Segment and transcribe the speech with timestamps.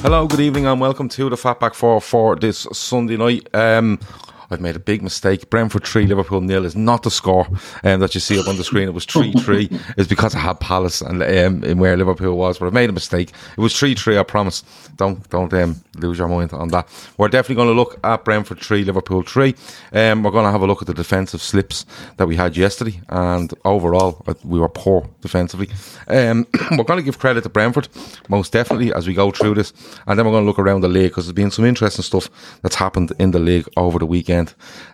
[0.00, 3.48] Hello, good evening, and welcome to the Fatback 4 for this Sunday night.
[3.52, 3.98] Um,
[4.50, 5.50] I've made a big mistake.
[5.50, 7.46] Brentford 3, Liverpool nil is not the score
[7.84, 8.88] um, that you see up on the screen.
[8.88, 9.68] It was 3 3.
[9.96, 12.92] It's because I had Palace and um, in where Liverpool was, but I've made a
[12.92, 13.32] mistake.
[13.56, 14.62] It was 3 3, I promise.
[14.96, 16.88] Don't don't um, lose your mind on that.
[17.16, 19.54] We're definitely going to look at Brentford 3, Liverpool 3.
[19.92, 21.84] Um, we're going to have a look at the defensive slips
[22.16, 25.68] that we had yesterday, and overall, uh, we were poor defensively.
[26.06, 27.88] Um, we're going to give credit to Brentford,
[28.28, 29.72] most definitely, as we go through this,
[30.06, 32.30] and then we're going to look around the league because there's been some interesting stuff
[32.62, 34.37] that's happened in the league over the weekend.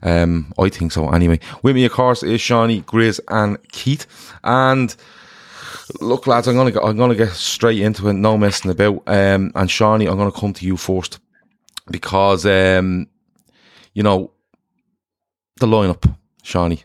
[0.03, 1.41] Um, I think so, anyway.
[1.63, 4.07] With me, of course, is Seany, Grizz, and Keith,
[4.43, 4.95] and
[6.01, 9.03] look, lads, I'm gonna go, I'm gonna get straight into it, no messing about.
[9.07, 11.19] Um, and Seany, I'm gonna come to you first
[11.91, 13.09] because um,
[13.93, 14.33] you know
[15.61, 16.85] the lineup, Seany.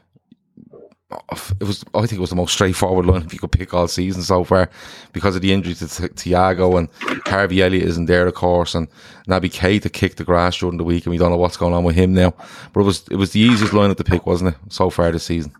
[1.60, 4.22] It was, I think, it was the most straightforward lineup you could pick all season
[4.22, 4.70] so far
[5.12, 6.88] because of the injury to Ti- Thiago and
[7.26, 8.88] Harvey Elliott isn't there, of course, and
[9.28, 11.84] Naby Keita kicked the grass during the week, and we don't know what's going on
[11.84, 12.36] with him now.
[12.74, 15.24] But it was, it was the easiest lineup to pick, wasn't it, so far this
[15.24, 15.52] season?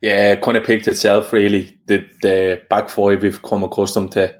[0.00, 1.78] Yeah, it kind of picked itself really.
[1.86, 4.34] The the back five we've come accustomed to,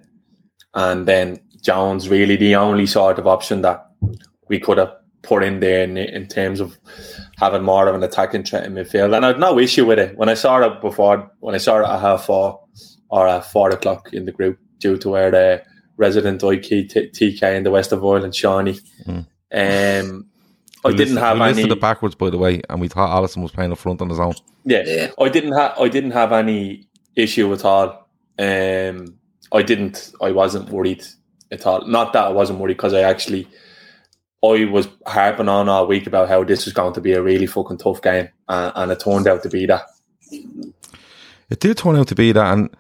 [0.75, 3.87] and then Jones really the only sort of option that
[4.49, 6.78] we could have put in there in, in terms of
[7.37, 9.15] having more of an attacking threat in midfield.
[9.16, 11.31] And I had no issue with it when I saw it before.
[11.41, 12.60] When I saw it at half four
[13.09, 15.62] or at four o'clock in the group, due to where the
[15.97, 18.78] resident IK T- TK in the west of Ireland, Seany.
[19.53, 20.26] Um,
[20.84, 21.55] I We didn't listed- have we any.
[21.55, 24.09] listed it backwards, by the way, and we thought Alisson was playing up front on
[24.10, 24.34] his own.
[24.65, 28.09] Yeah, I didn't have I didn't have any issue at all.
[28.38, 29.15] Um,
[29.53, 30.12] I didn't.
[30.21, 31.05] I wasn't worried
[31.50, 31.87] at all.
[31.87, 33.49] Not that I wasn't worried because I actually
[34.55, 37.47] I was harping on all week about how this was going to be a really
[37.47, 39.83] fucking tough game, uh, and it turned out to be that.
[41.51, 42.77] It did turn out to be that, and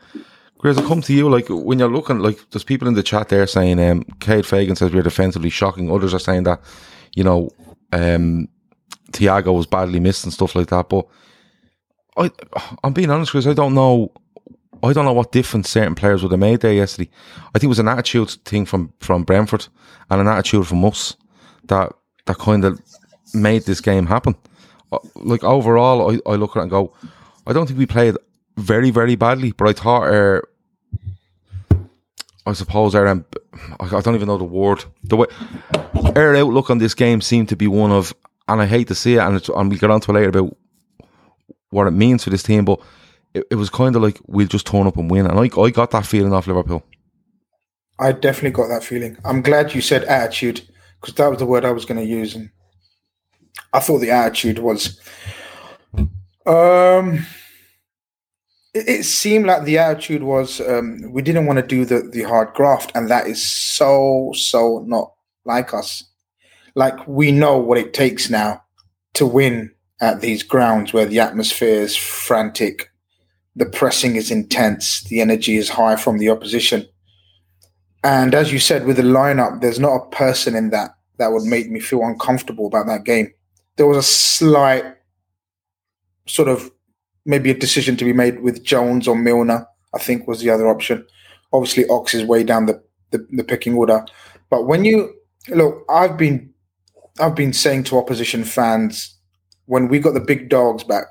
[0.58, 3.28] Grizz, I come to you like when you're looking like there's people in the chat
[3.28, 5.90] there saying, um, Cade Fagan says we're defensively shocking.
[5.90, 6.60] Others are saying that,
[7.14, 7.50] you know,
[7.92, 8.48] um,
[9.20, 10.88] was badly missed and stuff like that.
[10.88, 11.06] But
[12.16, 12.30] I,
[12.82, 13.46] I'm being honest, Chris.
[13.46, 14.12] I don't know.
[14.82, 17.10] I don't know what difference certain players would have made there yesterday.
[17.48, 19.68] I think it was an attitude thing from from Brentford
[20.10, 21.16] and an attitude from us
[21.68, 21.92] that
[22.26, 22.80] that kind of
[23.34, 24.34] made this game happen.
[24.92, 26.92] Uh, Like overall, I, I look at it and go,
[27.46, 28.16] I don't think we played
[28.56, 30.48] very very badly, but I thought our
[32.46, 34.84] I suppose our I don't even know the word.
[35.04, 35.26] The way
[36.14, 38.14] our outlook on this game seemed to be one of,
[38.48, 40.28] and I hate to see it, and it's, and we'll get on to it later
[40.28, 40.56] about
[41.70, 42.80] what it means for this team, but
[43.34, 45.70] it, it was kind of like we'll just turn up and win, and I I
[45.70, 46.84] got that feeling off Liverpool.
[47.98, 49.16] I definitely got that feeling.
[49.24, 50.62] I'm glad you said attitude
[51.06, 52.50] because that was the word I was going to use, and
[53.72, 55.00] I thought the attitude was.
[56.44, 57.24] Um,
[58.74, 62.24] it, it seemed like the attitude was um, we didn't want to do the the
[62.24, 65.12] hard graft, and that is so so not
[65.44, 66.02] like us.
[66.74, 68.64] Like we know what it takes now
[69.14, 72.90] to win at these grounds where the atmosphere is frantic,
[73.54, 76.84] the pressing is intense, the energy is high from the opposition.
[78.02, 81.44] And as you said, with the lineup, there's not a person in that that would
[81.44, 83.32] make me feel uncomfortable about that game.
[83.76, 84.84] There was a slight
[86.26, 86.70] sort of
[87.24, 90.68] maybe a decision to be made with Jones or Milner, I think was the other
[90.68, 91.04] option.
[91.52, 94.04] Obviously, Ox is way down the, the, the picking order.
[94.50, 95.14] But when you
[95.48, 96.52] look, I've been
[97.18, 99.14] I've been saying to opposition fans
[99.66, 101.04] when we got the big dogs back,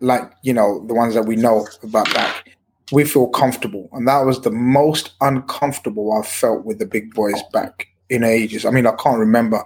[0.00, 2.56] like you know the ones that we know about back,
[2.92, 7.42] we feel comfortable, and that was the most uncomfortable I've felt with the big boys
[7.52, 8.64] back in ages.
[8.64, 9.62] I mean, I can't remember.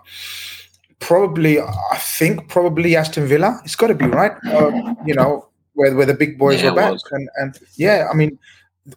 [0.98, 3.60] Probably, I think probably Aston Villa.
[3.64, 4.32] It's got to be right.
[4.46, 8.14] Uh, you know where where the big boys Yeah, are back, and and yeah, I
[8.14, 8.38] mean,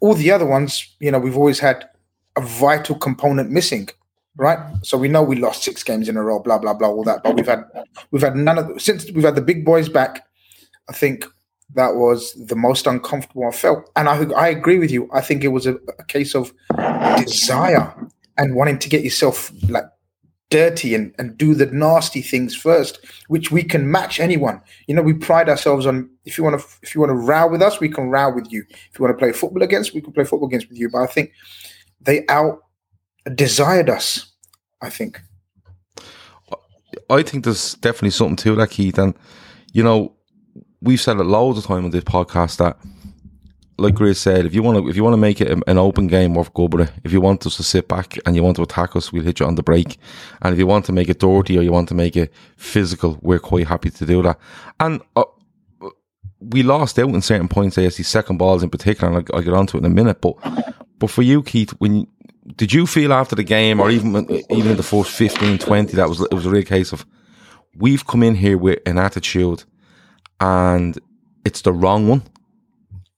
[0.01, 0.95] all the other ones.
[0.99, 1.89] You know, we've always had
[2.35, 3.89] a vital component missing
[4.37, 4.59] right?
[4.83, 7.23] So we know we lost six games in a row, blah blah blah, all that.
[7.23, 7.63] But we've had
[8.11, 10.25] we've had none of the, since we've had the big boys back.
[10.89, 11.25] I think
[11.73, 15.09] that was the most uncomfortable I felt, and I I agree with you.
[15.13, 16.53] I think it was a, a case of
[17.17, 17.93] desire
[18.37, 19.85] and wanting to get yourself like
[20.49, 24.61] dirty and, and do the nasty things first, which we can match anyone.
[24.87, 27.47] You know, we pride ourselves on if you want to if you want to row
[27.47, 28.63] with us, we can row with you.
[28.69, 30.89] If you want to play football against, we can play football against with you.
[30.89, 31.31] But I think
[32.01, 32.59] they out
[33.33, 34.31] desired us.
[34.81, 35.21] I think.
[37.09, 38.97] I think there's definitely something to that, Keith.
[38.97, 39.15] And,
[39.73, 40.15] you know,
[40.81, 42.77] we've said it loads of time on this podcast that,
[43.77, 46.07] like Chris said, if you want to, if you want to make it an open
[46.07, 46.91] game, with it.
[47.03, 49.39] If you want us to sit back and you want to attack us, we'll hit
[49.39, 49.97] you on the break.
[50.41, 53.19] And if you want to make it dirty or you want to make it physical,
[53.21, 54.39] we're quite happy to do that.
[54.79, 55.25] And uh,
[56.39, 59.53] we lost out in certain points, ASC second balls in particular, and I'll, I'll get
[59.53, 60.21] onto it in a minute.
[60.21, 60.35] But,
[60.99, 62.07] but for you, Keith, when
[62.55, 64.15] did you feel after the game, or even
[64.49, 67.05] even in the first 15, 20, that was it was a real case of
[67.75, 69.63] we've come in here with an attitude,
[70.39, 70.97] and
[71.43, 72.23] it's the wrong one,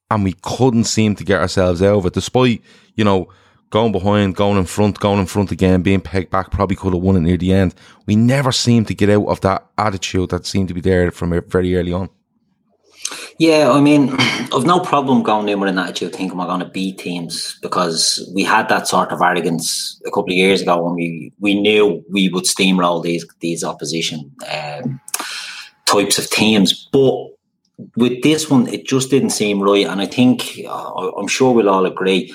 [0.09, 2.62] and we couldn't seem to get ourselves out of it, despite
[2.95, 3.30] you know
[3.69, 7.01] going behind, going in front, going in front again, being pegged back, probably could have
[7.01, 7.75] won it near the end.
[8.06, 11.42] We never seemed to get out of that attitude that seemed to be there from
[11.48, 12.09] very early on.
[13.39, 16.65] Yeah, I mean, I've no problem going in with an attitude thinking we're going to
[16.65, 20.95] beat teams because we had that sort of arrogance a couple of years ago when
[20.95, 25.00] we, we knew we would steamroll these these opposition um,
[25.86, 26.88] types of teams.
[26.92, 27.26] But
[27.97, 31.69] with this one, it just didn't seem right, and I think uh, I'm sure we'll
[31.69, 32.33] all agree.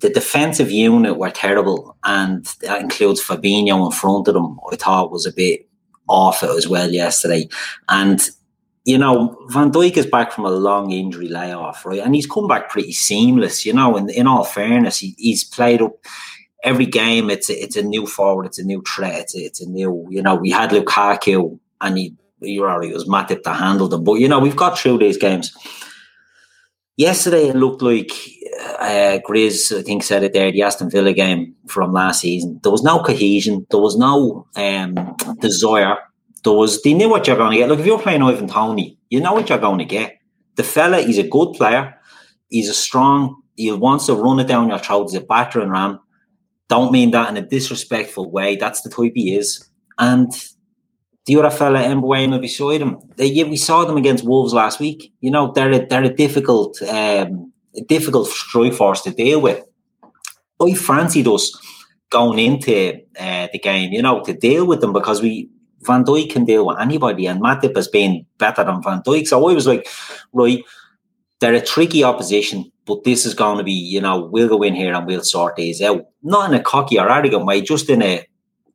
[0.00, 4.58] The defensive unit were terrible, and that includes Fabinho in front of them.
[4.70, 5.68] I thought was a bit
[6.08, 7.48] off it as well yesterday,
[7.88, 8.28] and
[8.84, 12.00] you know, Van Dijk is back from a long injury layoff, right?
[12.00, 13.96] And he's come back pretty seamless, you know.
[13.96, 15.94] And in all fairness, he, he's played up
[16.62, 17.30] every game.
[17.30, 20.06] It's a, it's a new forward, it's a new threat, it's a, it's a new,
[20.10, 20.34] you know.
[20.34, 22.14] We had Lukaku, and he
[22.44, 25.18] you're already it was Matip that handled him, but you know we've got through these
[25.18, 25.54] games.
[26.96, 28.12] Yesterday, it looked like
[28.78, 30.52] uh, Grizz, I think, said it there.
[30.52, 32.60] The Aston Villa game from last season.
[32.62, 33.66] There was no cohesion.
[33.70, 35.96] There was no um, desire
[36.44, 37.68] there was they knew what you're going to get.
[37.68, 40.18] Look, if you're playing Ivan Toney, you know what you're going to get.
[40.56, 41.98] The fella, he's a good player.
[42.48, 43.42] He's a strong.
[43.56, 45.10] He wants to run it down your throat.
[45.10, 45.98] He's a battering ram.
[46.68, 48.56] Don't mean that in a disrespectful way.
[48.56, 49.68] That's the type he is.
[49.98, 50.30] And
[51.26, 55.12] the other fella, Mbeumo, beside him, they, yeah, we saw them against Wolves last week.
[55.20, 59.64] You know, they're a, they're a difficult, um, a difficult strike force to deal with.
[60.60, 61.58] I fancied us
[62.10, 65.48] going into uh, the game, you know, to deal with them because we
[65.84, 69.26] Van Dijk can deal with anybody, and Matip has been better than Van Dijk.
[69.26, 69.86] So I was like,
[70.32, 70.62] right,
[71.40, 74.74] they're a tricky opposition, but this is going to be, you know, we'll go in
[74.74, 76.06] here and we'll sort these out.
[76.22, 78.26] Not in a cocky or arrogant way, just in a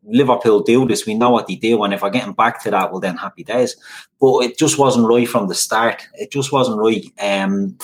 [0.09, 1.05] Liverpool do this.
[1.05, 3.43] We know what they do, and if we're getting back to that, well, then happy
[3.43, 3.75] days.
[4.19, 6.07] But it just wasn't right from the start.
[6.15, 7.05] It just wasn't right.
[7.19, 7.77] Um,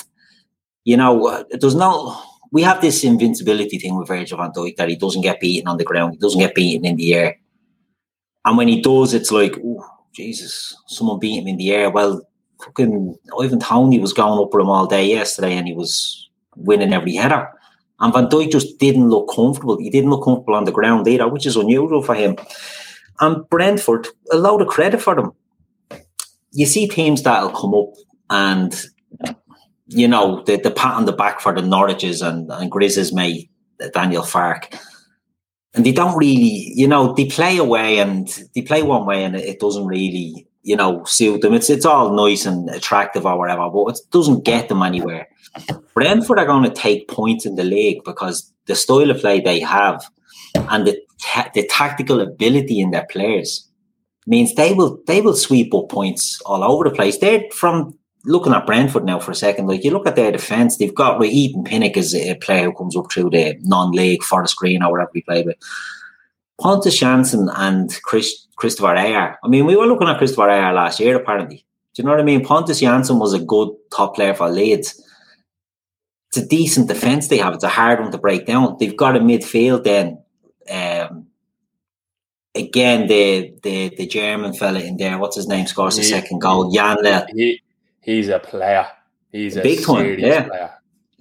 [0.83, 2.19] you know, there's no.
[2.51, 5.77] We have this invincibility thing with Virgil van Dijk that he doesn't get beaten on
[5.77, 7.37] the ground, he doesn't get beaten in the air.
[8.45, 11.89] And when he does, it's like, oh, Jesus, someone beat him in the air.
[11.89, 12.25] Well,
[12.63, 16.93] fucking Ivan Toney was going up with him all day yesterday and he was winning
[16.93, 17.49] every header.
[17.99, 19.77] And Van Dijk just didn't look comfortable.
[19.77, 22.35] He didn't look comfortable on the ground either, which is unusual for him.
[23.19, 25.31] And Brentford, a load of credit for them.
[26.51, 27.93] You see teams that'll come up
[28.29, 28.73] and,
[29.87, 33.49] you know, the, the pat on the back for the Norwiches and, and Grizz's mate,
[33.93, 34.73] Daniel Farke
[35.75, 39.35] and they don't really, you know, they play away and they play one way and
[39.35, 41.53] it doesn't really, you know, suit them.
[41.53, 45.27] It's it's all nice and attractive or whatever, but it doesn't get them anywhere.
[45.93, 49.59] Brentford are going to take points in the league because the style of play they
[49.59, 50.03] have
[50.55, 53.69] and the ta- the tactical ability in their players
[54.25, 57.19] means they will they will sweep up points all over the place.
[57.19, 59.67] They're from looking at Brentford now for a second.
[59.67, 62.73] Like you look at their defence, they've got right, Ethan Pinnock is a player who
[62.73, 65.57] comes up through the non-league Forest Green or whatever we play with.
[66.59, 69.35] Pontus Jansson and Chris, Kristoffer Ajer.
[69.43, 71.65] I mean, we were looking at Kristoffer Ajer last year, apparently.
[71.93, 72.43] Do you know what I mean?
[72.43, 75.01] Pontus Jansson was a good top player for Leeds.
[76.29, 77.53] It's a decent defence they have.
[77.53, 78.75] It's a hard one to break down.
[78.79, 80.21] They've got a midfield then.
[80.69, 81.27] Um,
[82.53, 86.39] again, the the the German fella in there, what's his name, scores the he, second
[86.39, 86.73] goal.
[86.73, 87.27] Janelt.
[87.33, 87.61] He,
[88.01, 88.87] he's a player.
[89.31, 90.47] He's a big one, yeah.
[90.47, 90.71] Player.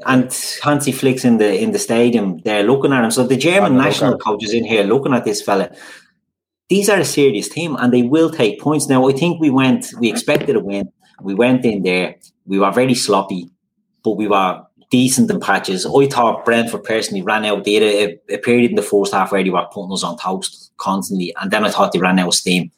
[0.07, 0.25] And
[0.63, 3.11] Hansi Flick's in the in the stadium, they're looking at him.
[3.11, 5.71] So the German national coach is in here looking at this fella.
[6.69, 8.89] These are a serious team and they will take points.
[8.89, 10.91] Now I think we went we expected a win.
[11.23, 13.49] We went in there, we were very sloppy,
[14.03, 15.87] but we were decent in patches.
[15.87, 17.65] I thought Brentford personally ran out.
[17.65, 20.19] They had a, a, period in the first half where they were putting us on
[20.19, 22.71] toast constantly, and then I thought they ran out of steam.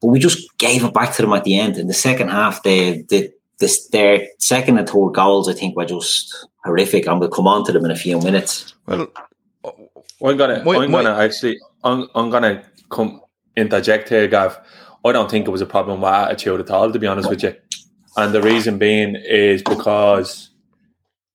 [0.00, 1.76] But we just gave it back to them at the end.
[1.76, 5.84] In the second half, they, the this, their second and third goals, I think, were
[5.84, 7.08] just horrific.
[7.08, 8.74] I'm going to come on to them in a few minutes.
[8.86, 9.08] Well,
[10.24, 13.20] I'm gonna, my, I'm my, gonna actually, I'm, I'm gonna come
[13.56, 14.58] interject here, Gav.
[15.04, 17.42] I don't think it was a problem with attitude at all, to be honest with
[17.42, 17.54] you.
[18.16, 20.50] And the reason being is because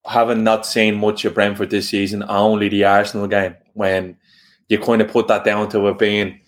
[0.06, 4.18] having not seen much of Brentford this season, only the Arsenal game, when
[4.68, 6.41] you kind of put that down to it being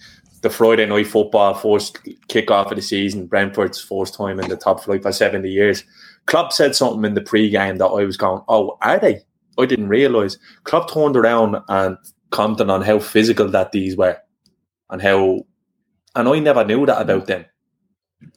[0.44, 4.84] the Friday night football first kickoff of the season, Brentford's first time in the top
[4.84, 5.86] flight for 70 years.
[6.26, 9.22] Klopp said something in the pre-game that I was going, oh, are they?
[9.58, 10.38] I didn't realise.
[10.66, 11.98] Klopp turned around and
[12.32, 14.18] commented on how physical that these were
[14.90, 15.46] and how,
[16.14, 17.46] and I never knew that about them.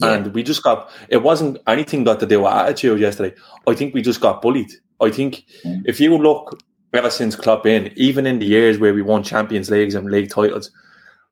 [0.00, 0.12] Yeah.
[0.12, 3.34] And we just got, it wasn't anything got to do with attitude yesterday.
[3.66, 4.70] I think we just got bullied.
[5.00, 5.82] I think mm.
[5.86, 6.60] if you look
[6.92, 10.30] ever since Klopp in, even in the years where we won Champions Leagues and league
[10.30, 10.70] titles,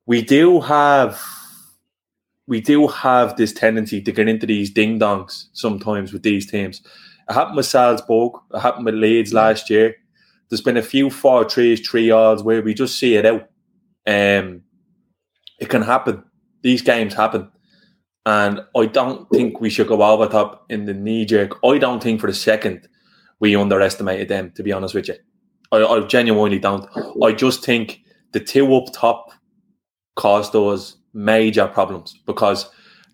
[0.06, 1.20] we do have
[2.46, 6.82] we do have this tendency to get into these ding dongs sometimes with these teams.
[7.28, 9.96] It happened with Salzburg, it happened with Leeds last year.
[10.50, 13.48] There's been a few four threes, three odds where we just see it out.
[14.06, 14.62] Um,
[15.58, 16.22] it can happen.
[16.62, 17.50] These games happen.
[18.26, 21.58] And I don't think we should go over top in the knee jerk.
[21.64, 22.88] I don't think for a second
[23.40, 25.16] we underestimated them, to be honest with you.
[25.72, 26.86] I, I genuinely don't.
[27.22, 28.00] I just think
[28.32, 29.30] the two up top
[30.16, 32.68] caused those major problems because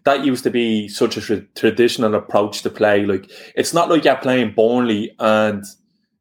[0.04, 3.04] that used to be such a tra- traditional approach to play.
[3.04, 5.64] Like it's not like you're playing Burnley and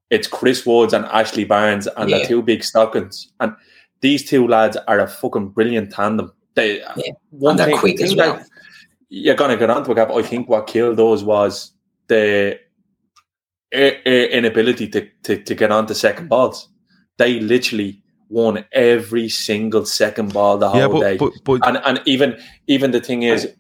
[0.09, 2.19] it's Chris Woods and Ashley Barnes and yeah.
[2.19, 3.31] the two big Stockings.
[3.39, 3.55] And
[4.01, 6.31] these two lads are a fucking brilliant tandem.
[6.55, 7.12] They yeah.
[7.29, 8.43] one and thing, quick as well.
[9.09, 11.71] You're gonna get onto it, I think what killed those was
[12.07, 12.59] the
[13.71, 16.67] inability to, to, to get onto second balls.
[17.17, 21.17] They literally won every single second ball the whole yeah, but, day.
[21.17, 23.53] But, but, and and even even the thing is,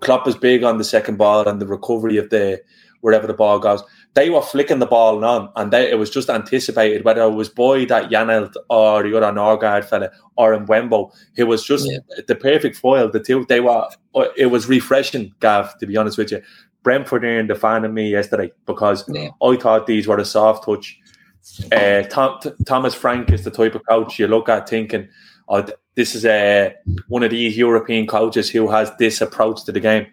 [0.00, 2.60] Klopp is big on the second ball and the recovery of the
[3.00, 3.82] wherever the ball goes.
[4.14, 7.48] They were flicking the ball on, and they, it was just anticipated whether it was
[7.48, 11.10] Boyd that Janelt or the other Nørgaard fella or Mbeumo.
[11.36, 11.98] It was just yeah.
[12.26, 13.10] the perfect foil.
[13.10, 13.88] The two they were.
[14.36, 15.78] It was refreshing, Gav.
[15.78, 16.42] To be honest with you,
[16.82, 19.30] Brentford earned the fan of me yesterday because yeah.
[19.42, 20.98] I thought these were a soft touch
[21.72, 25.08] uh, Tom, Thomas Frank is the type of coach you look at thinking,
[25.48, 29.72] oh, this is a, uh, one of these European coaches who has this approach to
[29.72, 30.06] the game.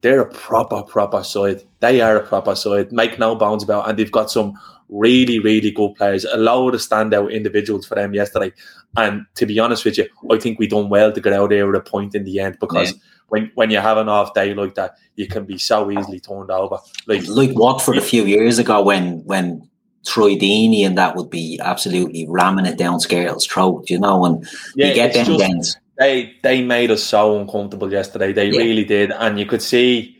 [0.00, 1.62] They're a proper, proper side.
[1.78, 2.90] They are a proper side.
[2.92, 3.90] Make no bounds about it.
[3.90, 4.58] And they've got some
[4.88, 6.24] really, really good players.
[6.24, 8.52] A lot of standout individuals for them yesterday.
[8.96, 11.66] And to be honest with you, I think we done well to get out there
[11.66, 12.94] with a point in the end because
[13.28, 16.50] when, when you have an off day like that, you can be so easily turned
[16.50, 16.78] over.
[17.06, 19.70] Like like Watford a few years ago when when
[20.06, 24.46] Troy Deeney and that would be absolutely ramming it down Skrtel's throat, you know, and
[24.74, 25.76] yeah, you get them just, games.
[25.98, 28.32] They they made us so uncomfortable yesterday.
[28.32, 28.58] They yeah.
[28.58, 29.12] really did.
[29.12, 30.16] And you could see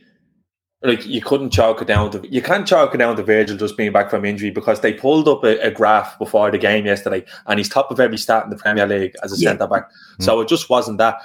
[0.83, 3.77] like you couldn't chalk it down to you can't chalk it down to Virgil just
[3.77, 7.25] being back from injury because they pulled up a, a graph before the game yesterday
[7.47, 9.51] and he's top of every stat in the Premier League as a yeah.
[9.51, 9.89] centre back.
[10.19, 10.25] Mm.
[10.25, 11.17] So it just wasn't that.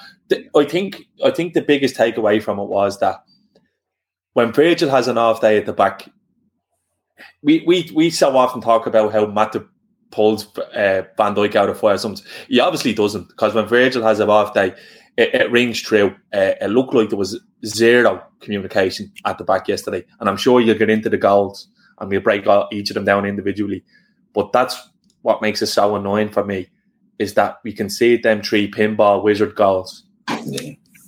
[0.56, 3.24] I think I think the biggest takeaway from it was that
[4.34, 6.10] when Virgil has an off day at the back,
[7.42, 9.68] we we we so often talk about how Matip
[10.12, 11.98] pulls uh, Van Dijk out of fire.
[11.98, 14.74] Sometimes he obviously doesn't because when Virgil has a off day,
[15.18, 16.16] it, it rings true.
[16.34, 20.62] Uh, it looked like there was zero communication at the back yesterday, and I'm sure
[20.62, 21.68] you'll get into the goals
[22.00, 23.84] and we'll break all, each of them down individually.
[24.34, 24.90] But that's
[25.24, 26.70] what makes it so annoying for me
[27.20, 30.04] is that we can see them three pinball wizard goals,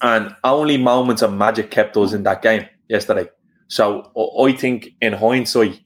[0.01, 3.29] and only moments of magic kept us in that game yesterday.
[3.67, 4.11] So
[4.43, 5.79] I think in hindsight,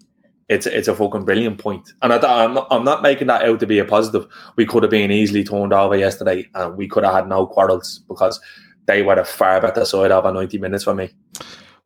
[0.50, 1.94] it's it's a fucking brilliant point.
[2.02, 4.28] And I, am not, I'm not making that out to be a positive.
[4.56, 8.04] We could have been easily turned over yesterday, and we could have had no quarrels
[8.08, 8.40] because
[8.86, 11.12] they were a far better side over 90 minutes for me.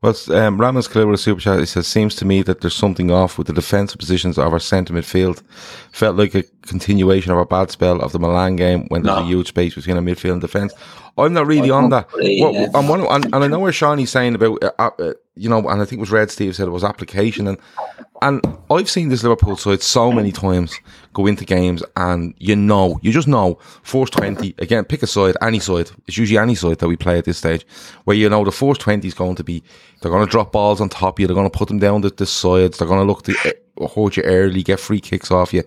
[0.02, 1.60] Well, um, Ramos Clear with a super chat.
[1.60, 4.60] He says, "Seems to me that there's something off with the defensive positions of our
[4.60, 5.42] centre midfield.
[5.92, 9.24] Felt like a continuation of our bad spell of the Milan game when there's No.
[9.24, 10.74] a huge space between our midfield and defence.
[11.18, 12.08] I'm not really on that.
[12.14, 12.70] Well.
[12.76, 15.82] I'm one, and, and I know where Seany's saying about, uh, uh, you know, and
[15.82, 17.58] I think it was Red Steve said it was application, and
[18.22, 20.80] and I've seen this Liverpool side so many times
[21.14, 24.86] go into games, and you know, you just know, force twenty again.
[24.86, 25.92] Pick a side, any side.
[26.08, 27.66] It's usually any side that we play at this stage,
[28.06, 29.64] where you know the force twenty is going to be.
[30.02, 31.28] They're going to drop balls on top of you.
[31.28, 32.78] They're going to put them down the, the sides.
[32.78, 35.64] They're going to look to hold you early, get free kicks off you.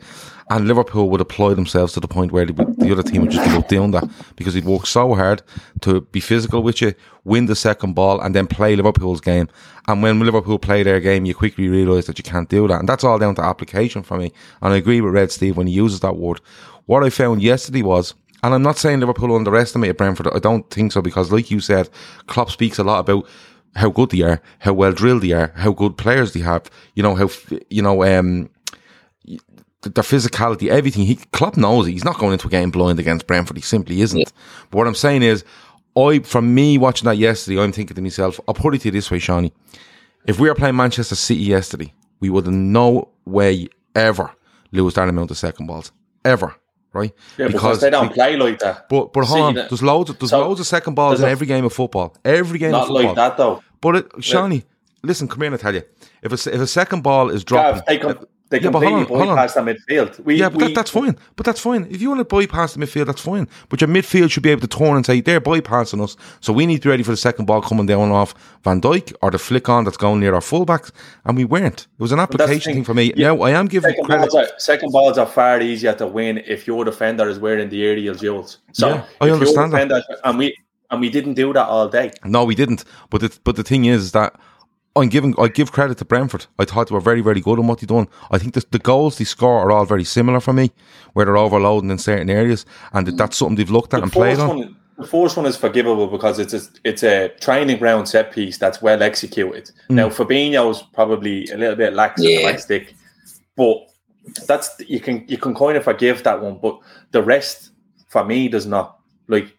[0.50, 3.44] And Liverpool would apply themselves to the point where the, the other team would just
[3.44, 5.42] give up doing that because he'd work so hard
[5.82, 9.48] to be physical with you, win the second ball, and then play Liverpool's game.
[9.86, 12.80] And when Liverpool play their game, you quickly realise that you can't do that.
[12.80, 14.32] And that's all down to application for me.
[14.60, 16.40] And I agree with Red Steve when he uses that word.
[16.86, 20.28] What I found yesterday was, and I'm not saying Liverpool underestimated Brentford.
[20.34, 21.88] I don't think so because, like you said,
[22.26, 23.28] Klopp speaks a lot about
[23.76, 26.70] how good they are, how well drilled they are, how good players they have.
[26.94, 27.28] You know how
[27.68, 28.50] you know um,
[29.26, 29.40] th-
[29.82, 31.06] their physicality, everything.
[31.06, 31.92] He Klopp knows it.
[31.92, 33.56] he's not going into a game blind against Brentford.
[33.56, 34.32] He simply isn't.
[34.70, 35.44] But what I'm saying is,
[35.96, 38.92] I from me watching that yesterday, I'm thinking to myself, I'll put it to you
[38.92, 39.52] this way, Seany.
[40.26, 44.30] If we were playing Manchester City yesterday, we would in no way ever
[44.72, 45.92] lose that amount of second balls.
[46.24, 46.54] Ever.
[46.92, 47.12] Right?
[47.38, 48.88] Yeah, because, they don't play like that.
[48.88, 51.28] But but hold See, on, there's loads of, there's so, loads of second balls in
[51.28, 52.16] every game of football.
[52.24, 53.04] Every game of Not football.
[53.04, 53.62] like that though.
[53.80, 54.64] But it, Seany,
[55.02, 55.82] listen, come here and I tell you.
[56.22, 59.26] If a, if a second ball is dropping, Gav, they, Yeah, but completely hold on,
[59.26, 59.36] hold on.
[59.36, 60.20] bypass the midfield.
[60.24, 61.16] We, yeah, but we, that, that's fine.
[61.36, 61.86] But that's fine.
[61.90, 63.48] If you want to bypass the midfield, that's fine.
[63.68, 66.66] But your midfield should be able to turn and say they're bypassing us, so we
[66.66, 69.38] need to be ready for the second ball coming down off Van Dijk or the
[69.38, 70.90] flick on that's going near our fullbacks,
[71.24, 71.82] and we weren't.
[71.82, 72.84] It was an application thing.
[72.84, 73.12] for me.
[73.16, 73.28] Yeah.
[73.28, 74.30] Now I am giving Second credit.
[74.30, 77.84] balls, are, second balls are far easier to win if your defender is wearing the
[77.84, 78.58] aerial jewels.
[78.72, 80.04] So Yeah, I understand that.
[80.24, 80.56] and we
[80.90, 82.10] and we didn't do that all day.
[82.24, 82.84] No, we didn't.
[83.10, 84.34] But the, but the thing is that
[84.96, 86.46] I'm giving I give credit to Brentford.
[86.58, 88.08] I thought they were very very good on what they done.
[88.30, 90.72] I think the, the goals they score are all very similar for me,
[91.12, 94.12] where they're overloading in certain areas, and that that's something they've looked at The and
[94.12, 94.48] played on.
[94.48, 98.58] one, the first one is forgivable because it's a, it's a training ground set piece
[98.58, 99.70] that's well executed.
[99.88, 99.94] Mm.
[99.94, 102.94] Now Fabinho's probably a little bit lax in the right stick,
[103.56, 103.86] but
[104.46, 106.58] that's you can you can kind of forgive that one.
[106.58, 106.78] But
[107.12, 107.70] the rest
[108.08, 108.98] for me does not.
[109.28, 109.56] Like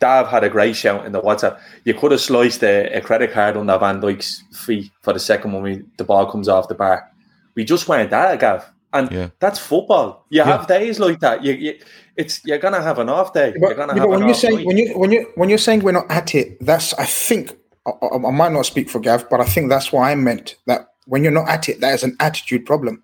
[0.00, 1.58] Dav had a great shout in the WhatsApp.
[1.84, 5.52] You could have sliced a, a credit card under Van Dijk's feet for the second
[5.52, 7.08] one when the ball comes off the bar.
[7.54, 8.64] We just weren't there, Gav.
[8.94, 9.28] And Yeah.
[9.38, 10.24] that's football.
[10.30, 10.44] You Yeah.
[10.58, 11.42] have days like that.
[11.42, 11.78] You, you,
[12.16, 13.52] it's you're gonna have an off day.
[13.58, 14.66] But, you're gonna yeah, have but an when you off say night.
[14.66, 17.90] when you when you when you're saying we're not at it, that's I think I,
[17.90, 20.88] I, I might not speak for Gav, but I think that's why I meant that
[21.06, 23.02] when you're not at it, that is an attitude problem.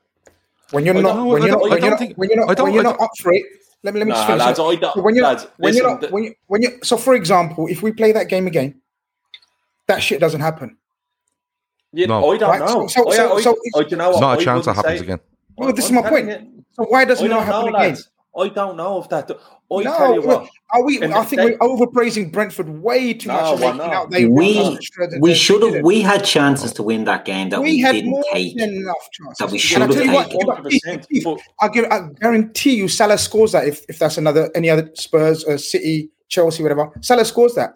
[0.72, 2.74] When you're not when you're don't- when you're don't when you're I not don't- when
[2.74, 3.42] you're I not up for it.
[3.84, 4.44] Let me let me just Nah, finish.
[4.46, 4.62] lads, it.
[4.62, 7.14] I don't- So when you're lads, when you're not when you when you so for
[7.14, 8.80] example, if we play that game again,
[9.86, 10.76] that shit doesn't happen.
[11.92, 12.30] You- No.
[12.30, 12.86] I don't Right, know.
[12.86, 14.20] so- so- I- so- I- so I- do you know what?
[14.20, 15.20] Not a chance that happens say- again.
[15.56, 16.28] Well, this is I'm my point.
[16.28, 17.88] you, So why doesn't it not don't happen know, again?
[17.90, 18.08] lads.
[18.38, 19.30] I don't know if that.
[19.30, 20.48] I No, tell you what.
[20.72, 21.02] are we?
[21.02, 23.62] I think day- we're overpraising Brentford way too No, much.
[23.62, 26.24] and we're out they We run us to shreds and we should have we had
[26.24, 28.56] chances to win that game that we, we had didn't more take.
[28.56, 29.38] than enough chances.
[29.38, 30.40] that we should have tell what, taken.
[30.40, 33.84] you know, Keith, 100%, Keith, but- I, give, I guarantee you, Salah scores that if,
[33.88, 36.90] if that's another any other Spurs, uh, City, Chelsea, whatever.
[37.02, 37.74] Salah scores that.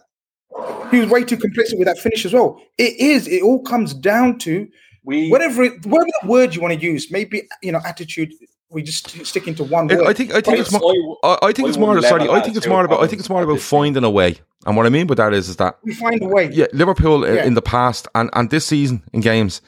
[0.90, 2.60] He was way too complacent with that finish as well.
[2.78, 3.26] It is.
[3.26, 4.68] It all comes down to
[5.04, 7.10] We whatever it, whatever word you want to use.
[7.10, 8.32] Maybe you know attitude.
[8.72, 10.06] We just stick into one word.
[10.06, 11.18] I think I think I- it's more.
[11.22, 12.00] I, I think it's more.
[12.02, 13.02] Sorry, I think it's more about.
[13.02, 13.78] I think it's more about at this stage.
[13.78, 14.38] finding a way.
[14.66, 16.50] And what I mean by that is, is that we find a way.
[16.52, 17.44] yeah, Liverpool Yeah.
[17.44, 19.60] in the past and and this season in games,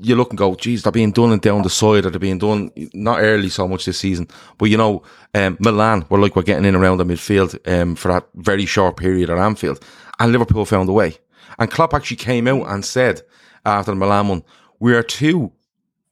[0.00, 2.38] you look and go, geez, they're being done and down the side, or they're being
[2.38, 4.26] done not early so much this season,
[4.58, 5.02] but you know,
[5.34, 8.96] um, Milan were like we're getting in around the midfield um, for that very short
[8.96, 9.78] period at Anfield,
[10.18, 11.16] and Liverpool found a way.
[11.58, 13.22] And Klopp actually came out and said
[13.64, 14.42] after the Milan one,
[14.80, 15.52] we are too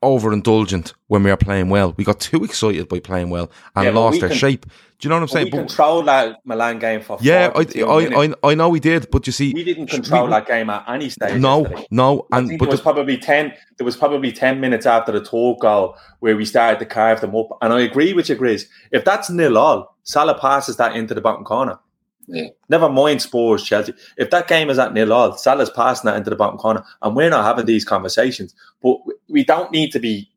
[0.02, 1.94] overindulgent when we are playing well.
[1.96, 4.66] We got too excited by playing well and Yeah, lost we our can- shape.
[4.98, 5.50] Do you know what I'm we saying?
[5.50, 8.24] But- controlled that Milan game for yeah, I, I.
[8.24, 10.84] I, I know we did, but you see, we didn't control we- that game at
[10.88, 11.40] any stage.
[11.40, 11.86] no, yesterday.
[11.90, 13.54] no, and but there was the, probably ten.
[13.78, 17.34] There was probably ten minutes after the third goal where we started to carve them
[17.34, 17.48] up.
[17.62, 18.64] And I agree with you, Grizz.
[18.92, 21.78] If that's nil all, Salah passes that into the bottom corner.
[22.32, 22.48] Yeah.
[22.68, 23.92] Never mind Spurs, Chelsea.
[24.16, 27.16] If that game is at nil all, Salah's passing that into the bottom corner, and
[27.16, 28.54] we're not having these conversations.
[28.82, 30.30] But we don't need to be.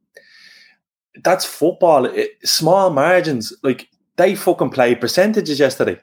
[1.23, 2.05] That's football.
[2.05, 5.99] It, small margins, like they fucking played percentages yesterday.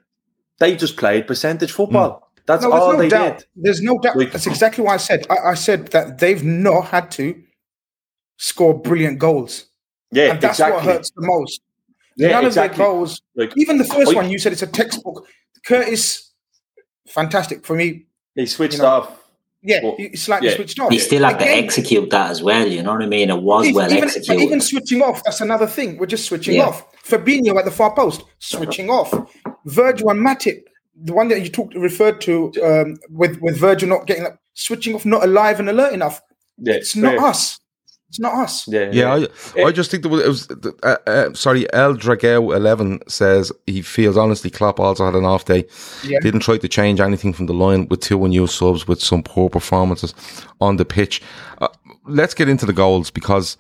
[0.61, 2.11] They just played percentage football.
[2.37, 2.43] Hmm.
[2.47, 3.39] That's No, all no they doubt.
[3.39, 3.47] did.
[3.57, 4.17] There's no doubt.
[4.17, 5.27] Like- That's exactly what I said.
[5.29, 7.41] I, I said that they've not had to
[8.37, 9.67] score brilliant goals,
[10.13, 10.77] Yeah, and that's exactly.
[10.77, 11.61] what hurts the most.
[12.17, 12.73] Yeah, None exactly.
[12.73, 15.27] of their goals, Like even the first one, you said it's a textbook.
[15.67, 16.31] Curtis
[17.09, 18.07] fantastic for me.
[18.35, 19.17] He switched You know, off.
[19.63, 20.55] Yeah, Well, he slightly yeah.
[20.57, 20.91] switched off.
[20.91, 22.67] He still had to execute that as well.
[22.67, 23.29] You know what I mean?
[23.29, 24.43] It was even, well even, executed.
[24.43, 25.99] even switching off, that's another thing.
[25.99, 26.69] We're just switching Yeah.
[26.69, 26.87] off.
[27.05, 29.13] Fabinho at the far post, switching off.
[29.67, 30.63] Virgil and Matip,
[31.03, 34.95] the one that you talked referred to um, with with Virgil not getting up, switching
[34.95, 36.23] off, not alive and alert enough.
[36.57, 37.60] Yeah, It's not us.
[38.11, 38.67] It's not us.
[38.67, 40.49] Yeah, Yeah, I, Eh, I just think that was, it was
[40.83, 45.45] uh, uh, sorry, El Dragao eleven says he feels honestly Klopp also had an off
[45.45, 45.65] day.
[46.05, 46.19] Yeah.
[46.21, 49.49] Didn't try to change anything from the line with two new subs with some poor
[49.49, 50.13] performances
[50.61, 51.23] on the pitch.
[51.59, 51.69] Uh,
[52.05, 53.57] let's get into the goals because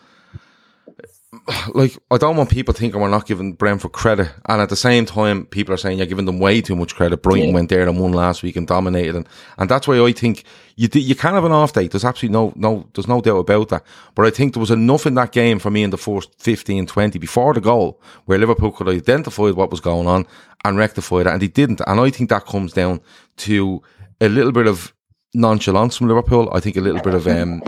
[1.74, 5.06] like I don't want people thinking we're not giving Brentford credit, and at the same
[5.06, 7.22] time, people are saying you're giving them way too much credit.
[7.22, 7.54] Brighton Yeah.
[7.54, 10.44] went there and won last week and dominated, and, and that's why I think
[10.76, 11.88] you you can have an off day.
[11.88, 13.84] There's absolutely no no there's no doubt about that.
[14.14, 16.86] But I think there was enough in that game for me in the first 15,
[16.86, 20.26] 20 before the goal where Liverpool could identify what was going on
[20.64, 21.80] and rectify it, and they didn't.
[21.86, 23.00] And I think that comes down
[23.38, 23.82] to
[24.20, 24.92] a little bit of
[25.34, 26.50] nonchalance from Liverpool.
[26.52, 27.62] I think a little bit of um,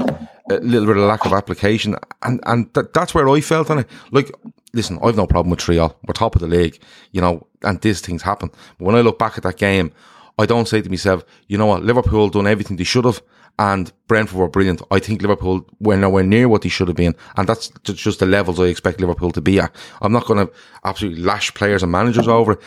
[0.50, 3.80] a little bit of lack of application, and and th- that's where I felt on
[3.80, 3.88] it.
[4.10, 4.32] Like,
[4.72, 5.96] listen, I've no problem with Trial.
[6.06, 8.50] We're top of the league, you know, and these things happen.
[8.78, 9.92] But when I look back at that game,
[10.38, 13.22] I don't say to myself, you know what, Liverpool done everything they should have.
[13.58, 14.80] And Brentford were brilliant.
[14.90, 17.14] I think Liverpool were nowhere near what they should have been.
[17.36, 19.74] And that's just the levels I expect Liverpool to be at.
[20.00, 20.52] I'm not going to
[20.84, 22.58] absolutely lash players and managers over.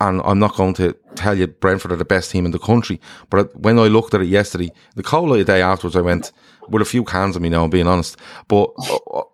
[0.00, 3.02] And I'm not going to tell you Brentford are the best team in the country.
[3.28, 6.32] But when I looked at it yesterday, the cold light day afterwards, I went
[6.70, 8.16] with a few cans of me now, I'm being honest.
[8.48, 8.70] But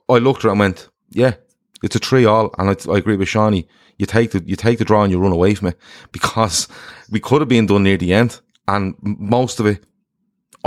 [0.09, 1.35] I- looked at and went, yeah,
[1.83, 2.55] it's a three all.
[2.59, 3.67] And I, I agree with Seany.
[3.99, 5.79] You take the, you take the draw and you run away from it
[6.13, 6.69] because
[7.11, 8.41] we could have been done near the end.
[8.69, 9.85] And most of it,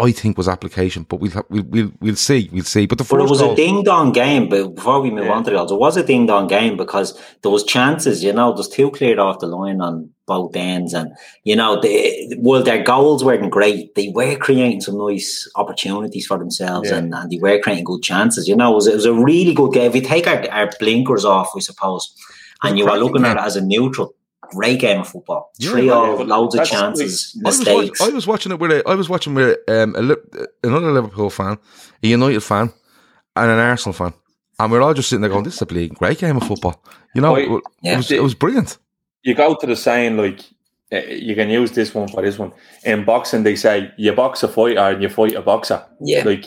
[0.03, 2.85] I think was application, but we'll, we'll, we'll, we'll see, we'll see.
[2.85, 4.49] But the first But it was goal, a ding dong game.
[4.49, 5.33] But before we move Yeah.
[5.33, 8.23] on to the goals, it was a ding dong game because there was chances.
[8.23, 11.11] You know, there's two cleared off the line on both ends, and
[11.43, 13.95] you know, they, well, their goals weren't great.
[13.95, 16.97] They were creating some nice opportunities for themselves, Yeah.
[16.97, 18.47] and, and they were creating good chances.
[18.47, 19.87] You know, it was, it was a really good game.
[19.87, 22.13] If we take our, our blinkers off, we suppose,
[22.63, 24.13] and you are looking at it as a neutral,
[24.51, 25.51] great game of football.
[25.57, 27.99] Yeah, Three yeah, loads of that's- chances, I was, mistakes.
[27.99, 30.15] watch, I was watching it with a, I was watching with um, a,
[30.67, 31.57] another Liverpool fan,
[32.03, 32.71] a United fan,
[33.35, 34.13] and an Arsenal fan,
[34.59, 36.43] and we are all just sitting there going, "This is a bleeding great game of
[36.43, 36.83] football."
[37.15, 37.93] You know, I- it, Yeah.
[37.93, 38.77] it was it was brilliant.
[39.23, 40.39] you go to the saying like
[40.91, 42.51] uh, you can use this one for this one.
[42.83, 45.83] In boxing, they say you box a fighter and you fight a boxer.
[46.01, 46.45] yeah, Like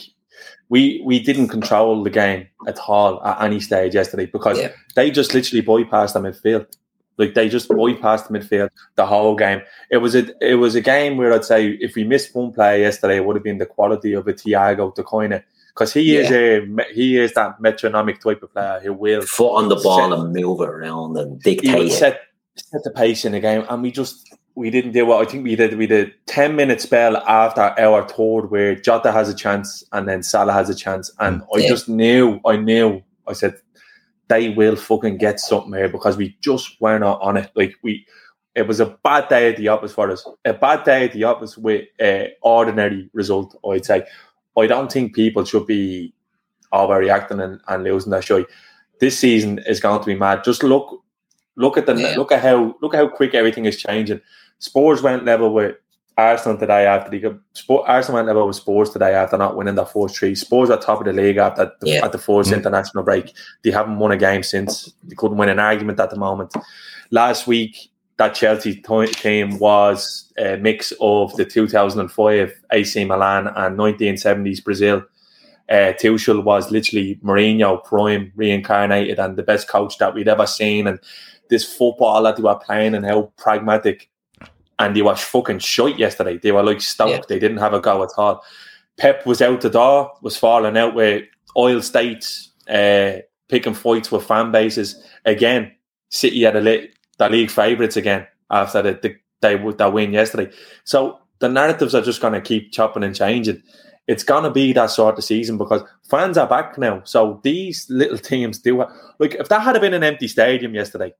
[0.69, 4.71] we we didn't control the game at all at any stage yesterday because Yeah.
[4.97, 6.67] they just literally bypassed the midfield.
[7.19, 9.63] Like they just bypassed the midfield the whole game.
[9.91, 12.81] It was a it was a game where I'd say if we missed one play
[12.81, 15.43] yesterday, it would have been the quality of a Thiago to kind of
[15.75, 19.69] because he is a he is that metronomic type of player who will foot on
[19.69, 22.21] the ball set- and move it around and dictate set
[22.57, 25.45] set the pace in the game, and we just we didn't do what I think
[25.45, 25.77] we did.
[25.79, 30.23] We did ten minute spell after our third where Jota has a chance and then
[30.23, 33.55] Salah has a chance, and I just knew I knew I said
[34.33, 37.51] they will fucking get something here because we just were not on it.
[37.55, 38.07] Like we,
[38.55, 40.27] it was a bad day at the office for us.
[40.47, 43.55] A bad day at the office with an ordinary result.
[43.71, 44.05] I'd say.
[44.59, 46.15] I don't think people should be
[46.73, 48.47] overreacting and, and losing their shit.
[49.01, 50.45] This season is going to be mad.
[50.45, 51.03] Just look,
[51.57, 52.15] look at the Yeah.
[52.17, 54.21] look at how look at how quick everything is changing.
[54.59, 55.77] Spurs went level with
[56.19, 59.75] Arsenal today after they got Sport, Arsenal went level with Spurs today after not winning
[59.75, 60.35] their fourth three.
[60.35, 62.05] Spurs are top of the league after the, Yeah.
[62.05, 62.57] at the 1st Mhm.
[62.59, 63.33] international break.
[63.65, 64.93] They haven't won a game since.
[65.05, 66.55] They couldn't win an argument at the moment.
[67.11, 73.77] Last week, that Chelsea to- team was a mix of the 2005 AC Milan and
[73.77, 75.03] 1970s Brazil.
[75.69, 80.87] Uh, Tuchel was literally Mourinho prime reincarnated and the best coach that we'd ever seen.
[80.87, 80.99] And
[81.49, 84.09] this football that they were playing and how pragmatic.
[84.83, 86.39] And they were fucking shite yesterday.
[86.39, 87.11] They were like stoked.
[87.11, 87.21] Yeah.
[87.29, 88.43] They didn't have a go at all.
[88.99, 91.25] Pep was out the door, was falling out with
[91.57, 93.19] oil states, uh,
[93.49, 95.03] picking fights with fan bases.
[95.25, 95.73] Again,
[96.09, 100.53] City had a lit, the league favourites again after the, the they that win yesterday.
[100.85, 103.63] So the narratives are just going to keep chopping and changing.
[104.07, 107.03] It's going to be that sort of season because fans are back now.
[107.05, 111.15] So these little teams do ha- like if that had been an empty stadium yesterday,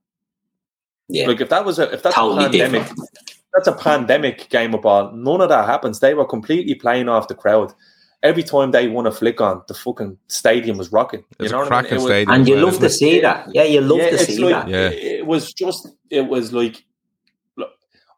[1.07, 3.09] Yeah, like if that was a if that's Totally a pandemic, different.
[3.53, 5.11] That's a pandemic game of ball.
[5.11, 5.99] None of that happens.
[5.99, 7.73] They were completely playing off the crowd.
[8.23, 11.23] Every time they won a flick on, the fucking stadium was rocking.
[11.39, 11.89] It's you a know what I mean?
[11.89, 12.31] cracking It was- stadium.
[12.31, 12.89] and you well, love to it?
[12.91, 13.49] see that.
[13.53, 14.69] Yeah, you love to see like, that.
[14.69, 14.87] Yeah.
[14.89, 16.85] It, it was just, it was like,
[17.57, 17.71] look,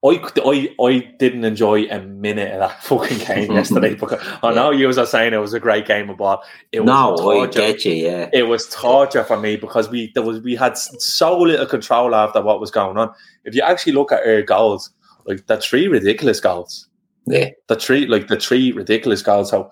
[0.06, 4.70] I, I, I didn't enjoy a minute of that fucking game yesterday because I know
[4.70, 6.44] you are saying it was a great game of ball.
[6.72, 7.18] It was No, I
[7.48, 7.60] torture.
[7.60, 7.94] get you.
[7.94, 12.14] Yeah, It was torture for me because we there was we had so little control
[12.14, 13.12] after what was going on.
[13.44, 14.92] If you actually look at our goals,
[15.26, 16.88] Like the three ridiculous goals.
[17.26, 17.50] Yeah.
[17.68, 19.50] The three like the three ridiculous goals.
[19.50, 19.72] So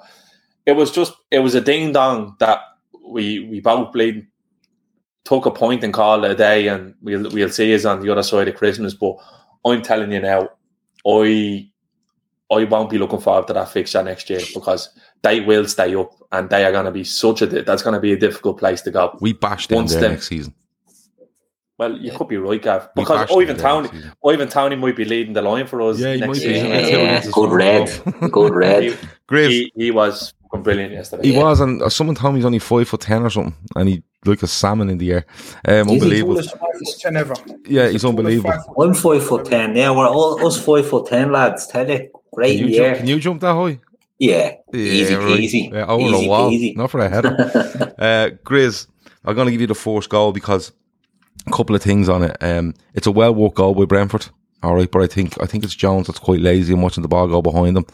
[0.66, 2.60] it was just it was a ding dong that
[3.08, 4.28] we we both played
[5.26, 8.12] took a point and called it a day and we'll we'll see us on the
[8.12, 8.94] other side of Christmas.
[8.94, 9.16] But
[9.66, 10.50] I'm telling you now,
[11.08, 11.70] I
[12.52, 14.90] I won't be looking forward to that fixture next year because
[15.22, 18.00] they will stay up and they are going to be such a that's going to
[18.00, 19.18] be a difficult place to go.
[19.22, 20.54] We bashed them Once there them- next season.
[21.78, 24.16] Well, you could be right, Gav, because bashed them Ivan there Toney, next.
[24.26, 26.00] Ivan Toney might be leading the line for us.
[26.00, 26.70] Yeah, he next might season.
[26.70, 28.32] That's how it Yeah, good red.
[28.32, 28.84] Good red.
[28.84, 28.96] He,
[29.28, 31.32] Grizz, he, he was brilliant yesterday.
[31.32, 33.90] he was, and uh, someone told me he's only five foot ten or something, and
[33.90, 35.26] he like a salmon in the air.
[35.66, 36.36] Um, unbelievable.
[36.36, 37.34] Tallest ten ever.
[37.66, 38.52] Yeah, he's unbelievable.
[38.52, 39.76] Tallest five foot- I'm five foot ten.
[39.76, 41.66] Yeah, we're all us five foot ten lads.
[41.68, 42.90] Tell you, great Can you, year.
[42.90, 43.80] jump, can you jump that high?
[44.20, 45.40] yeah, easy right.
[45.40, 45.74] peasy.
[45.74, 46.78] Yeah, over easy a wall, peasy.
[46.78, 47.36] not for a header.
[47.98, 48.88] uh, Grizz,
[49.26, 50.74] I'm going to give you the first goal because a
[51.52, 52.38] couple of things on it.
[52.42, 54.28] Um, it's a well worked goal by Brentford.
[54.64, 57.10] All right, but I think I think it's Jones that's quite lazy and watching the
[57.10, 57.86] ball go behind him.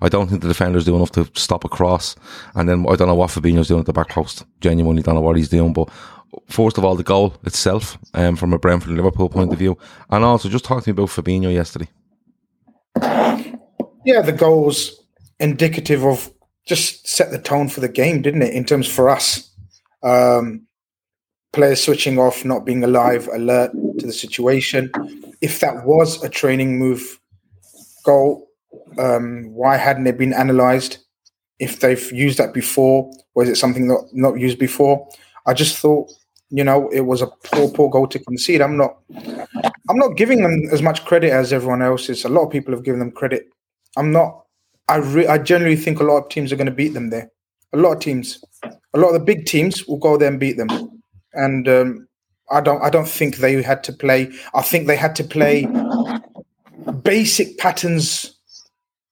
[0.00, 2.16] I don't think the defenders do enough to stop a cross,
[2.54, 4.46] and then I don't know what Fabinho's doing at the back post.
[4.60, 5.74] Genuinely don't know what he's doing.
[5.74, 5.90] But
[6.48, 9.76] first of all, the goal itself, um, from a Brentford and Liverpool point of view,
[10.08, 11.88] and also just talk to me about Fabinho yesterday.
[14.06, 14.98] Yeah, the goals
[15.38, 16.30] indicative of
[16.66, 18.54] just set the tone for the game, didn't it?
[18.54, 19.50] In terms for us,
[20.02, 20.66] um,
[21.54, 24.90] players switching off, not being alive, alert to the situation.
[25.40, 27.20] If that was a training move
[28.04, 28.48] goal,
[28.98, 30.98] um, why hadn't it been analysed?
[31.60, 35.08] If they've used that before, was it something not not used before?
[35.46, 36.10] I just thought,
[36.50, 38.60] you know, it was a poor, poor goal to concede.
[38.60, 38.98] I'm not,
[39.88, 42.24] I'm not giving them as much credit as everyone else is.
[42.24, 43.46] A lot of people have given them credit.
[43.96, 44.44] I'm not.
[44.88, 47.30] I re- I generally think a lot of teams are going to beat them there.
[47.72, 50.56] A lot of teams, a lot of the big teams will go there and beat
[50.56, 50.68] them.
[51.34, 52.08] And um,
[52.50, 52.82] I don't.
[52.82, 54.32] I don't think they had to play.
[54.54, 55.66] I think they had to play
[57.02, 58.38] basic patterns.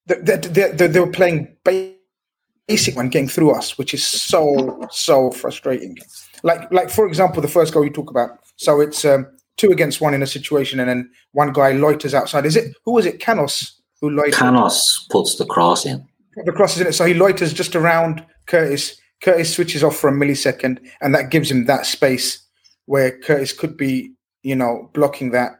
[0.06, 4.86] That that they, they, they were playing basic one getting through us, which is so
[4.90, 5.96] so frustrating.
[6.42, 8.30] Like like for example, the first goal you talk about.
[8.56, 12.46] So it's um, two against one in a situation, and then one guy loiters outside.
[12.46, 13.20] Is it who was it?
[13.20, 14.34] Canos who loiters.
[14.34, 16.06] Canos puts the cross in.
[16.44, 18.98] The cross is in it, so he loiters just around Curtis.
[19.22, 22.44] Curtis switches off for a millisecond, and that gives him that space
[22.86, 25.52] where Curtis could be, you know, blocking that.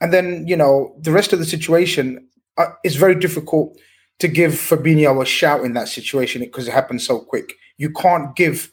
[0.00, 3.78] And then, you know, the rest of the situation uh, is very difficult
[4.18, 7.54] to give Fabinho a shout in that situation because it happened so quick.
[7.78, 8.70] You can't give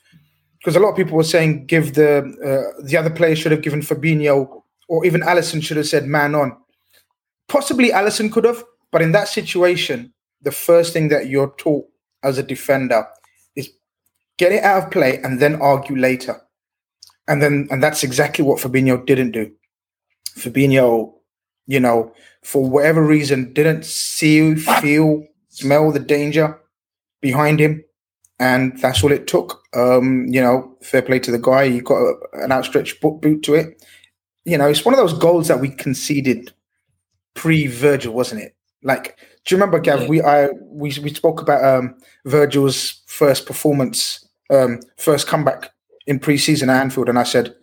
[0.60, 3.64] because a lot of people were saying give the uh, the other player should have
[3.64, 6.56] given Fabinho or even Alisson should have said man on.
[7.48, 11.86] Possibly Alisson could have, but in that situation, the first thing that you're taught
[12.24, 13.08] as a defender
[14.42, 16.42] get it out of play and then argue later.
[17.28, 19.52] And then and that's exactly what Fabinho didn't do.
[20.36, 21.14] Fabinho,
[21.68, 26.60] you know, for whatever reason, didn't see, feel, smell the danger
[27.22, 27.84] behind him.
[28.40, 29.62] And that's all it took.
[29.76, 31.70] Um, you know, fair play to the guy.
[31.70, 33.86] He got a, an outstretched boot, to it.
[34.46, 36.52] You know, it's one of those goals that we conceded
[37.36, 38.56] pre Virgil, wasn't it?
[38.82, 40.02] Like, do you remember, Gav?
[40.02, 40.08] Yeah.
[40.08, 45.72] We I we we spoke about um, Virgil's first performance, um, first comeback
[46.08, 47.56] in pre-season at Anfield, and I said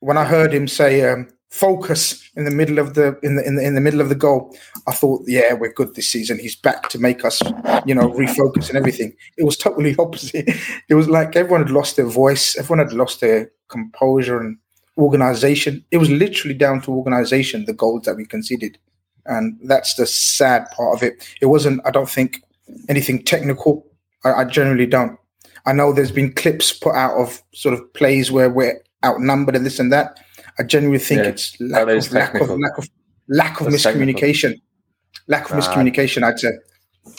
[0.00, 3.56] when I heard him say um, "focus" in the middle of the in the, in
[3.56, 4.56] the in the middle of the goal,
[4.86, 6.38] I thought, yeah, we're good this season.
[6.38, 7.42] He's back to make us,
[7.86, 9.14] you know, refocus and everything.
[9.36, 10.48] It was totally opposite.
[10.88, 14.56] It was like everyone had lost their voice, everyone had lost their composure and
[14.98, 15.84] organization.
[15.90, 18.78] It was literally down to organization, the goals that we conceded.
[19.26, 21.26] And that's the sad part of it.
[21.40, 22.42] It wasn't, I don't think,
[22.88, 23.86] anything technical.
[24.24, 25.18] I, I generally don't.
[25.66, 29.64] I know there's been clips put out of sort of plays where we're outnumbered and
[29.66, 30.18] this and that.
[30.58, 32.90] I genuinely think Yeah, it's lack of, lack of lack of
[33.28, 34.20] lack of That's technical.
[34.20, 34.60] miscommunication.
[35.28, 36.50] Lack of miscommunication, I'd say.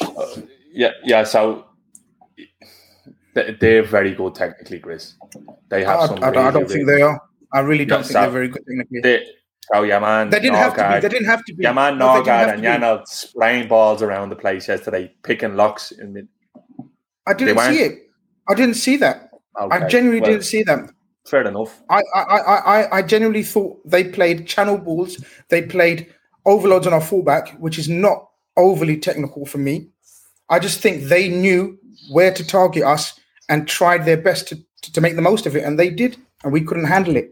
[0.02, 1.24] Uh, yeah, yeah.
[1.24, 1.66] So
[3.34, 5.16] they- they're very good technically, Chris.
[5.70, 6.24] They have I, some.
[6.24, 7.22] I, I don't really, think they are.
[7.54, 9.00] I really don't Yeah, think so- they're very good technically.
[9.02, 9.26] They,
[9.74, 10.30] so yeah, man.
[10.30, 11.00] They didn't have to be.
[11.00, 11.64] They didn't have to be.
[11.64, 12.84] Yeah, man, No, they didn't have Nørgaard and.
[12.84, 16.28] Janelt spraying balls around the place yesterday, picking locks in.
[17.26, 18.03] I didn't see it.
[18.50, 19.30] I didn't see that.
[19.56, 20.90] I genuinely well, didn't see that.
[21.26, 21.82] Fair enough.
[21.90, 25.24] I, I, I, I, I genuinely thought they played channel balls.
[25.50, 26.14] They played
[26.46, 29.88] overloads on our fullback, which is not overly technical for me.
[30.50, 31.78] I just think they knew
[32.12, 35.56] where to target us and tried their best to, to, to make the most of
[35.56, 37.32] it, and they did, and we couldn't handle it.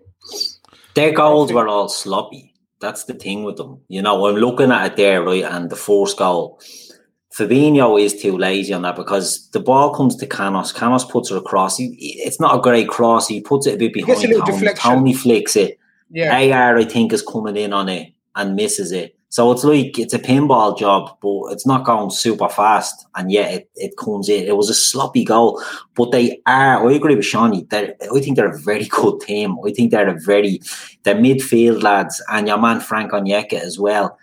[0.94, 2.54] Their goals were all sloppy.
[2.80, 3.82] That's the thing with them.
[3.90, 5.44] You know, I'm looking at it there, right?
[5.44, 6.60] And the first goal,
[7.38, 10.74] Fabinho is too lazy on that because the ball comes to Canos.
[10.74, 11.78] Canos puts it across.
[11.78, 13.28] He, it's not a great cross.
[13.28, 14.74] He puts it a bit behind a Toney.
[14.74, 15.80] Toney flicks it.
[16.10, 19.16] Yeah, AR, I think, is coming in on it and misses it.
[19.30, 23.54] So it's like it's a pinball job, but it's not going super fast, and yet
[23.54, 24.44] it, it comes in.
[24.46, 25.64] It was a sloppy goal,
[25.96, 26.86] but they are.
[26.86, 27.66] I agree with Seany.
[27.72, 29.56] I think they're a very good team.
[29.66, 30.60] I think they're a very
[31.04, 34.18] they're midfield lads, and your man Frank Onyeka as well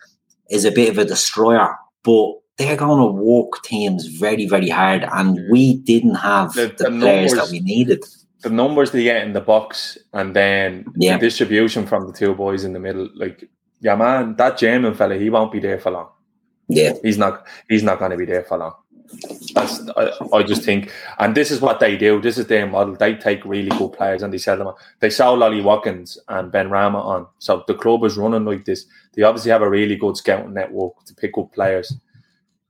[0.51, 5.05] is a bit of a destroyer, but they're going to walk teams very very hard,
[5.12, 8.05] and we didn't have the, the, the players numbers, that we needed.
[8.42, 11.16] The numbers they get in the box, and then yeah.
[11.16, 13.49] the distribution from the two boys in the middle, like
[13.81, 16.09] yeah, man, that German fella, he won't be there for long.
[16.68, 17.47] Yeah, he's not.
[17.68, 18.75] He's not going to be there for long.
[19.55, 22.21] That's, I, I, just think, and this is what they do.
[22.21, 22.94] This is their model.
[22.94, 24.71] They take really good players and they sell them.
[25.01, 27.27] They sell Ollie Watkins and Benrahma on.
[27.38, 28.85] So the club is running like this.
[29.14, 31.94] They obviously have a really good scouting network to pick up players,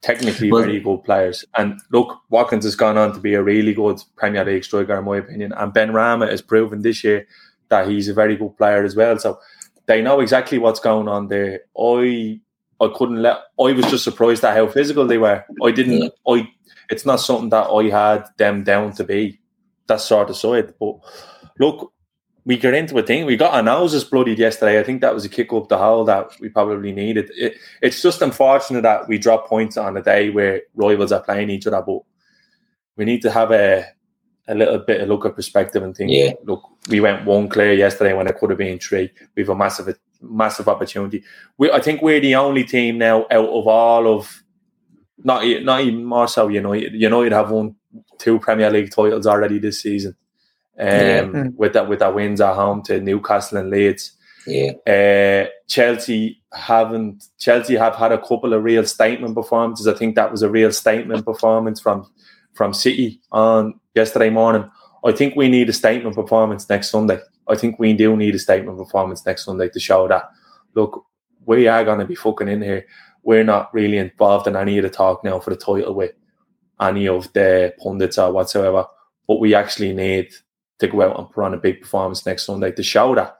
[0.02, 1.44] technically well, very good players.
[1.56, 5.04] And look, Watkins has gone on to be a really good Premier League striker, in
[5.04, 5.52] my opinion.
[5.52, 7.26] And Benrahma has proven this year
[7.68, 9.18] that he's a very good player as well.
[9.18, 9.40] So
[9.86, 11.60] they know exactly what's going on there.
[11.78, 12.40] I
[12.80, 13.38] I couldn't let.
[13.60, 15.44] I was just surprised at how physical they were.
[15.62, 16.02] I didn't.
[16.02, 16.08] Yeah.
[16.26, 16.48] I.
[16.90, 19.40] It's not something that I had them down to be.
[19.88, 20.74] That sort of side.
[20.78, 20.96] But
[21.58, 21.92] look,
[22.48, 23.26] we get into a thing.
[23.26, 24.80] We got our noses bloodied yesterday.
[24.80, 27.30] I think that was a kick up the hole that we probably needed.
[27.36, 31.50] It, it's just unfortunate that we drop points on a day where rivals are playing
[31.50, 31.82] each other.
[31.86, 31.98] But
[32.96, 33.84] we need to have a
[34.48, 36.32] a little bit of look at perspective and think, yeah.
[36.44, 39.10] look, we went one clear yesterday when it could have been three.
[39.36, 41.22] We have a massive, massive opportunity.
[41.58, 44.42] We, I think we're the only team now out of all of,
[45.18, 46.94] not not even more so United.
[46.94, 47.76] United have won
[48.16, 50.16] two Premier League titles already this season.
[50.78, 51.24] Um, yeah.
[51.24, 51.48] Hmm.
[51.56, 54.12] with that with that wins at home to Newcastle and Leeds.
[54.46, 54.72] Yeah.
[54.86, 57.24] Uh, Chelsea haven't.
[57.38, 59.86] Chelsea have had a couple of real statement performances.
[59.86, 62.10] I think that was a real statement performance from
[62.54, 64.70] from City on yesterday morning.
[65.04, 67.18] I think we need a statement performance next Sunday.
[67.48, 70.30] I think we do need a statement performance next Sunday to show that
[70.74, 71.04] look,
[71.46, 72.86] we are going to be fucking in here.
[73.22, 76.12] We're not really involved in any of the talk now for the title with
[76.80, 78.86] any of the pundits or whatsoever.
[79.26, 80.30] But we actually need
[80.78, 83.38] to go out and put on a big performance next Sunday to show that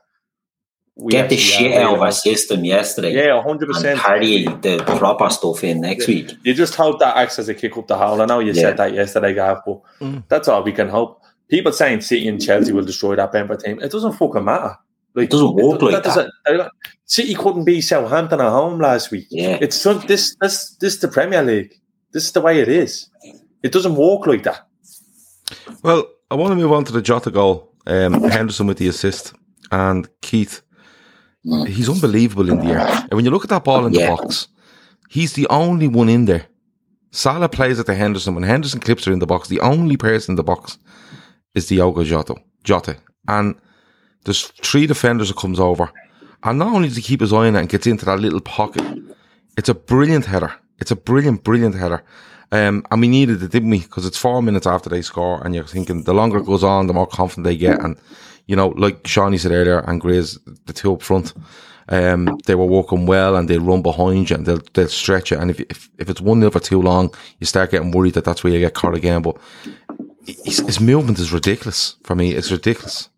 [1.07, 3.13] get the shit out of our system yesterday.
[3.13, 3.99] Yeah, hundred percent.
[3.99, 6.15] Party the proper stuff in next yeah.
[6.15, 6.33] week.
[6.43, 8.21] You just hope that acts as a kick up the hole.
[8.21, 8.61] I know you yeah.
[8.61, 10.23] said that yesterday, Gav, but mm.
[10.27, 11.21] that's all we can hope.
[11.47, 13.79] People saying City and Chelsea will destroy that Bember team.
[13.81, 14.75] It doesn't fucking matter.
[15.15, 16.31] Like, it doesn't work it, like that.
[16.45, 16.71] that.
[17.05, 19.27] City couldn't beat Southampton at home last week.
[19.31, 21.73] Yeah, it's this this this is the Premier League.
[22.11, 23.09] This is the way it is.
[23.63, 24.67] It doesn't work like that.
[25.83, 27.73] Well, I want to move on to the Jota goal.
[27.87, 29.33] Um, Henderson with the assist
[29.71, 30.61] and Keith
[31.43, 32.79] He's unbelievable in the air.
[32.79, 34.15] And when you look at that ball in the yeah.
[34.15, 34.47] box,
[35.09, 36.45] he's the only one in there.
[37.11, 38.35] Salah plays at the Henderson.
[38.35, 40.77] When Henderson clips her in the box, the only person in the box
[41.55, 42.35] is Diogo Jota.
[42.63, 42.97] Jota.
[43.27, 43.55] And
[44.25, 45.89] there's three defenders that comes over.
[46.43, 48.41] And not only does he keep his eye on it and gets into that little
[48.41, 48.85] pocket,
[49.57, 50.53] it's a brilliant header.
[50.79, 52.03] It's a brilliant, brilliant header.
[52.51, 53.79] Um, and we needed it, didn't we?
[53.79, 56.87] Because it's four minutes after they score, and you're thinking the longer it goes on,
[56.87, 57.79] the more confident they get.
[57.83, 57.97] And
[58.47, 61.33] you know, like Seany said earlier, and Grizz, the two up front,
[61.89, 65.39] um, they were working well and they'll run behind you and they'll, they'll stretch it.
[65.39, 68.25] And if, if, if it's one nil for too long, you start getting worried that
[68.25, 69.21] that's where you get caught again.
[69.21, 69.37] But
[70.25, 72.33] his, his movement is ridiculous for me.
[72.33, 73.09] It's ridiculous.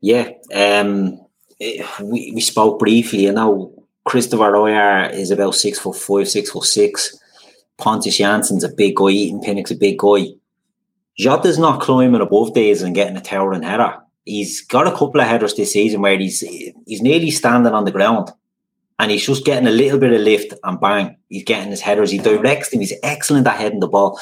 [0.00, 0.30] Yeah.
[0.54, 1.20] Um,
[1.60, 6.64] we, we spoke briefly, you know, Kristoffer Ajer is about six foot five, six foot
[6.64, 7.18] six.
[7.78, 10.26] Pontus Jansson's a big guy, Ethan Pinnock's a big guy.
[11.18, 15.26] Jota's not climbing above these and getting a towering header he's got a couple of
[15.26, 18.30] headers this season where he's he's nearly standing on the ground
[18.98, 22.10] and he's just getting a little bit of lift and bang, he's getting his headers.
[22.10, 22.80] He directs them.
[22.80, 24.20] He's excellent at heading the ball.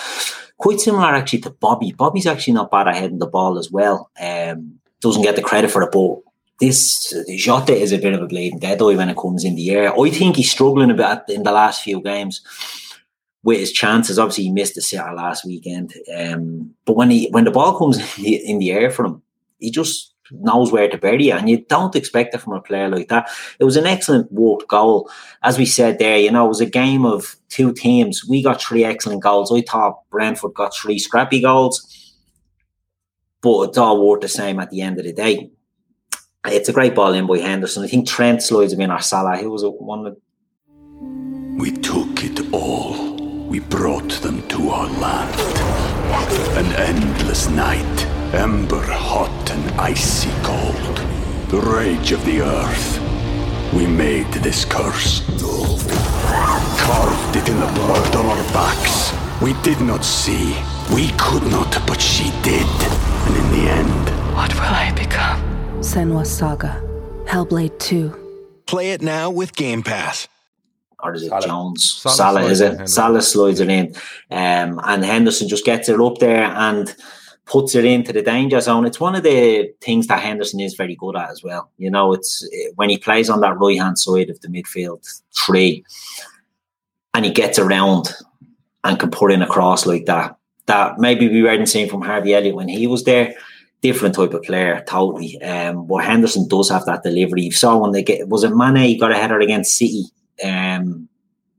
[0.56, 1.92] Quite similar actually to Bobby.
[1.92, 4.10] Bobby's actually not bad at heading the ball as well.
[4.20, 6.22] Um, doesn't get the credit for the ball.
[6.60, 9.70] This Jota is a bit of a bleeding dead eye when it comes in the
[9.70, 9.98] air.
[9.98, 12.42] I think he's struggling a bit in the last few games
[13.42, 14.18] with his chances.
[14.18, 15.94] Obviously, he missed the City last weekend.
[16.14, 19.22] Um, but when he when the ball comes in the, in the air for him,
[19.58, 22.88] he just knows where to bury it, and you don't expect it from a player
[22.88, 23.28] like that.
[23.58, 25.10] It was an excellent worked goal,
[25.42, 26.18] as we said there.
[26.18, 28.26] You know, it was a game of two teams.
[28.28, 29.52] We got three excellent goals.
[29.52, 32.14] I thought Brentford got three scrappy goals,
[33.40, 35.50] but it's all worth the same at the end of the day.
[36.46, 37.84] It's a great ball in by Henderson.
[37.84, 39.36] I think Trent slides him in our Salah.
[39.36, 40.16] He was one of.
[41.60, 43.16] We took it all.
[43.48, 45.38] We brought them to our land.
[46.56, 50.96] An endless night Ember hot and icy cold.
[51.50, 53.00] The rage of the earth.
[53.74, 55.26] We made this curse.
[56.78, 59.12] Carved it in the blood on our backs.
[59.42, 60.56] We did not see.
[60.94, 62.66] We could not, but she did.
[63.26, 64.36] And in the end...
[64.36, 65.49] What will I become?
[65.80, 66.80] Senua's Saga.
[67.24, 68.62] Hellblade 2.
[68.66, 70.28] Play it now with Game Pass.
[71.02, 71.46] or is it Salah.
[71.46, 71.90] Jones?
[71.90, 72.70] Salah Salah, is in, it?
[72.70, 72.88] Henderson.
[72.88, 73.94] Salah slides it in,
[74.30, 76.94] um, and Henderson just gets it up there and
[77.46, 78.84] puts it into the danger zone.
[78.84, 81.70] It's one of the things that Henderson is very good at as well.
[81.78, 85.04] You know, it's when he plays on that right hand side of the midfield
[85.46, 85.82] three,
[87.14, 88.12] and he gets around
[88.84, 90.36] and can put in a cross like that.
[90.66, 93.34] That maybe we weren't seeing from Harvey Elliott when he was there.
[93.82, 95.40] Different type of player, totally.
[95.40, 97.42] Um, but Henderson does have that delivery.
[97.42, 100.04] You saw when they get was it Mane he got a header against City
[100.44, 101.08] um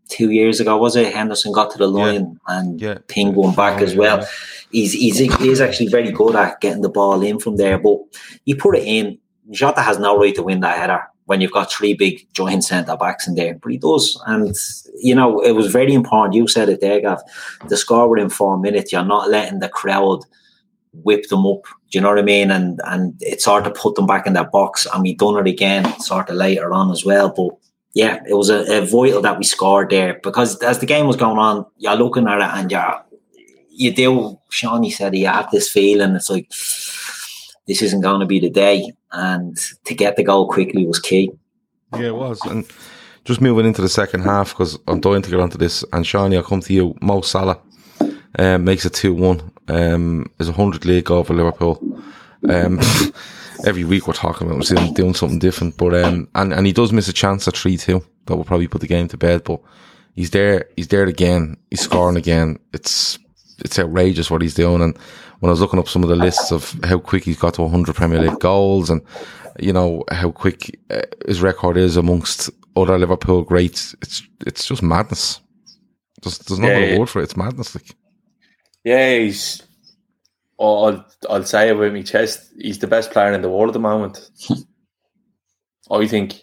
[0.09, 1.13] two years ago, was it?
[1.13, 2.03] Henderson got to the Yeah.
[2.03, 2.97] line and Yeah.
[3.07, 4.26] pinged one back as well.
[4.72, 7.80] He's he's he is actually very good at getting the ball in from there.
[7.80, 7.97] But
[8.45, 9.17] you put it in,
[9.49, 12.97] Jota has no right to win that header when you've got three big giant centre
[12.97, 13.55] backs in there.
[13.61, 14.22] But he does.
[14.28, 14.55] And
[15.01, 16.36] you know, it was very important.
[16.36, 17.22] You said it there, Gav.
[17.67, 20.24] The score within four minutes, you're not letting the crowd
[20.94, 21.64] whip them up.
[21.89, 22.52] Do you know what I mean?
[22.52, 24.88] And and it's hard to put them back in that box.
[24.94, 27.30] And we done it again sort of later on as well.
[27.30, 27.56] But
[27.94, 31.18] yeah, it was a, a vital that we scored there because as the game was
[31.18, 33.06] going on, you're looking at it and you're
[33.70, 34.38] you do.
[34.52, 36.16] Seany said you have this feeling.
[36.16, 36.50] It's like
[37.68, 41.32] this isn't going to be the day, and to get the goal quickly was key.
[41.94, 42.39] Yeah, it was.
[42.46, 42.66] And
[43.26, 45.84] just moving into the second half, because I'm dying to get onto this.
[45.94, 46.96] And Seany, I'll come to you.
[47.02, 47.60] Mo Salah
[48.39, 49.51] um, makes it 2 1.
[49.67, 51.79] Um, is a 100 league goal for Liverpool.
[52.49, 52.79] Um,
[53.65, 55.77] every week we're talking about him doing something different.
[55.77, 58.03] But um, and, and he does miss a chance at 3 2.
[58.25, 59.43] That will probably put the game to bed.
[59.43, 59.61] But
[60.15, 60.65] he's there.
[60.75, 61.57] He's there again.
[61.69, 62.59] He's scoring again.
[62.73, 63.17] It's
[63.59, 64.82] it's outrageous what he's doing.
[64.82, 64.97] And
[65.39, 67.61] when I was looking up some of the lists of how quick he's got to
[67.63, 69.01] 100 Premier League goals and,
[69.59, 74.82] you know, how quick uh, his record is amongst other Liverpool greats, it's it's just
[74.82, 75.41] madness.
[76.23, 77.23] There's, there's no Yeah, other word for it.
[77.23, 77.75] It's madness.
[77.75, 77.95] Like,
[78.84, 79.61] Yeah, he's.
[80.59, 82.51] Oh, I'll, I'll say it with my chest.
[82.57, 84.29] He's the best player in the world at the moment.
[85.91, 86.41] I think.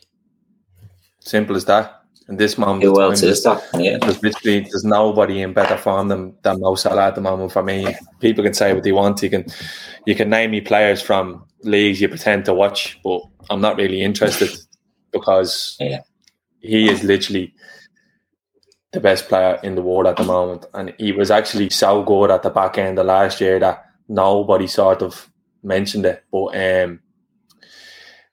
[1.21, 1.95] Simple as that.
[2.29, 3.63] In this moment, Who else is that?
[3.75, 7.53] Yeah, There's literally there's nobody in better form than, than Mo Salah at the moment
[7.53, 7.95] for me.
[8.21, 9.23] People can say what they want.
[9.23, 9.47] You can
[10.05, 14.03] you can name me players from leagues you pretend to watch, but I'm not really
[14.03, 14.51] interested
[15.13, 16.01] because Yeah.
[16.61, 17.55] he is literally
[18.93, 20.67] the best player in the world at the moment.
[20.75, 24.67] And he was actually so good at the back end of last year that nobody
[24.67, 25.31] sort of
[25.63, 26.25] mentioned it.
[26.33, 27.01] But um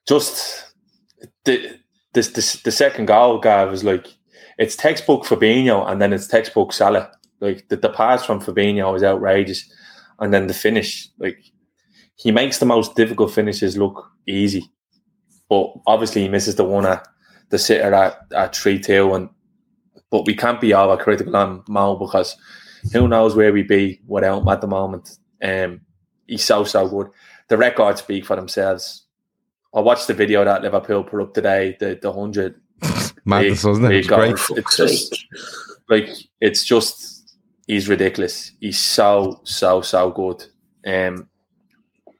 [0.06, 0.64] just
[1.44, 1.78] the
[2.14, 4.06] this, this the second goal, Gav, was like
[4.58, 7.10] it's textbook Fabinho and then it's textbook Salah.
[7.40, 9.70] Like the, the pass from Fabinho is outrageous,
[10.18, 11.38] and then the finish, like
[12.14, 14.72] he makes the most difficult finishes look easy,
[15.50, 17.06] but obviously he misses the one at
[17.50, 19.28] the sitter at at three two, and
[20.10, 22.36] but we can't be over critical on Mo because
[22.92, 25.18] who knows where we'd be without him at the moment.
[25.42, 25.80] Um,
[26.26, 27.08] he's so so good.
[27.48, 29.04] The records speak for themselves.
[29.74, 32.60] I watched the video that Liverpool put up today, the the hundred
[33.24, 33.96] madness, Big- wasn't it?
[33.96, 34.58] It big was great.
[34.58, 35.26] It's just
[35.88, 36.08] like
[36.40, 37.36] it's just
[37.66, 38.52] he's ridiculous.
[38.60, 40.44] He's so so so good.
[40.86, 41.28] Um,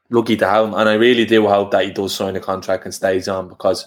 [0.09, 2.85] lucky to have him, and I really do hope that he does sign a contract
[2.85, 3.85] and stays on because.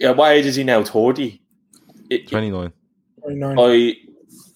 [0.00, 0.82] What age is he now?
[0.82, 1.41] Thirty.
[2.14, 2.72] It- 29.
[3.22, 3.58] 29.
[3.58, 3.96] I,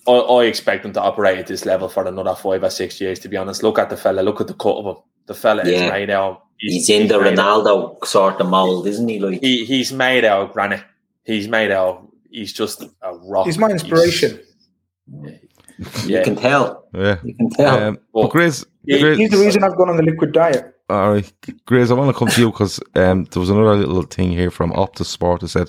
[0.08, 3.18] I I expect him to operate at this level for another five or six years.
[3.20, 4.20] To be honest, look at the fella.
[4.22, 5.02] Look at the cut of him.
[5.26, 5.86] The fella Yeah.
[5.86, 6.42] is made out.
[6.58, 9.18] he's in the made out- Ronaldo sort of mold, isn't he?
[9.18, 10.82] Like, he he's made out of granite.
[11.24, 12.06] He's made out.
[12.30, 13.46] He's just a rock.
[13.46, 14.40] He's my inspiration.
[15.22, 15.38] you
[16.06, 16.22] yeah.
[16.24, 16.86] can tell.
[16.94, 17.16] Yeah.
[17.24, 17.82] You can tell.
[17.82, 20.72] Um, but Grizz, He- Grizz- He's the reason I've gone on the liquid diet.
[20.88, 21.32] All right,
[21.66, 24.52] Grizz, I want to come to you because um, there was another little thing here
[24.52, 25.68] from Optus Sport that said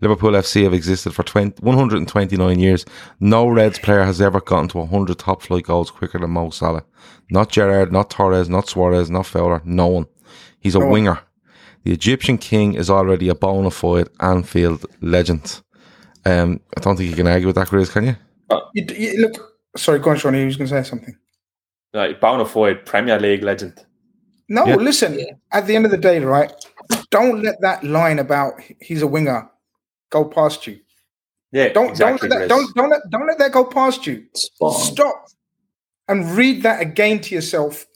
[0.00, 2.84] Liverpool FC have existed for 20, 129 years.
[3.20, 6.84] No Reds player has ever gotten to 100 top flight goals quicker than Mo Salah.
[7.30, 10.06] Not Gerrard, not Torres, not Suarez, not Fowler, no one.
[10.58, 11.20] He's a No winger.
[11.84, 15.60] The Egyptian king is already a bona fide Anfield legend.
[16.24, 18.16] Um, I don't think you can argue with that, Grizz, can you?
[18.74, 20.34] You, you, look, sorry, go on, Sean.
[20.34, 21.16] You was going to say something.
[21.94, 23.86] like bona fide Premier League legend.
[24.48, 24.76] No, Yeah.
[24.76, 25.18] listen.
[25.52, 26.52] At the end of the day, right?
[27.10, 29.50] Don't let that line about he's a winger
[30.10, 30.78] go past you.
[31.52, 32.28] Yeah, Don't exactly.
[32.28, 34.24] don't let that, don't don't let don't let that go past you.
[34.34, 35.26] Stop
[36.08, 37.86] and read that again to yourself.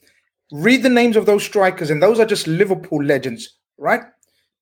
[0.53, 4.03] Read the names of those strikers, and those are just Liverpool legends, right?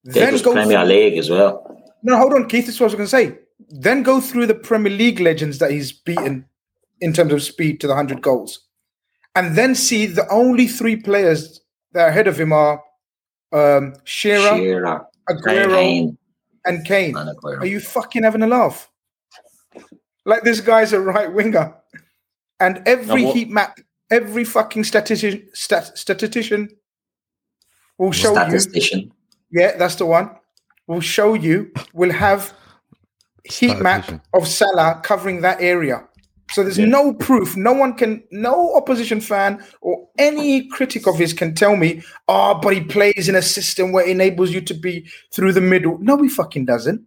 [0.05, 1.64] They was Premier through- League as well.
[2.03, 2.66] No, hold on, Keith.
[2.66, 3.39] This is what I was going to say.
[3.70, 6.45] Then go through the Premier League legends that he's beaten
[7.01, 8.61] in terms of speed to the 100 goals.
[9.34, 11.61] And then see the only three players
[11.99, 12.81] that are ahead of him are
[13.53, 16.19] um, Shearer, Shearer, Aguero, Kane,
[16.65, 17.17] and Kane.
[17.17, 17.61] and Aguero.
[17.61, 18.89] Are you fucking having a laugh?
[20.25, 21.75] Like this guy's a right winger.
[22.61, 23.81] And every Now what- heat map,
[24.13, 26.69] every fucking statistician, stat, statistician
[27.99, 29.11] will show you
[29.51, 30.31] yeah, that's the one.
[30.87, 31.73] Will show you.
[31.95, 32.53] Will have
[33.43, 36.07] heat map of Salah covering that area.
[36.51, 36.87] So there's yeah.
[36.87, 37.57] no proof.
[37.57, 42.59] No one can, no opposition fan or any critic of his can tell me, oh,
[42.61, 45.99] but he plays in a system where it enables you to be through the middle.
[45.99, 47.07] No, he fucking doesn't.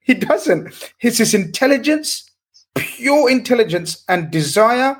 [0.00, 0.90] He doesn't.
[1.00, 2.30] It's his intelligence,
[2.76, 4.96] pure intelligence and desire.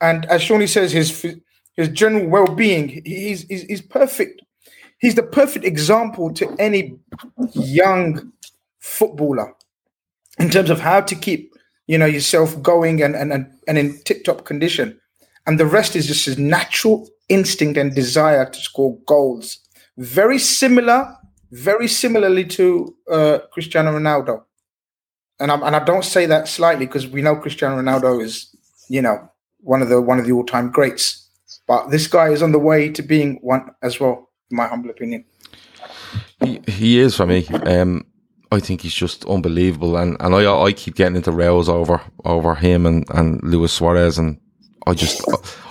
[0.00, 1.24] And as Seany says, his
[1.74, 3.02] his general well-being.
[3.04, 4.42] He's, he's, he's perfect.
[4.98, 6.98] He's the perfect example to any
[7.54, 8.32] young
[8.78, 9.54] footballer
[10.38, 11.51] in terms of how to keep
[11.92, 13.30] you know yourself going and and
[13.68, 14.98] and in tip-top condition.
[15.46, 19.58] And the rest is just his natural instinct and desire to score goals.
[19.96, 21.00] Very similar
[21.52, 24.42] very similarly to uh, cristiano ronaldo.
[25.38, 28.54] And, i and i don't say that slightly because we know cristiano ronaldo is
[28.88, 29.28] you know
[29.58, 31.28] one of the one of the all-time greats.
[31.66, 34.90] But this guy is on the way to being one as well in my humble
[34.90, 35.24] opinion.
[36.42, 37.46] He, he is for me.
[37.66, 38.06] Um
[38.52, 42.54] I think he's just unbelievable, and, and I I keep getting into rows over over
[42.54, 44.38] him and, and Luis Suarez, and
[44.86, 45.24] I just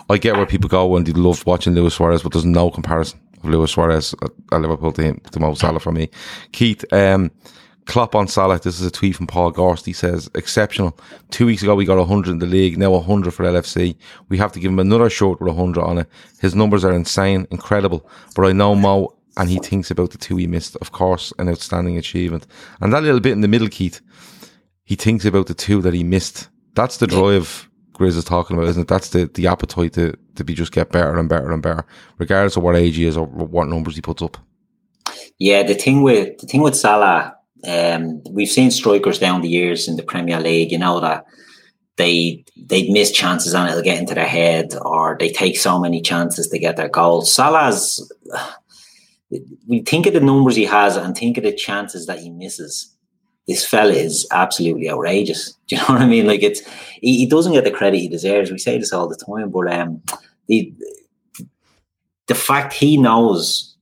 [0.09, 3.19] I get where people go when they love watching Luis Suarez, but there's no comparison
[3.37, 6.09] of Luis Suarez at, at Liverpool to him to Mo Salah for me.
[6.53, 7.29] Keith, um,
[7.85, 8.59] Klopp on Salah.
[8.59, 9.85] This is a tweet from Paul Gorst.
[9.85, 10.97] He says, exceptional.
[11.29, 12.77] Two weeks ago, we got 100 in the league.
[12.77, 13.95] Now 100 for LFC.
[14.29, 16.07] We have to give him another short with 100 on it.
[16.39, 18.09] His numbers are insane, incredible.
[18.35, 20.75] But I know Mo and he thinks about the two he missed.
[20.77, 22.47] Of course, an outstanding achievement.
[22.79, 24.01] And that little bit in the middle, Keith,
[24.83, 26.49] he thinks about the two that he missed.
[26.75, 28.87] That's the drive Grizz is talking about, isn't it?
[28.87, 31.85] That's the, the appetite to, to be just get better and better and better,
[32.17, 34.37] regardless of what age he is or what numbers he puts up.
[35.37, 37.35] Yeah, the thing with the thing with Salah,
[37.67, 41.25] um, we've seen strikers down the years in the Premier League, you know, that
[41.97, 46.01] they they miss chances and it'll get into their head or they take so many
[46.01, 47.33] chances to get their goals.
[47.33, 48.11] Salah's
[49.67, 52.93] we think of the numbers he has and think of the chances that he misses.
[53.47, 55.53] This fella is absolutely outrageous.
[55.67, 56.27] Do you know what I mean?
[56.27, 56.61] Like it's
[57.01, 58.51] he, he doesn't get the credit he deserves.
[58.51, 60.01] We say this all the time, but um,
[60.47, 60.73] the
[62.27, 63.75] the fact he knows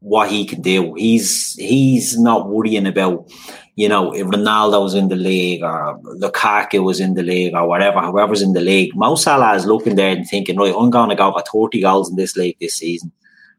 [0.00, 3.30] what he can do, he's he's not worrying about
[3.74, 7.66] you know, if Ronaldo was in the league or Lukaku was in the league or
[7.66, 11.08] whatever, whoever's in the league, Mo Salah is looking there and thinking, right, I'm going
[11.08, 13.12] to go for 30 goals in this league this season.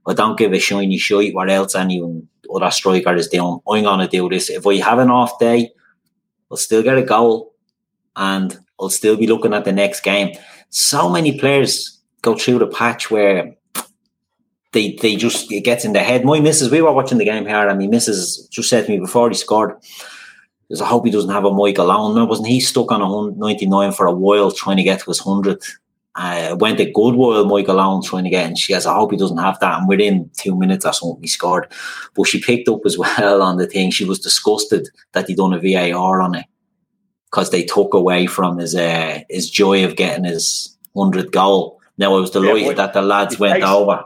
[0.06, 3.60] I don't give a shiny shite what else anyone other striker is doing.
[3.68, 4.49] I'm gonna do this.
[4.49, 5.72] If I have an off day,
[6.51, 7.54] I'll still get a goal
[8.16, 10.36] and I'll still be looking at the next game.
[10.70, 13.56] So many players go through the patch where
[14.72, 16.26] they they just it gets in their head.
[16.26, 18.99] My missus, we were watching the game here, and my missus just said to me
[18.99, 19.76] before he scored,
[20.82, 22.28] I hope he doesn't have a Michael Owen.
[22.28, 25.66] Wasn't he stuck on a 99 for a while trying to get to his 100th?
[26.16, 29.11] Uh, went a good while Michael Owen trying to get, and she goes, I hope
[29.11, 29.80] he doesn't have that.
[29.80, 31.68] And within two minutes or something, he scored.
[32.16, 33.91] But she picked up as well on the thing.
[33.91, 36.45] She was disgusted that he'd done a VAR on it
[37.26, 41.82] because they took away from his uh, his joy of getting his hundredth goal.
[41.97, 44.03] Now I was delighted yeah, that the lads went takes, over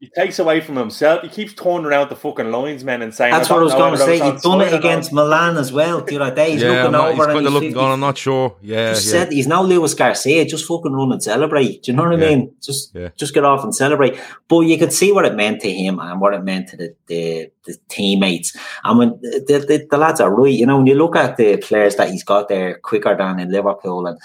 [0.00, 1.22] he takes away from himself.
[1.22, 3.98] He keeps turning around the fucking linesmen and saying, "That's what I was going to
[3.98, 6.52] say." He's done it against Milan as well the other day.
[6.52, 7.92] He's yeah, looking not, over he's and he's looking going.
[7.92, 8.56] I'm not sure.
[8.60, 8.94] Yeah, yeah.
[8.94, 10.44] Said, he's now Luis Garcia.
[10.44, 11.84] Just fucking run and celebrate.
[11.84, 12.26] Do you know what yeah.
[12.26, 12.54] I mean?
[12.60, 13.08] Just yeah.
[13.16, 14.20] just get off and celebrate.
[14.48, 16.94] But you could see what it meant to him and what it meant to the
[17.06, 18.54] the, the teammates.
[18.82, 21.56] I mean, the, the, the lads are right, you know, when you look at the
[21.58, 24.18] players that he's got there quicker than in Liverpool, and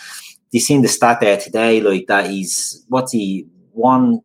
[0.52, 4.22] you seen the stat there today, like that he's what's he one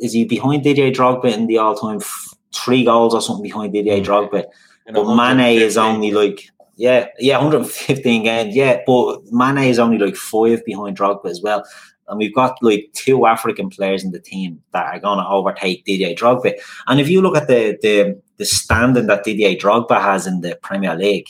[0.00, 3.98] is he behind Didier Drogba in the all-time f- three goals or something behind Didier
[3.98, 4.04] mm.
[4.04, 4.44] Drogba?
[4.92, 8.80] but Mane is only like yeah, yeah, 115 games, yeah.
[8.86, 11.64] But Mane is only like five behind Drogba as well.
[12.08, 15.84] And we've got like two African players in the team that are going to overtake
[15.84, 16.54] Didier Drogba.
[16.86, 20.58] And if you look at the the the standing that Didier Drogba has in the
[20.62, 21.28] Premier League,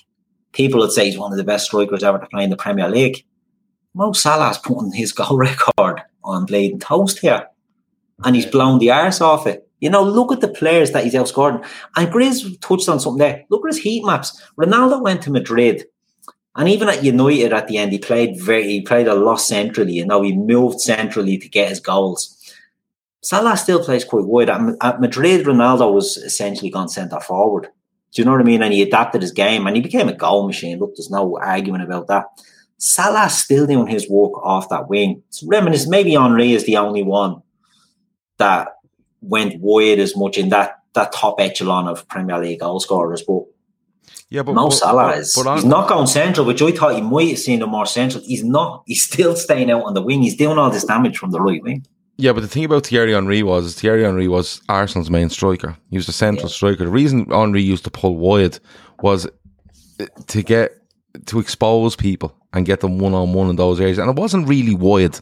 [0.53, 2.89] people would say he's one of the best strikers ever to play in the Premier
[2.89, 3.25] League.
[3.95, 7.47] Mo Salah's putting his goal record on Blade Toast here
[8.25, 9.69] and he's blown the arse off it.
[9.81, 11.65] You know, look at the players that he's outscored.
[11.97, 13.45] And Grizz touched on something there.
[13.51, 14.41] Look at his heat maps.
[14.57, 15.85] Ronaldo went to Madrid.
[16.55, 19.95] And even at United at the end, he played very he played a lot centrally.
[19.95, 22.39] You know, he moved centrally to get his goals.
[23.23, 24.51] Salah still plays quite wide.
[24.51, 27.69] At Madrid, Ronaldo was essentially gone centre forward.
[28.13, 28.63] Do you know what I mean?
[28.63, 30.79] And he adapted his game and he became a goal machine.
[30.79, 32.27] Look, there's no argument about that.
[32.77, 35.23] Salah's still doing his work off that wing.
[35.29, 35.91] It's reminiscent.
[35.91, 37.43] Maybe Henry is the only one
[38.43, 38.77] that
[39.21, 43.45] went wide as much in that that top echelon of Premier League goal scorers, but
[44.29, 47.01] yeah, but Mo Salah is but, but he's not going central, which I thought he
[47.01, 48.23] might have seen him more central.
[48.25, 48.83] He's not.
[48.87, 50.23] He's still staying out on the wing.
[50.23, 51.87] He's doing all this damage from the right wing.
[52.17, 55.77] Yeah, but the thing about Thierry Henry was Thierry Henry was Arsenal's main striker.
[55.91, 56.55] He was the central yeah.
[56.55, 56.85] striker.
[56.85, 58.59] The reason Henry used to pull wide
[59.01, 59.27] was
[60.01, 60.82] uh, to get
[61.27, 63.99] to expose people and get them one on one in those areas.
[63.99, 65.19] And it wasn't really wide.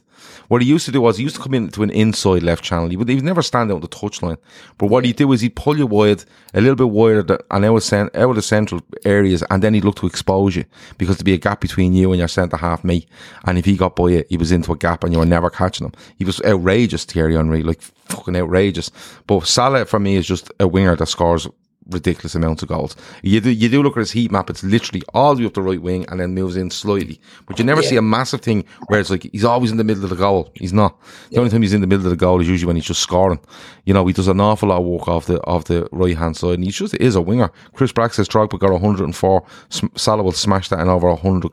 [0.49, 2.89] What he used to do was he used to come into an inside left channel.
[2.89, 4.37] He would he'd never stand out on the touchline.
[4.77, 7.75] But what he'd do is he'd pull you wide, a little bit wider and out
[7.75, 10.65] of, cent- out of the central areas, and then he'd look to expose you
[10.97, 13.07] because there'd be a gap between you and your centre half mate.
[13.45, 15.49] And if he got by you, he was into a gap and you were never
[15.49, 15.93] catching him.
[16.17, 18.91] He was outrageous, Thierry Henry, like fucking outrageous.
[19.27, 21.47] But Salah for me is just a winger that scores
[21.89, 22.95] ridiculous amounts of goals.
[23.23, 25.53] You do you do look at his heat map; it's literally all the way up
[25.55, 27.19] the right wing and then moves in slightly.
[27.47, 27.89] But you oh, never Yeah.
[27.89, 30.51] see a massive thing where it's like he's always in the middle of the goal.
[30.55, 30.97] He's not.
[31.31, 33.01] The only time he's in the middle of the goal is usually when he's just
[33.01, 33.39] scoring.
[33.85, 36.37] You know, he does an awful lot of work off the off the right hand
[36.37, 37.51] side, and he just is a winger.
[37.73, 39.43] Chris Brack says Drogba got 104.
[39.95, 41.51] Salah will smash that in over 100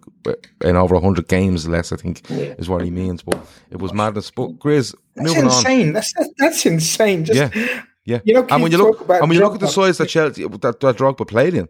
[0.63, 1.91] in over 100 games less.
[1.91, 3.23] I think is what he means.
[3.23, 3.39] But
[3.71, 4.31] it was madness.
[4.31, 5.57] But Grizz, That's moving on.
[5.57, 5.93] insane.
[5.95, 7.25] That's that's insane.
[7.25, 7.83] Just Yeah.
[8.09, 10.07] Yeah, You know, and when you look, and when you look at the size that
[10.07, 11.69] Chelsea that, that Drogba played in,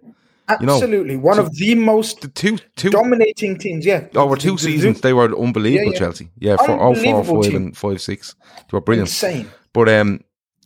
[0.60, 3.84] you know, absolutely one so of the most the two two dominating teams.
[3.84, 5.86] Yeah, over two the- seasons they were unbelievable.
[5.86, 5.98] Yeah, yeah.
[5.98, 7.56] Chelsea, yeah, for all four, five, team.
[7.56, 9.08] and five, six, they were brilliant.
[9.08, 9.50] insane.
[9.72, 10.20] But um,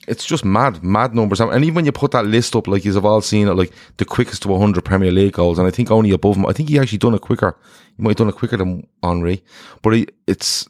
[0.06, 1.40] it's just mad, mad numbers.
[1.40, 4.04] And even when you put that list up, like you've all seen it, like the
[4.04, 6.44] quickest to 100 Premier League goals, and I think only above him.
[6.44, 7.56] I think he actually done it quicker.
[7.96, 9.42] He might have done it quicker than Henry,
[9.80, 10.68] but he, it's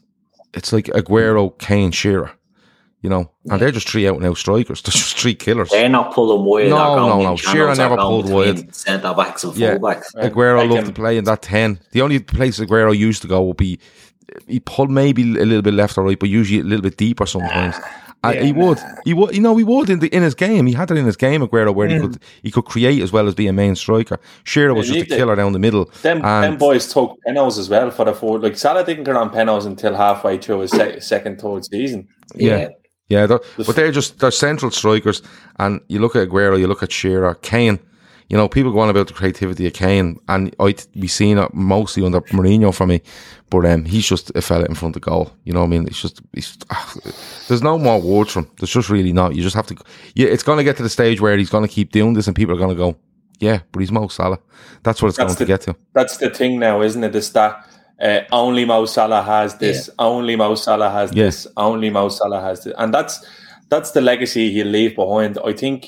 [0.53, 2.31] it's like Aguero, Kane, Shearer.
[3.03, 4.81] You know, and they're just three out and out strikers.
[4.83, 5.69] They're just three killers.
[5.69, 6.69] They're not pulling wide.
[6.69, 7.35] No, or no, no.
[7.35, 8.73] channels Shearer never pulled between wide.
[8.75, 9.75] Centre backs and Yeah.
[9.75, 10.15] fullbacks.
[10.15, 10.83] Aguero Like loved him.
[10.85, 11.79] to um, play in that 10.
[11.91, 13.77] The only place Aguero used to go would be,
[14.47, 17.25] he pulled maybe a little bit left or right, but usually a little bit deeper
[17.25, 17.75] sometimes.
[18.25, 20.65] And he would, he would, you know, he would in the in his game.
[20.65, 22.01] He had it in his game, Aguero, where he mm.
[22.03, 24.17] could he could create as well as be a main striker.
[24.45, 25.17] Shearer was Yeah, just a he did.
[25.17, 25.91] killer down the middle.
[26.03, 28.43] Them, and them boys took penalties as well for the forward.
[28.43, 32.07] Like Salah didn't get on penalties until halfway through his se- second, third season.
[32.33, 32.69] yeah, yeah,
[33.09, 33.27] they're,
[33.57, 35.21] but they're just they're central strikers.
[35.59, 37.79] And you look at Aguero, you look at Shearer, Kane.
[38.29, 41.53] You know, people go on about the creativity of Kane, and I we seen it
[41.53, 43.01] mostly under Mourinho for me.
[43.49, 45.31] But um, he's just a fella in front of goal.
[45.43, 45.85] You know what I mean?
[45.85, 46.95] It's just, it's, ah,
[47.47, 48.49] there's no more words from.
[48.57, 49.35] There's just really not.
[49.35, 49.75] You just have to.
[50.15, 52.25] Yeah, it's going to get to the stage where he's going to keep doing this,
[52.25, 52.97] and people are going to go,
[53.39, 54.39] yeah, but he's Mo Salah.
[54.81, 55.75] That's what it's That's going to get to.
[55.93, 57.13] That's the thing now, isn't it?
[57.13, 57.67] Is that
[58.01, 61.25] uh, only Mo Salah has this, only Mo Salah has Yeah.
[61.25, 63.25] this, only Mo Salah has this, and that's
[63.69, 65.37] that's the legacy he'll leave behind.
[65.43, 65.87] I think,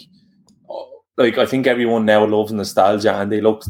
[1.18, 3.64] like I think everyone now loves nostalgia, and they look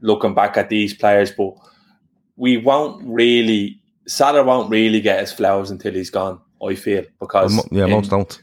[0.00, 1.54] looking back at these players, but
[2.36, 6.40] we won't really Salah won't really get his flowers until he's gone.
[6.66, 8.40] I feel because Mo- yeah, most don't.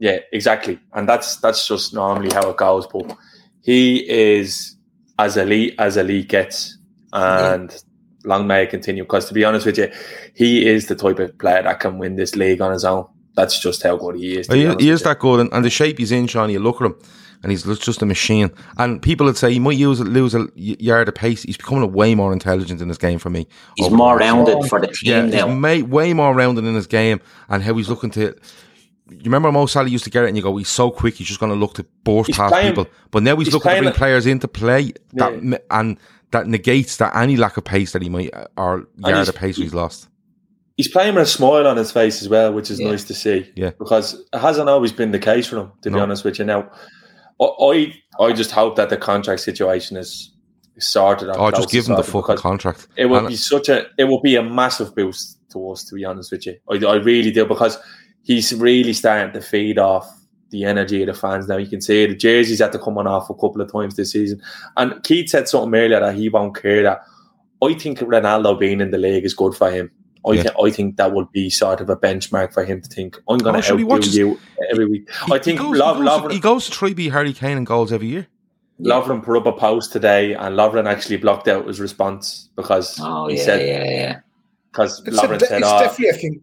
[0.00, 2.86] yeah, exactly, and that's that's just normally how it goes.
[2.86, 3.16] But
[3.62, 4.76] he is
[5.18, 6.78] as elite as elite gets,
[7.12, 7.70] and
[8.28, 9.02] long may it continue.
[9.02, 9.90] Because to be honest with you,
[10.34, 13.06] he is the type of player that can win this league on his own.
[13.34, 14.46] That's just how good he is.
[14.48, 16.50] He, is- he is that good, and, and the shape he's in, Sean.
[16.50, 16.96] You look at him,
[17.42, 18.50] and he's just a machine.
[18.78, 21.44] And people would say he might use lose a y- yard of pace.
[21.44, 23.46] He's becoming a way more intelligent in his game for me.
[23.76, 25.54] He's oh, more the rounded for the Yeah, team he's now.
[25.54, 28.34] may, way more rounded in his game, and how he's looking to.
[29.10, 31.14] You remember Mo Salah used to get it, and you go, "He's so quick.
[31.14, 33.54] He's just going to look to burst He's past playing- people." But now he's, he's
[33.54, 35.58] looking to bring it- players into play that Yeah.
[35.70, 35.96] and
[36.30, 39.34] that negates that any lack of pace that he might uh, or yard he's- of
[39.34, 40.08] pace he's lost.
[40.76, 42.90] He's playing with a smile on his face as well, which is Yeah.
[42.90, 43.50] nice to see.
[43.56, 43.70] Yeah.
[43.80, 45.72] because it hasn't always been the case for him.
[45.82, 46.70] To be honest with you, now
[47.40, 50.30] I I I just hope that the contract situation is
[50.76, 51.28] is sorted.
[51.30, 52.86] or Oh, just give him the sorted, fucking contract.
[52.96, 55.94] It would And- be such a it would be a massive boost to us, to
[55.96, 56.56] be honest with you.
[56.70, 57.76] I, I really do because
[58.22, 60.06] he's really starting to feed off
[60.50, 61.56] the energy of the fans now.
[61.56, 64.12] You can see the jerseys had to come on off a couple of times this
[64.12, 64.40] season.
[64.76, 67.02] And Keith said something earlier that he won't care that
[67.62, 69.90] I think Ronaldo being in the league is good for him.
[70.26, 70.42] I, Yeah.
[70.42, 73.38] think I think that would be sort of a benchmark for him to think I'm
[73.38, 74.38] going Oh, to sure, he outdo watches- you
[74.70, 75.08] every week.
[75.26, 77.32] He- I think he goes, Lov- he, goes, Lovren, he goes to try beat Harry
[77.32, 78.26] Kane in goals every year.
[78.80, 83.26] Lovren put up a post today, and Lovren actually blocked out his response because Oh
[83.28, 84.20] he yeah, said yeah, yeah.
[84.70, 86.42] because It's, a, Lovren it's said, "Oh, definitely a thing.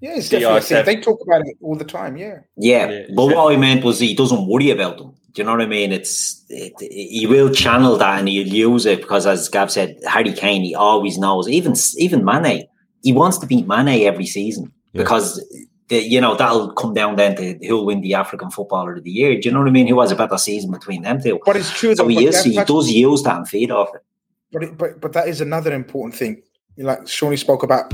[0.00, 0.66] Yeah, it's definitely I a thing.
[0.68, 2.16] said- They talk about it all the time.
[2.16, 2.38] Yeah.
[2.56, 3.36] Yeah, Yeah, but yeah.
[3.36, 5.14] what I meant was he doesn't worry about them.
[5.32, 5.92] Do you know what I mean?
[5.92, 10.32] It's it, he will channel that and he'll use it because, as Gav said, Harry
[10.32, 11.48] Kane he always knows.
[11.48, 12.64] Even even Mane,
[13.02, 15.02] he wants to beat Mane every season Yeah.
[15.02, 15.44] because
[15.88, 19.10] the, you know that'll come down then to who'll win the African Footballer of the
[19.10, 19.38] Year.
[19.38, 19.86] Do you know what I mean?
[19.86, 21.38] Who has a better season between them two?
[21.44, 22.08] But it's true So though.
[22.08, 22.34] he but is.
[22.36, 24.02] that- He that's- does use that and feed off it.
[24.50, 26.42] But, it, but but that is another important thing.
[26.78, 27.92] Like Seany spoke about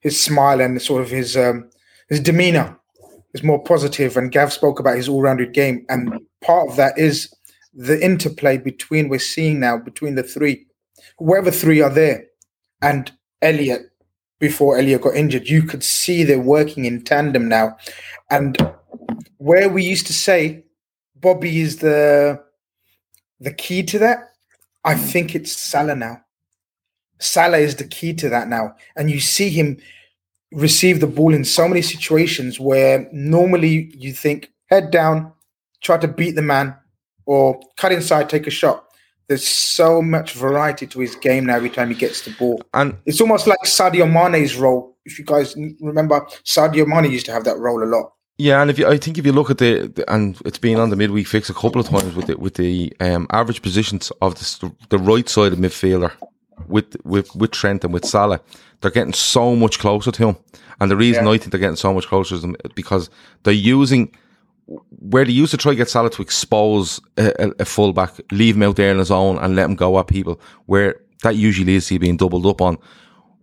[0.00, 1.70] his smile and sort of his um,
[2.08, 2.78] his demeanor
[3.34, 4.16] is more positive.
[4.16, 7.32] and Gav spoke about his all-rounded game, and part of that is
[7.74, 10.66] the interplay between we're seeing now between the three,
[11.18, 12.24] whoever three are there,
[12.82, 13.90] and Elliott.
[14.38, 17.74] Before Elliott got injured, you could see they're working in tandem now,
[18.30, 18.54] and
[19.38, 20.62] where we used to say
[21.14, 22.38] Bobby is the
[23.40, 24.18] the key to that.
[24.84, 26.20] I think it's Salah now.
[27.18, 28.74] Salah is the key to that now.
[28.96, 29.78] And you see him
[30.52, 35.32] receive the ball in so many situations where normally you think head down,
[35.82, 36.74] try to beat the man,
[37.26, 38.84] or cut inside, take a shot.
[39.28, 42.62] There's so much variety to his game now every time he gets the ball.
[42.74, 44.96] And it's almost like Sadio Mane's role.
[45.04, 48.12] If you guys remember, Sadio Mane used to have that role a lot.
[48.38, 50.78] Yeah, and if you, I think if you look at the, the, and it's been
[50.78, 54.12] on the midweek fix a couple of times with the with the um, average positions
[54.20, 56.12] of the, the right side of midfielder
[56.68, 58.40] with with with Trent and with Salah,
[58.80, 60.36] they're getting so much closer to him.
[60.80, 61.32] And the reason Yeah.
[61.32, 63.10] I think they're getting so much closer to him is because
[63.42, 64.12] they're using
[64.98, 68.56] where they used to try to get Salah to expose a, a, a fullback, leave
[68.56, 70.40] him out there on his own and let him go at people.
[70.66, 72.78] Where that usually is he being doubled up on.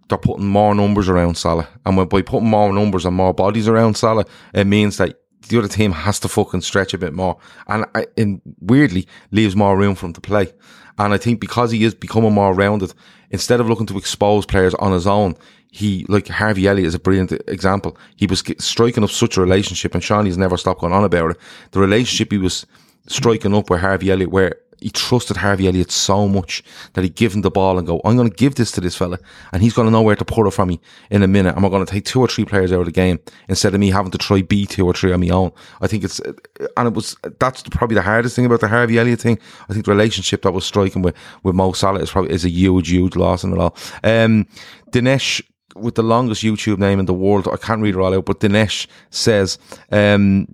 [0.09, 3.69] They're putting more numbers around Salah, and when, by putting more numbers and more bodies
[3.69, 7.37] around Salah, it means that the other team has to fucking stretch a bit more,
[7.67, 7.85] and,
[8.17, 10.51] and weirdly leaves more room for him to play.
[10.97, 12.93] And I think because he is becoming more rounded,
[13.31, 15.35] instead of looking to expose players on his own,
[15.71, 17.97] he like Harvey Elliott is a brilliant example.
[18.15, 21.37] He was striking up such a relationship, and Seany's never stopped going on about it.
[21.71, 22.67] The relationship he was
[23.07, 26.61] striking up with Harvey Elliott, where he trusted Harvey Elliott so much
[26.93, 28.95] that he'd give him the ball and go, I'm going to give this to this
[28.95, 29.17] fella
[29.53, 31.55] and he's going to know where to put it from me in a minute.
[31.55, 33.79] And we're going to take two or three players out of the game instead of
[33.79, 35.51] me having to try B two or three on my own.
[35.79, 39.21] I think it's, and it was, that's probably the hardest thing about the Harvey Elliott
[39.21, 39.39] thing.
[39.69, 42.49] I think the relationship that was striking with, with Mo Salah is probably, is a
[42.49, 43.75] huge, huge loss in it all.
[44.03, 44.47] Um,
[44.91, 45.41] Dinesh,
[45.75, 48.41] with the longest YouTube name in the world, I can't read it all out, but
[48.41, 49.57] Dinesh says,
[49.91, 50.53] um,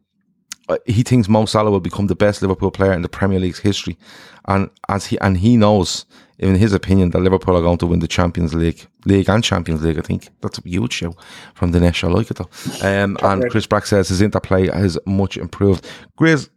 [0.86, 3.98] he thinks Mo Salah will become the best Liverpool player in the Premier League's history,
[4.46, 6.06] and as he and he knows,
[6.38, 9.82] in his opinion, that Liverpool are going to win the Champions League, League and Champions
[9.82, 9.98] League.
[9.98, 11.16] I think that's a huge show
[11.54, 12.04] from Dinesh.
[12.04, 12.50] I like it though.
[12.88, 15.88] Um, and Chris Brack says his interplay has much improved.
[16.20, 16.50] Grizz,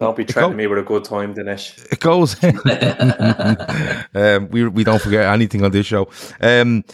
[0.00, 1.92] Don't be threatening me with a good time, Dinesh.
[1.92, 2.36] it goes.
[4.14, 6.08] um, we we don't forget anything on this show.
[6.40, 6.84] Um,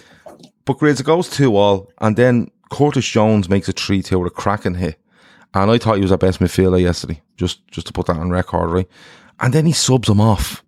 [0.65, 4.33] but Grizz, it goes two all, and then Curtis Jones makes a three two with
[4.33, 4.99] a cracking hit,
[5.63, 7.23] and I thought he was our best midfielder yesterday.
[7.37, 8.89] Just just to put that on record, right?
[9.41, 10.65] And then he subs him off.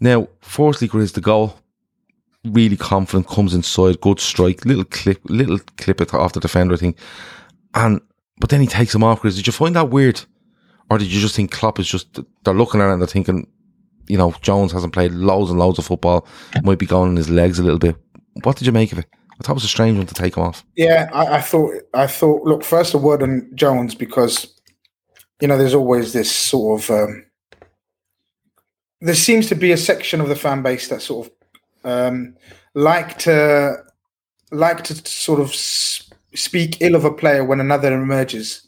[0.00, 1.58] Now, firstly, Grizz, the goal
[2.44, 6.78] really confident comes inside, good strike, little clip, little clip it off the defender, I
[6.78, 6.98] think,
[7.74, 8.00] and
[8.40, 9.22] but then he takes him off.
[9.22, 10.20] Grizz, did you find that weird?
[10.90, 13.46] Or did you just think Klopp is just, they're looking at it and they're thinking,
[14.06, 16.26] you know, Jones hasn't played loads and loads of football,
[16.62, 17.96] might be going on his legs a little bit.
[18.42, 19.06] What did you make of it?
[19.38, 20.64] I thought it was a strange one to take off.
[20.74, 21.74] Yeah, I, I thought.
[21.94, 22.42] I thought.
[22.44, 24.52] Look, first a word on Jones because
[25.40, 26.90] you know there's always this sort of.
[26.90, 27.24] Um,
[29.00, 31.32] there seems to be a section of the fan base that sort of
[31.84, 32.34] um,
[32.74, 33.76] like to
[34.50, 38.66] like to sort of speak ill of a player when another emerges.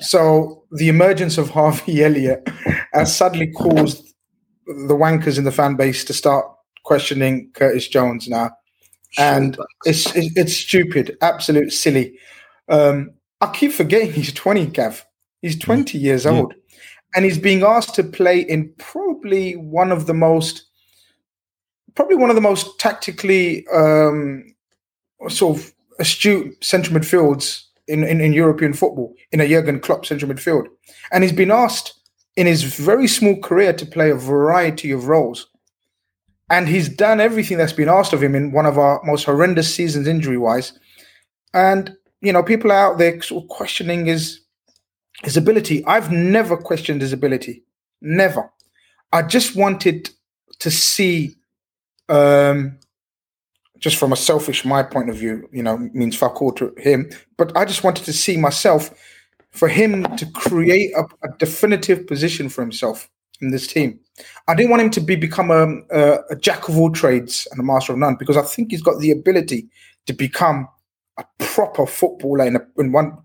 [0.00, 2.48] So the emergence of Harvey Elliott
[2.92, 4.04] has suddenly caused
[4.66, 6.44] the wankers in the fan base to start
[6.82, 8.50] questioning Curtis Jones now
[9.18, 12.18] and it's it's it's stupid, absolute silly.
[12.68, 13.10] Um,
[13.40, 15.04] I keep forgetting he's twenty, Gav.
[15.42, 16.32] He's twenty years Yeah.
[16.32, 16.54] old,
[17.14, 20.64] and he's being asked to play in probably one of the most,
[21.94, 24.44] probably one of the most tactically um,
[25.28, 30.30] sort of astute central midfields in, in in European football in a Jurgen Klopp central
[30.32, 30.66] midfield,
[31.12, 31.92] and he's been asked
[32.36, 35.48] in his very small career to play a variety of roles
[36.50, 39.74] and he's done everything that's been asked of him in one of our most horrendous
[39.74, 40.78] seasons injury wise
[41.54, 44.40] and you know people are out there sort of questioning his
[45.22, 45.84] his ability.
[45.86, 47.64] I've never questioned his ability.
[48.00, 48.52] Never.
[49.12, 50.10] I just wanted
[50.58, 51.34] to see
[52.08, 52.78] um
[53.78, 57.10] just from a selfish my point of view you know means fuck all to him.
[57.36, 58.90] But i just wanted to see myself
[59.50, 63.08] for him to create a, a definitive position for himself
[63.40, 63.98] in this team
[64.48, 67.60] I didn't want him to be become a, a, a jack of all trades and
[67.60, 69.68] a master of none because I think he's got the ability
[70.06, 70.68] to become
[71.18, 73.18] a proper footballer in, a, in one.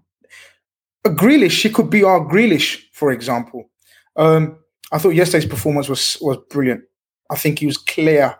[1.05, 3.70] A Grealish, he could be our Grealish, for example.
[4.16, 4.57] Um,
[4.91, 6.84] I thought yesterday's performance was was brilliant.
[7.30, 8.36] I think he was clear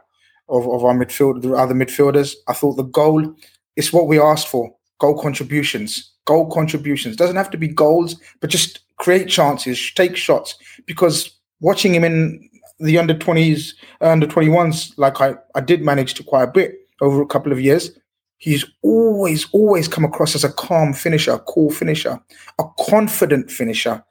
[0.50, 2.36] of, of our midfield, the other midfielders.
[2.48, 3.36] I thought the goal
[3.78, 7.16] is what we asked for: goal contributions, goal contributions.
[7.16, 10.56] Doesn't have to be goals, but just create chances, take shots.
[10.86, 11.32] Because
[11.62, 12.50] watching him in
[12.80, 16.74] the under 20s, uh, under 21s, like I, I did manage to quite a bit
[17.00, 17.92] over a couple of years,
[18.38, 22.20] he's always, always come across as a calm finisher, a cool finisher,
[22.60, 24.04] a confident finisher,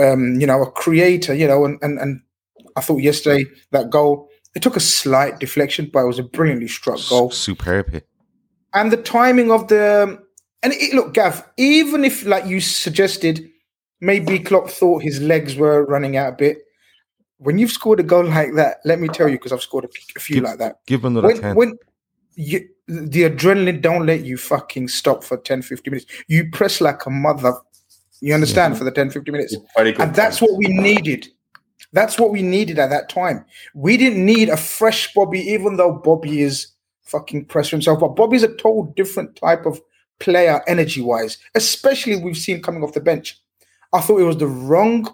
[0.00, 2.20] um, you know, a creator, you know, and, and, and
[2.76, 6.68] I thought yesterday that goal, it took a slight deflection, but it was a brilliantly
[6.68, 8.02] struck goal Superb
[8.72, 10.18] and the timing of the
[10.62, 13.48] and it, look, Gav, even if like you suggested,
[14.00, 16.58] maybe Klopp thought his legs were running out a bit.
[17.40, 19.88] When you've scored a goal like that, let me tell you, because I've scored a,
[20.14, 20.84] a few Give- like that.
[20.86, 21.56] Give him another When, 10.
[21.56, 21.78] when
[22.34, 26.10] you, the adrenaline don't let you fucking stop for 10, 15 minutes.
[26.28, 27.54] You press like a mother.
[28.20, 29.56] You understand for the 10, 15 minutes.
[29.74, 30.02] Very good.
[30.02, 31.28] And that's what we needed.
[31.94, 33.46] That's what we needed at that time.
[33.74, 36.68] We didn't need a fresh Bobby, even though Bobby is
[37.04, 38.00] fucking pressure himself.
[38.00, 39.80] But Bobby's a total different type of
[40.18, 43.40] player energy wise, especially we've seen coming off the bench.
[43.94, 45.08] I thought it was the wrong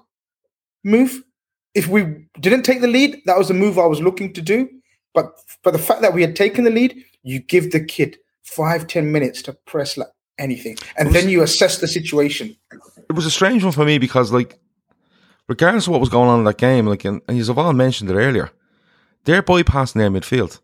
[0.83, 1.23] move.
[1.77, 2.01] If we
[2.41, 4.69] didn't take the lead, that was the move I was looking to do.
[5.15, 5.27] But
[5.63, 9.13] but the fact that we had taken the lead, you give the kid five, ten
[9.13, 10.09] minutes to press like
[10.39, 10.77] anything.
[10.97, 12.57] And then you assess the situation.
[12.73, 14.59] it was a strange one for me because, like,
[15.49, 18.15] regardless of what was going on in that game, like, and, and all mentioned it
[18.15, 18.51] earlier,
[19.25, 20.61] they're bypassing their midfield.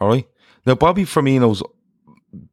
[0.00, 0.26] All right.
[0.66, 1.62] Now, Bobby Firmino's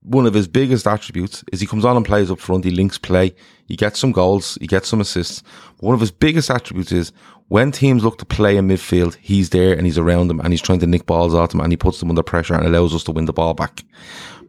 [0.01, 2.65] one of his biggest attributes is he comes on and plays up front.
[2.65, 3.35] He links play.
[3.67, 4.57] He gets some goals.
[4.59, 5.43] He gets some assists.
[5.79, 7.11] One of his biggest attributes is
[7.49, 10.61] when teams look to play in midfield, he's there and he's around them and he's
[10.61, 13.03] trying to nick balls out them and he puts them under pressure and allows us
[13.03, 13.83] to win the ball back.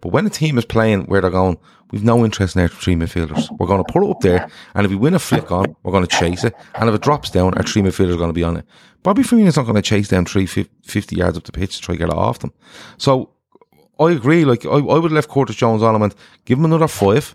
[0.01, 1.59] But when a team is playing where they're going,
[1.91, 3.49] we've no interest in our three midfielders.
[3.59, 5.93] We're going to put it up there, and if we win a flick on, we're
[5.93, 6.55] going to chase it.
[6.77, 8.65] And if it drops down, our three midfielders are going to be on it.
[9.03, 11.83] Bobby Firmino's not going to chase down three fif- 50 yards up the pitch to
[11.83, 12.53] try to get it off them.
[12.97, 13.31] So
[13.99, 14.45] I agree.
[14.45, 17.35] Like I, I would have left Curtis Jones on him and give him another five.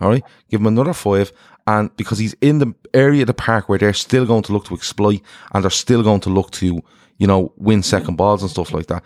[0.00, 1.30] All right, give him another five,
[1.66, 4.64] and because he's in the area of the park where they're still going to look
[4.64, 5.20] to exploit
[5.52, 6.80] and they're still going to look to,
[7.18, 9.04] you know, win second balls and stuff like that.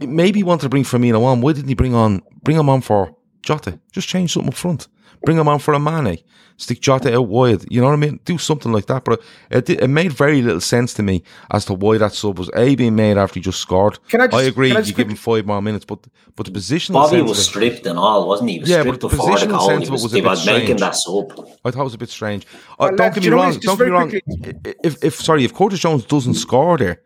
[0.00, 1.40] Maybe he wanted to bring Firmino on.
[1.40, 3.78] Why didn't he bring on bring him on for Jota?
[3.92, 4.88] Just change something up front.
[5.24, 6.18] Bring him on for a Mane.
[6.56, 7.64] Stick Jota out wide.
[7.68, 8.20] You know what I mean?
[8.24, 9.04] Do something like that.
[9.04, 9.20] But
[9.50, 12.76] it, it made very little sense to me as to why that sub was a
[12.76, 13.98] being made after he just scored.
[14.08, 14.68] Can I just- agree.
[14.68, 16.06] can I you just give him five more minutes, but
[16.36, 16.92] but the position.
[16.92, 18.54] Bobby was it- stripped and all, wasn't he?
[18.56, 19.66] He was Yeah, stripped but the before the goal.
[19.68, 21.32] sense He of it was, was a they bit was making that sub.
[21.64, 22.46] I thought it was a bit strange.
[22.46, 23.52] Uh, Well, don't get me wrong.
[23.58, 24.10] Don't get me wrong.
[24.10, 27.00] quickly- If, if sorry, if Curtis Jones doesn't score there,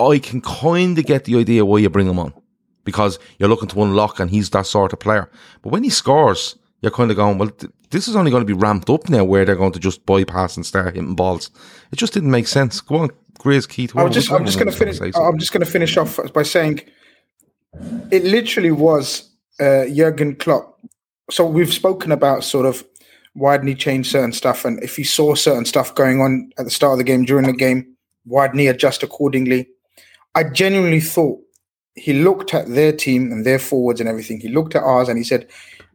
[0.00, 2.32] I can kind of get the idea why you bring him on
[2.84, 5.30] because you're looking to unlock and he's that sort of player.
[5.62, 8.46] But when he scores, you're kind of going, well, th- this is only going to
[8.46, 11.50] be ramped up now where they're going to just bypass and start hitting balls.
[11.90, 12.80] It just didn't make sense.
[12.80, 13.96] Go on, Grizz Keith.
[13.96, 15.00] I was just, I'm just going to finish.
[15.16, 16.82] I'm just going to finish off by saying,
[18.10, 20.78] it literally was uh, Jurgen Klopp.
[21.30, 22.84] So we've spoken about sort of
[23.34, 26.66] why didn't he change certain stuff, and if he saw certain stuff going on at
[26.66, 29.68] the start of the game, during the game, why didn't he adjust accordingly?
[30.34, 31.40] I genuinely thought
[31.94, 34.40] he looked at their team and their forwards and everything.
[34.40, 35.48] He looked at ours and he said,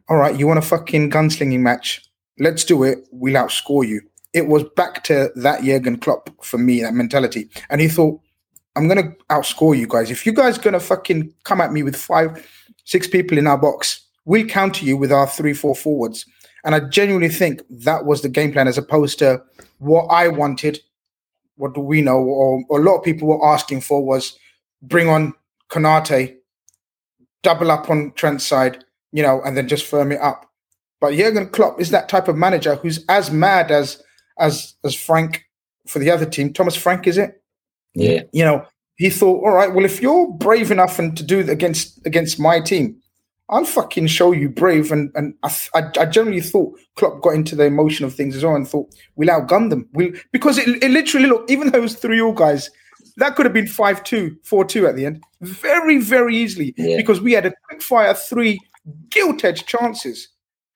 [0.08, 2.02] "All right, you want a fucking gunslinging match?
[2.38, 3.06] Let's do it.
[3.10, 4.00] We'll outscore you."
[4.32, 7.48] It was back to that Jurgen Klopp for me, that mentality.
[7.70, 8.20] And he thought,
[8.76, 10.10] I'm gonna outscore you guys.
[10.10, 12.46] If you guys gonna fucking come at me with five,
[12.84, 16.24] six people in our box, we'll counter you with our three, four forwards.
[16.64, 19.42] And I genuinely think that was the game plan as opposed to
[19.78, 20.78] what I wanted.
[21.56, 22.18] What do we know?
[22.18, 24.38] Or, or a lot of people were asking for was
[24.82, 25.34] bring on
[25.70, 26.36] Konate,
[27.42, 30.44] double up on Trent's side, you know, and then just firm it up.
[31.00, 34.02] But Jurgen Klopp is that type of manager who's as mad as
[34.38, 35.44] as as Frank
[35.86, 36.52] for the other team.
[36.52, 37.42] Thomas Frank, is it?
[37.94, 38.22] Yeah.
[38.32, 38.64] you know,
[38.96, 42.38] he thought, all right, well, if you're brave enough and to do it against against
[42.38, 42.96] my team,
[43.48, 44.90] I'll fucking show you brave.
[44.92, 48.44] And and I, I, I generally thought Klopp got into the emotion of things as
[48.44, 49.88] well and thought we'll outgun them.
[49.94, 52.70] We'll because it, it literally look even though it was three all guys,
[53.16, 56.96] that could have been 5-2, 4-2 at the end, very very easily Yeah.
[56.96, 58.58] because we had a quick fire three
[59.10, 60.28] gilt edged chances,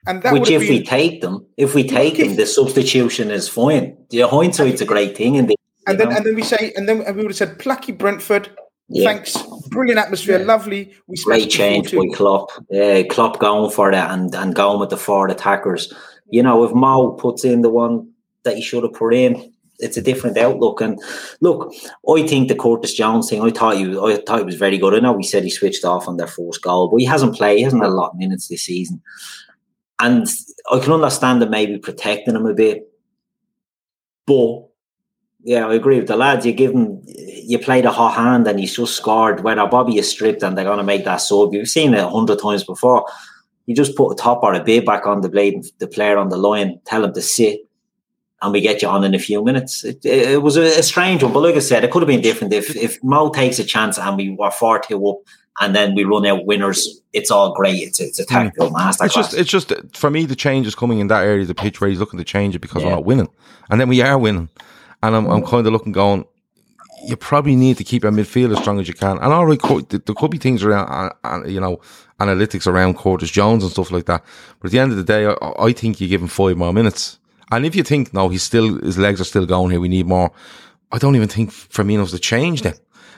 [0.07, 3.49] and that Which, if have we take them, if we take them, the substitution is
[3.49, 3.97] fine.
[4.11, 5.53] The hindsight's a great thing, and
[5.87, 8.51] And then, and then we say, and then we would have said, "Plucky Brentford,
[8.89, 9.05] Yeah.
[9.05, 9.37] thanks,
[9.69, 11.97] brilliant atmosphere, lovely." We great change 4-2.
[12.11, 12.51] by Klopp.
[12.75, 15.93] Uh, Klopp going for that and, and going with the four attackers.
[16.31, 18.09] You know, if Mo puts in the one
[18.45, 19.52] that he should have put in,
[19.83, 20.81] it's a different outlook.
[20.81, 20.99] And
[21.41, 21.73] look,
[22.09, 23.43] I think the Curtis Jones thing.
[23.43, 24.95] I thought you, I thought it was very good.
[24.95, 27.59] I know we said he switched off on their first goal, but he hasn't played.
[27.59, 29.03] He hasn't had a lot of minutes this season.
[30.01, 30.27] And
[30.71, 32.89] I can understand that maybe protecting him a bit,
[34.27, 34.69] but
[35.45, 36.47] yeah, I agree with the lads.
[36.47, 39.43] You give him, you play the hot hand, and he's just scored.
[39.43, 42.09] Whether Bobby is stripped and they're going to make that sub, you've seen it a
[42.09, 43.07] hundred times before.
[43.67, 46.29] You just put a top or a bit back on the blade, the player on
[46.29, 47.61] the line, tell him to sit,
[48.43, 49.85] and we get you on in a few minutes.
[49.85, 52.21] It, it, was a, a strange one, but like I said, it could have been
[52.21, 55.19] different if if Mo takes a chance and we were four two up,
[55.61, 57.01] and then we run out winners.
[57.13, 57.81] It's all great.
[57.83, 59.05] It's it's a tactical masterclass.
[59.05, 60.27] It's just, it's just for me.
[60.27, 62.57] The change is coming in that area of the pitch where he's looking to change
[62.57, 63.29] it because we're not winning,
[63.71, 64.49] and then we are winning,
[65.03, 66.25] and I'm, I'm kind of looking, going,
[67.05, 69.19] you probably need to keep your midfield as strong as you can.
[69.19, 71.81] And all right, there could be things around, uh, uh, you know,
[72.19, 74.25] analytics around Curtis Jones and stuff like that.
[74.61, 76.73] But at the end of the day, I, I think you give him five more
[76.73, 77.19] minutes.
[77.53, 80.07] And if you think no, he's still his legs are still going here, we need
[80.07, 80.33] more.
[80.91, 82.75] I don't even think Firmino's the change then.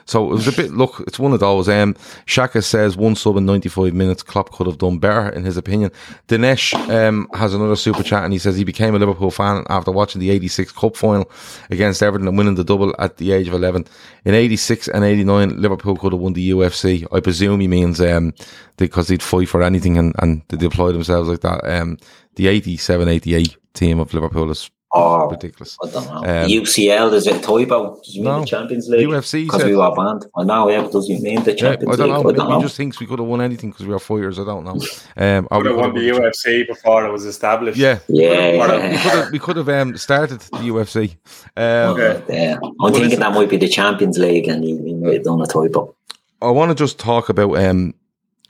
[0.06, 1.68] So it was a bit, look, it's one of those.
[1.68, 5.56] Um, Shaka says one sub in 95 minutes, Klopp could have done better, in his
[5.56, 5.90] opinion.
[6.28, 9.90] Dinesh um, has another super chat and he says he became a Liverpool fan after
[9.90, 11.30] watching the 86 Cup final
[11.70, 13.86] against Everton and winning the double at the age of 11.
[14.26, 17.06] In 86 and 89, Liverpool could have won the UFC.
[17.10, 18.34] I presume he means um,
[18.76, 21.64] because they'd fight for anything and, and they deploy themselves like that.
[21.64, 21.98] Um,
[22.34, 25.76] the 87 88 team of Liverpool is Or ridiculous.
[25.82, 26.18] I don't know.
[26.18, 28.00] Um, UCL is it Toibo?
[28.04, 28.40] Does it mean no.
[28.40, 29.08] the Champions League?
[29.08, 30.26] UFC because we were banned.
[30.36, 30.70] I know.
[30.70, 32.14] Yeah, but does it mean the Yeah, Champions I don't League?
[32.14, 32.20] know.
[32.20, 32.62] I don't Maybe he know.
[32.62, 34.38] just thinks we could have won anything because we are fighters.
[34.38, 34.78] I don't know.
[35.16, 37.76] Um, Could we have won could the have- UFC before it was established.
[37.76, 41.16] Yeah, Yeah, What a- we could have, we could have um, started the UFC.
[41.56, 41.64] Um,
[41.98, 42.22] Okay.
[42.28, 42.58] yeah.
[42.80, 45.44] I'm thinking that might be the Champions League, and he, he might have done a
[45.46, 45.92] Toibo.
[46.40, 47.56] I want to just talk about.
[47.58, 47.94] Um,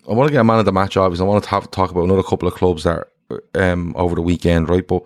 [0.06, 0.98] I want to get a man of the match.
[0.98, 3.08] Obviously, I want to have, talk about another couple of clubs that
[3.54, 4.86] um over the weekend, right?
[4.86, 5.04] But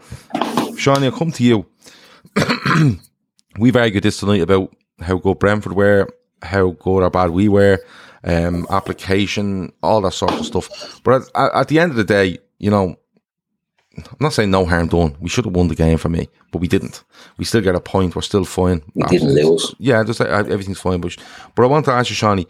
[0.79, 1.67] Seany, I'll come to you.
[3.59, 6.09] We've argued this tonight about how good Brentford were,
[6.43, 7.79] how good or bad we were,
[8.25, 11.01] um, application, all that sort of stuff.
[11.03, 12.97] But at, at the end of the day, you know,
[13.97, 15.17] I'm not saying no harm done.
[15.21, 17.03] We should have won the game for me, but we didn't.
[17.37, 18.15] We still get a point.
[18.15, 18.83] We're still fine.
[18.95, 19.75] We didn't lose.
[19.79, 21.01] Yeah, just uh, everything's fine.
[21.01, 21.17] But
[21.57, 22.47] but I want to ask you, Seany,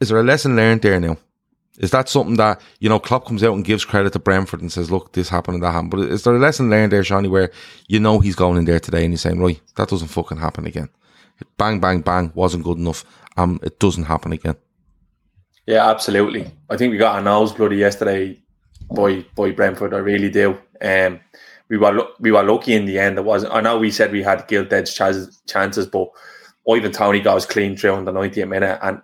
[0.00, 1.16] is there a lesson learned there now?
[1.78, 4.70] Is that something that you know Klopp comes out and gives credit to Brentford and
[4.70, 5.90] says, "Look, this happened and that happened"?
[5.90, 7.50] But is there a lesson learned there, Seany, where
[7.88, 10.66] you know he's going in there today and he's saying, "Right, that doesn't fucking happen
[10.66, 10.88] again."
[11.58, 13.04] Bang, bang, bang wasn't good enough.
[13.36, 14.54] Um, it doesn't happen again.
[15.66, 16.50] Yeah, absolutely.
[16.70, 18.38] I think we got our nose bloody yesterday
[18.94, 19.94] by by Brentford.
[19.94, 20.58] I really do.
[20.80, 21.20] Um,
[21.68, 23.18] we were we were lucky in the end.
[23.18, 23.52] It wasn't.
[23.52, 26.08] I know we said we had gilt edged chances, chances, but
[26.70, 29.00] Ivan Toney goes clean through in the 90th minute, and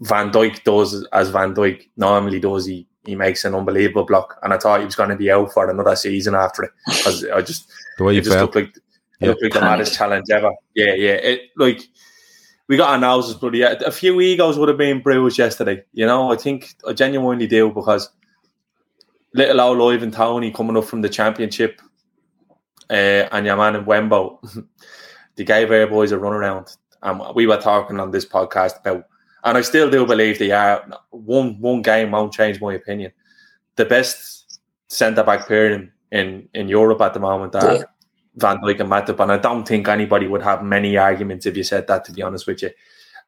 [0.00, 2.66] Van Dijk does as Van Dijk normally does.
[2.66, 5.52] He he makes an unbelievable block, and I thought he was going to be out
[5.52, 8.54] for another season after it because I just The way you just felt.
[8.54, 8.82] looked like it
[9.20, 9.28] Yeah.
[9.28, 10.50] looked like the maddest challenge ever.
[10.74, 11.12] Yeah, yeah.
[11.14, 11.80] It like
[12.68, 13.62] we got our noses bloody.
[13.62, 15.82] A few egos would have been bruised yesterday.
[15.92, 18.10] You know, I think I genuinely do because
[19.34, 21.80] little old Ivan Toney coming up from the championship,
[22.90, 24.66] uh, and your man Mbeumo,
[25.36, 26.66] they gave our boys a run around.
[27.02, 29.04] And we were talking on this podcast about,
[29.44, 30.82] and I still do believe they are.
[30.82, 33.12] Uh, one one game won't change my opinion.
[33.76, 37.84] The best centre back pairing in in Europe at the moment are Yeah.
[38.36, 41.64] Van Dijk and Matip, and I don't think anybody would have many arguments if you
[41.64, 42.04] said that.
[42.04, 42.70] To be honest with you,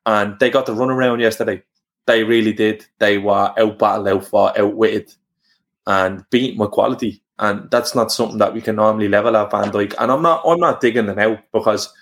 [0.06, 1.62] and they got the run around yesterday.
[2.06, 2.86] They really did.
[2.98, 5.14] They were out battled, out fought, outwitted,
[5.86, 7.22] and beat with quality.
[7.38, 9.94] And that's not something that we can normally level at Van Dijk.
[9.98, 11.92] And I'm not I'm not digging them out because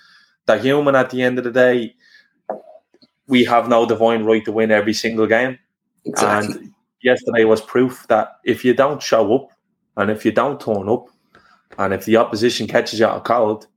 [0.45, 1.95] they're human at the end of the day.
[3.31, 5.57] We have no divine right to win every single game.
[6.05, 6.55] Exactly.
[6.55, 9.49] And yesterday was proof that if you don't show up
[9.97, 11.07] and if you don't turn up
[11.79, 13.67] and if the opposition catches you out cold,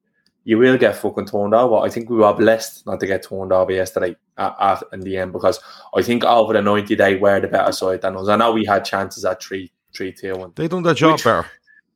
[0.47, 1.77] you will get fucking turned over.
[1.77, 5.17] I think we were blessed not to get turned over yesterday at, at, in the
[5.17, 5.59] end because
[5.97, 8.29] I think over the 90 day we're the better side than us.
[8.29, 11.25] I know we had chances at 3 3 2 and They done their job Which-
[11.25, 11.47] better.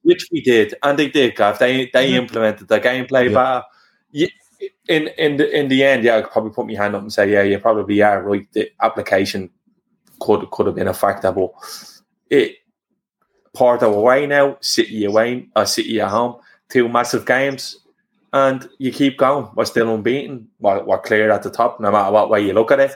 [0.03, 1.59] which we did, and they did, Gav.
[1.59, 3.35] They they implemented the gameplay Yeah.
[3.35, 3.63] better.
[4.13, 4.29] You,
[4.89, 7.13] in in the in the end, yeah, I could probably put my hand up and
[7.13, 8.47] say, yeah, you probably are right.
[8.53, 9.51] The application
[10.21, 11.53] could could have been a factor, but
[12.31, 12.57] it
[13.55, 16.37] Porto away now, City away, uh, or City at home,
[16.69, 17.77] two massive games,
[18.33, 19.49] and you keep going.
[19.55, 20.49] We're still unbeaten.
[20.61, 22.95] We're, we're clear at the top, no matter what way you look at it,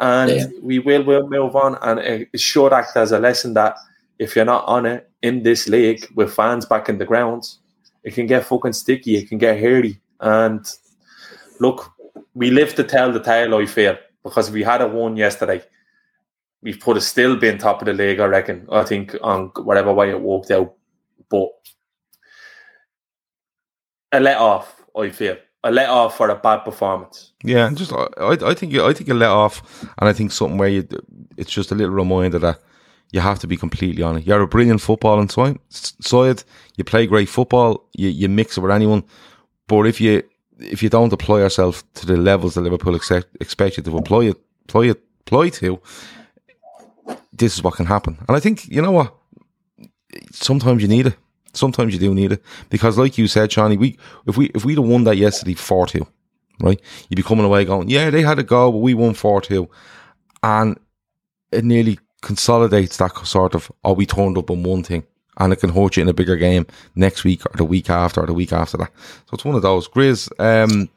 [0.00, 0.46] and Yeah.
[0.62, 1.76] we will will move on.
[1.82, 3.76] And it should act as a lesson that
[4.18, 7.58] if you're not on it in this league with fans back in the grounds,
[8.04, 9.16] it can get fucking sticky.
[9.16, 10.00] It can get hairy.
[10.20, 10.66] And
[11.60, 11.92] look,
[12.34, 13.54] we live to tell the tale.
[13.54, 15.62] I feel because we had a one yesterday.
[16.62, 18.20] We could have still been top of the league.
[18.20, 18.66] I reckon.
[18.70, 20.74] I think on whatever way it worked out,
[21.28, 21.50] but
[24.12, 24.82] a let off.
[24.96, 27.32] I feel a let off for a bad performance.
[27.42, 30.58] Yeah, and just I, I think I think you let off, and I think something
[30.58, 30.88] where you,
[31.36, 32.60] it's just a little reminder that
[33.12, 34.26] you have to be completely honest.
[34.26, 35.58] You're a brilliant footballing side.
[35.70, 36.44] Side,
[36.76, 37.88] you play great football.
[37.96, 39.04] You you mix it with anyone,
[39.68, 40.22] but if you
[40.58, 44.24] if you don't apply yourself to the levels that Liverpool expect, expect you to apply
[44.24, 45.80] it, apply it, apply to,
[47.32, 48.18] this is what can happen.
[48.26, 49.14] And I think you know what.
[50.32, 51.16] Sometimes you need it.
[51.52, 54.78] Sometimes you do need it because, like you said, Seany, we if we if we'd
[54.78, 56.06] have won that yesterday four two,
[56.60, 56.80] right?
[57.08, 59.68] You'd be coming away going, yeah, they had a goal, but we won 4 2.
[60.42, 60.78] And
[61.52, 65.04] it nearly consolidates that sort of, oh, we turned up on one thing.
[65.38, 66.66] And it can hurt you in a bigger game
[66.96, 68.90] next week or the week after or the week after that.
[69.26, 69.88] So it's one of those.
[69.88, 70.88] Grizz, um,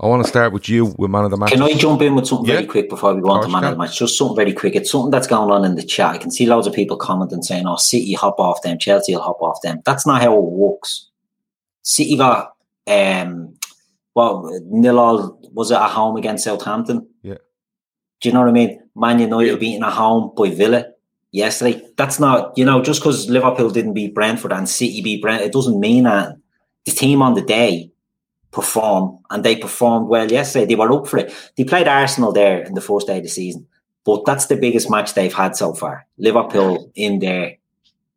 [0.00, 1.52] I want to start with you with man of the match.
[1.52, 2.56] Can I jump in with something Yeah.
[2.56, 3.98] very quick before we go on to man of the match?
[3.98, 4.74] Just something very quick.
[4.74, 6.14] It's something that's going on in the chat.
[6.14, 9.22] I can see loads of people commenting saying, "Oh, City hop off them, Chelsea will
[9.22, 11.08] hop off them." That's not how it works.
[11.82, 12.52] City got
[12.88, 13.54] um,
[14.14, 17.06] well, nil all was it at home against Southampton?
[17.22, 17.34] Yeah.
[18.20, 18.82] Do you know what I mean?
[18.94, 20.86] Man United beating at home by Villa
[21.32, 21.86] yesterday.
[21.96, 25.52] That's not, you know, just because Liverpool didn't beat Brentford and City beat Brentford, it
[25.52, 26.36] doesn't mean that
[26.84, 27.90] the team on the day
[28.52, 30.64] perform and they performed well yesterday.
[30.64, 31.34] They were up for it.
[31.56, 33.66] They played Arsenal there in the first day of the season,
[34.04, 36.06] but that's the biggest match they've had so far.
[36.16, 37.56] Liverpool in their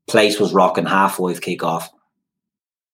[0.08, 1.90] place was rocking half five kick off.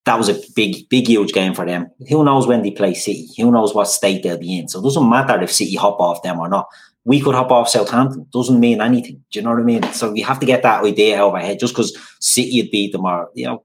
[0.05, 1.89] That was a big, big, huge game for them.
[2.09, 3.27] Who knows when they play City?
[3.37, 4.67] Who knows what state they'll be in?
[4.67, 6.67] So it doesn't matter if City hop off them or not.
[7.05, 8.25] We could hop off Southampton.
[8.33, 9.23] Doesn't mean anything.
[9.31, 9.83] Do you know what I mean?
[9.93, 11.59] So we have to get that idea out of our head.
[11.59, 13.63] Just because City had beat them or, you know,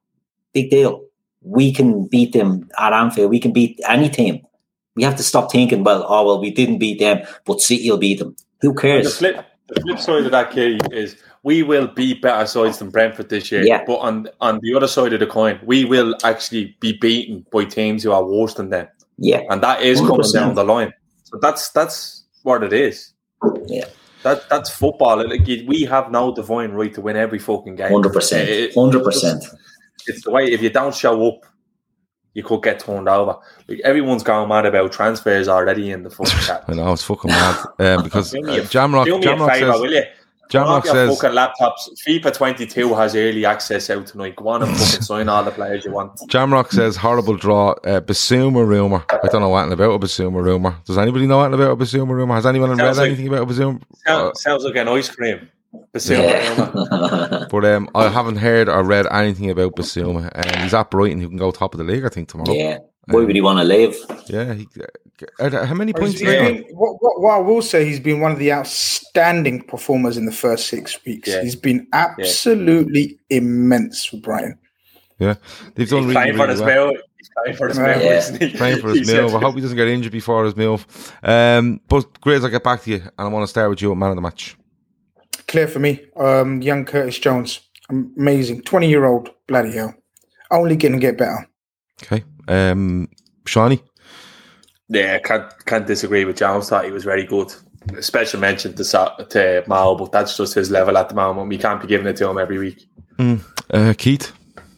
[0.53, 1.03] big deal.
[1.43, 3.31] We can beat them at Anfield.
[3.31, 4.45] We can beat any team.
[4.95, 7.99] We have to stop thinking, well, oh, well, we didn't beat them, but City will
[7.99, 8.37] beat them.
[8.61, 9.07] Who cares?
[9.07, 12.91] The flip, the flip side of that, key is we will be better sides than
[12.91, 13.63] Brentford this year.
[13.63, 13.85] Yeah.
[13.87, 17.65] But on on the other side of the coin, we will actually be beaten by
[17.65, 18.89] teams who are worse than them.
[19.17, 19.43] Yeah.
[19.49, 20.33] And that is coming 100%.
[20.35, 20.93] down the line.
[21.25, 23.10] So that's that's what it is.
[23.67, 23.85] Yeah.
[24.23, 25.27] That that's football.
[25.27, 27.91] Like, you- we have no divine right to win every fucking game.
[27.93, 28.75] 100%.
[28.75, 29.47] 100%.
[30.07, 31.45] It's the way if you don't show up,
[32.35, 33.37] you could get turned over.
[33.69, 36.65] Like everyone's going mad about transfers already in the fucking chat.
[36.69, 39.29] I know it's fucking mad um, because Do me a- uh, Jamrock, do me a
[39.37, 39.81] Jamrock favour, says,
[40.53, 40.67] will you?
[40.67, 41.89] Jamrock Jamrock says, fucking laptops.
[42.07, 44.37] FIFA 22 has early access out tonight.
[44.37, 46.17] Go on and fucking sign all the players you want.
[46.29, 47.71] Jamrock says horrible draw.
[47.85, 49.05] Uh, Bissouma rumor.
[49.11, 50.77] I don't know anything about a Bissouma rumor.
[50.85, 52.35] Does anybody know anything about a Bissouma rumor?
[52.35, 53.81] Has anyone read like- anything about a Bissouma?
[54.07, 55.49] Sounds, sounds like an ice cream.
[55.95, 57.47] Bissouma Yeah.
[57.51, 60.31] But um, I haven't heard or read anything about Bissouma.
[60.35, 62.53] Um, he's at Brighton, who can go top of the league, I think tomorrow.
[62.53, 62.79] yeah.
[63.07, 63.97] Why would he want to leave?
[64.27, 64.55] Yeah.
[64.55, 64.85] He, uh,
[65.39, 66.45] how many points He's he on?
[66.55, 70.27] been, what, what, what I will say, he's been one of the outstanding performers in
[70.27, 71.29] the first six weeks.
[71.29, 71.43] Yeah.
[71.43, 74.59] He's been absolutely immense for Brighton.
[75.19, 75.35] Yeah,
[75.75, 76.87] they've done He's really, playing for really his well.
[76.93, 77.03] mill.
[77.19, 77.85] He's playing for his Yeah.
[77.99, 78.57] mill, isn't he?
[78.57, 79.35] Playing for his He said- move.
[79.35, 80.81] I hope he doesn't get injured before his meal.
[81.23, 83.93] Um, but Grizz, I'll get back to you, and I want to start with you
[83.93, 84.57] at man of the match.
[85.47, 86.01] Clear for me.
[86.17, 87.61] Um, young Curtis Jones,
[87.91, 89.95] amazing, twenty year old, bloody hell,
[90.51, 91.47] only going to get better.
[92.03, 92.25] Okay.
[92.49, 93.09] Um,
[93.45, 93.83] Seany.
[94.91, 96.69] Yeah, can't can't disagree with Jones.
[96.69, 97.55] Thought he was very good.
[98.01, 101.49] Special mention to to Mo, but that's just his level at the moment.
[101.49, 102.89] We can't be giving it to him every week.
[103.71, 104.33] Uh, Keith.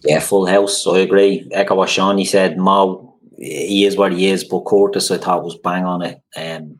[0.04, 0.86] Yeah, full house.
[0.86, 1.48] I agree.
[1.52, 2.58] Echo what Seany said.
[2.58, 6.78] Mo, he is what he is, but Curtis, I thought, was bang on it um,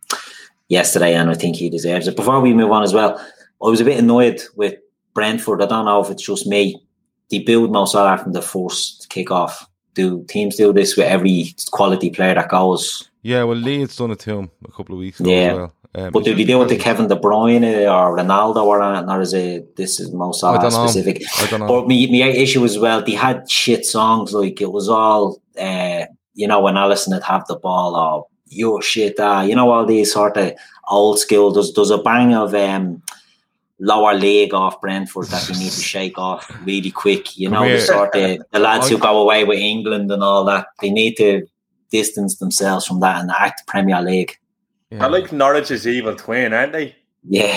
[0.68, 2.16] yesterday, and I think he deserves it.
[2.16, 3.18] Before we move on as well,
[3.62, 4.74] I was a bit annoyed with
[5.14, 5.62] Brentford.
[5.62, 6.82] I don't know if it's just me.
[7.30, 9.66] They build Mo Salah from the first kick-off.
[9.94, 13.08] Do teams do this with every quality player that goes?
[13.22, 15.36] Yeah, well, Leeds done it to him a couple of weeks ago Yeah.
[15.52, 15.72] as well.
[15.94, 19.20] Um, But do they do it to Kevin De Bruyne or Ronaldo or anything, or
[19.20, 20.86] is it this is Mo I Salah don't know.
[20.86, 21.22] specific?
[21.38, 21.68] I don't know.
[21.68, 26.04] But my, my issue as well, they had shit songs like it was all, uh,
[26.34, 29.84] you know, when Alisson would have the ball or your shit, uh, you know, all
[29.84, 30.52] these sort of
[30.88, 31.52] old school.
[31.52, 33.02] There's there's a bang of um,
[33.78, 37.36] lower leg off Brentford that they need to shake off really quick.
[37.38, 40.68] You know, the sort of the lads who go away with England and all that.
[40.80, 41.46] They need to
[41.92, 44.36] distance themselves from that and act Premier League.
[44.90, 45.04] yeah.
[45.04, 46.96] I like Norwich's evil twin, aren't they?
[47.22, 47.56] Yeah.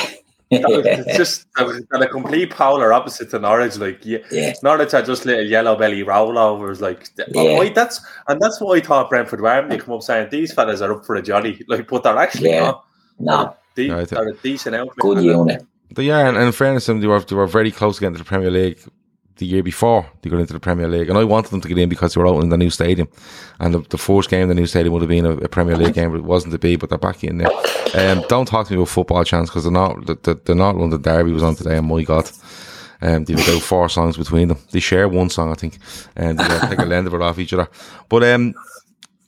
[0.52, 3.78] it's just they're a complete polar opposite to Norwich.
[3.78, 4.54] Like, yeah, Yeah.
[4.62, 6.82] Norwich are just little yellow belly rollovers.
[6.82, 7.42] Like, uh, Yeah.
[7.42, 9.60] oh, wait, that's and that's what I thought Brentford were.
[9.62, 11.64] when They come up saying these fellas are up for a jolly.
[11.68, 12.60] Like, but they're actually Yeah.
[12.62, 12.86] not.
[13.20, 14.98] no, They, No, I think- they're a decent outfit.
[14.98, 15.66] good And unit.
[15.94, 18.02] But yeah, and, and in fairness to them, they were, they were very close to
[18.02, 18.80] getting to the Premier League
[19.38, 21.10] the year before they got into the Premier League.
[21.10, 23.08] And I wanted them to get in because they were opening the new stadium.
[23.60, 25.76] And the, the first game in the new stadium would have been a, a Premier
[25.76, 27.52] League game, but it wasn't to be, but they're back in there.
[27.94, 30.78] Um, don't talk to me about football chance because they're not, the, the, the North
[30.78, 32.30] London Derby was on today, and my God.
[33.02, 34.58] Um, they've about four songs between them.
[34.72, 35.78] They share one song, I think,
[36.16, 37.68] and they take a lend of it off each other.
[38.10, 38.56] But um,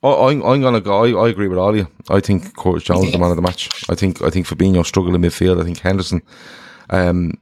[0.03, 1.03] I, I'm, I'm gonna go.
[1.03, 1.87] I, I agree with all of you.
[2.09, 3.69] I think Curtis Jones the man of the match.
[3.89, 5.61] I think I think Fabinho struggled in midfield.
[5.61, 6.21] I think Henderson,
[6.89, 7.33] um,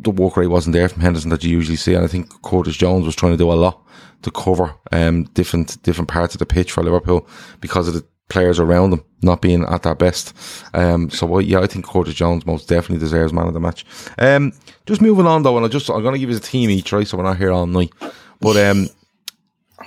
[0.00, 2.76] the work rate wasn't there from Henderson that you usually see, and I think Curtis
[2.76, 3.80] Jones was trying to do a lot
[4.22, 7.28] to cover um different different parts of the pitch for Liverpool
[7.60, 10.34] because of the players around them not being at their best.
[10.72, 13.84] Um, so I, yeah, I think Curtis Jones most definitely deserves man of the match.
[14.18, 14.52] Um,
[14.86, 17.06] just moving on though, and I just I'm gonna give you a team each, right?
[17.06, 17.92] So we're not here all night.
[18.40, 18.88] But um,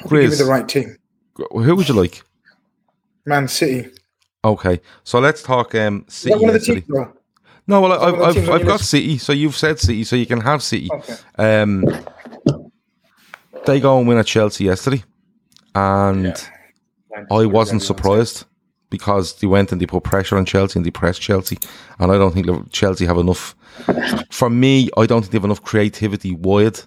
[0.03, 0.97] Give me the right team.
[1.35, 2.21] who would you like?
[3.25, 3.89] Man City.
[4.45, 6.35] Okay, so let's talk um City.
[6.35, 6.83] one of the teams?
[7.67, 8.79] No, well, I've, one of the I've, I've got?
[8.79, 10.89] City, so you've said City, so you can have City.
[10.91, 11.15] Okay.
[11.37, 11.85] Um,
[13.65, 15.03] they go and win at Chelsea yesterday,
[15.75, 16.33] and
[17.29, 18.45] I wasn't surprised
[18.89, 21.57] because they went and they put pressure on Chelsea and they pressed Chelsea,
[21.99, 23.55] and I don't think Chelsea have enough.
[24.31, 26.79] For me, I don't think they have enough creativity wide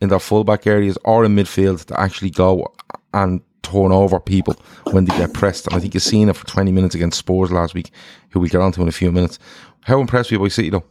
[0.00, 2.72] in their fullback areas or in midfield to actually go
[3.12, 4.56] and turn over people
[4.92, 5.66] when they get pressed.
[5.66, 7.90] And I think you've seen it for 20 minutes against Spurs last week,
[8.30, 9.38] who we get onto in a few minutes.
[9.82, 10.84] How impressed were you by City, though?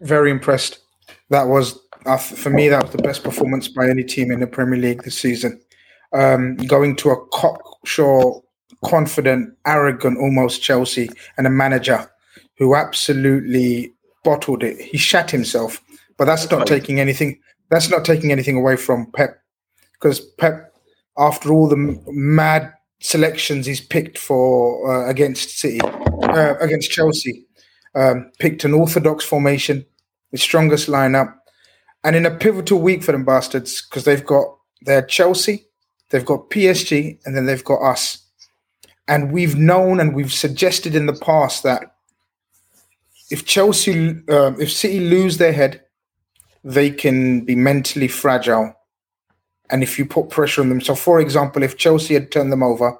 [0.00, 0.80] Very impressed.
[1.30, 4.46] That was, uh, for me, that was the best performance by any team in the
[4.46, 5.60] Premier League this season.
[6.12, 8.40] Um, going to a cocksure,
[8.84, 12.10] confident, arrogant, almost Chelsea, and a manager
[12.58, 13.92] who absolutely
[14.22, 14.80] bottled it.
[14.80, 15.80] He shat himself,
[16.16, 17.40] but that's not taking anything.
[17.70, 19.40] That's not taking anything away from Pep,
[19.94, 20.74] because Pep,
[21.18, 27.44] after all the mad selections he's picked for uh, against City, uh, against Chelsea,
[27.94, 29.84] um, picked an orthodox formation,
[30.32, 31.34] the strongest lineup,
[32.02, 34.46] and in a pivotal week for them bastards because they've got
[34.82, 35.66] their Chelsea,
[36.10, 38.18] they've got PSG, and then they've got us.
[39.08, 41.94] And we've known and we've suggested in the past that
[43.30, 45.82] if Chelsea, um, if City lose their head,
[46.62, 48.74] they can be mentally fragile.
[49.70, 52.62] And if you put pressure on them, so for example, if Chelsea had turned them
[52.62, 52.98] over,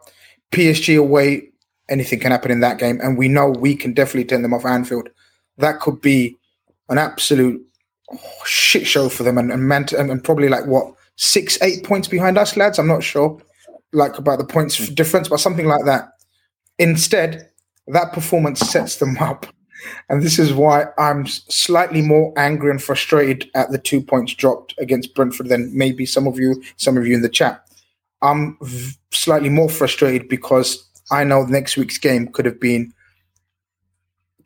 [0.51, 1.51] PSG away,
[1.89, 3.01] anything can happen in that game.
[3.03, 5.09] And we know we can definitely turn them off Anfield.
[5.59, 6.37] That could be
[6.89, 7.65] an absolute
[8.45, 12.09] shit show for them and, and, meant, and, and probably like what, six, eight points
[12.09, 12.79] behind us, lads?
[12.79, 13.41] I'm not sure
[13.93, 14.95] like about the points hmm.
[14.95, 16.11] difference, but something like that.
[16.79, 17.51] Instead,
[17.87, 19.47] that performance sets them up
[20.09, 24.75] and this is why I'm slightly more angry and frustrated at the two points dropped
[24.79, 27.67] against Brentford than maybe some of you, some of you in the chat.
[28.23, 32.93] I'm v- slightly more frustrated because I know next week's game could have been,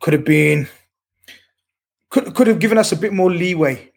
[0.01, 0.67] could have been,
[2.09, 3.89] could could have given us a bit more leeway.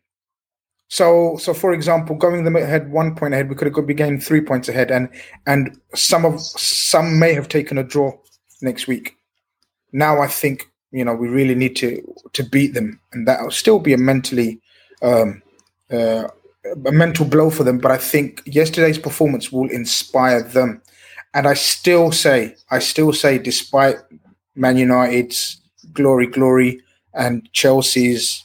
[0.88, 4.20] So, so for example, going them ahead one point ahead, we could have been getting
[4.20, 5.08] three points ahead, and
[5.46, 8.12] and some of some may have taken a draw
[8.60, 9.16] next week.
[9.92, 12.02] Now I think you know we really need to
[12.34, 14.60] to beat them, and that'll still be a mentally
[15.00, 15.42] um,
[15.90, 16.28] uh,
[16.86, 17.78] a mental blow for them.
[17.78, 20.82] But I think yesterday's performance will inspire them,
[21.34, 23.96] and I still say, I still say, despite
[24.54, 25.60] Man United's
[25.92, 26.80] glory, glory,
[27.14, 28.44] and Chelsea's,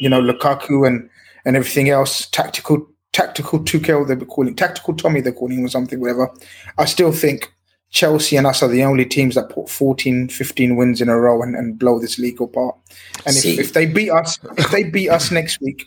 [0.00, 1.08] you know, Lukaku and
[1.44, 6.00] and everything else, tactical tactical Tuchel they're calling tactical Tommy they're calling him or something,
[6.00, 6.30] whatever.
[6.76, 7.52] I still think
[7.90, 11.42] Chelsea and us are the only teams that put 14, 15 wins in a row
[11.42, 12.76] and, and blow this league apart.
[13.24, 15.86] And if, if they beat us, if they beat us next week,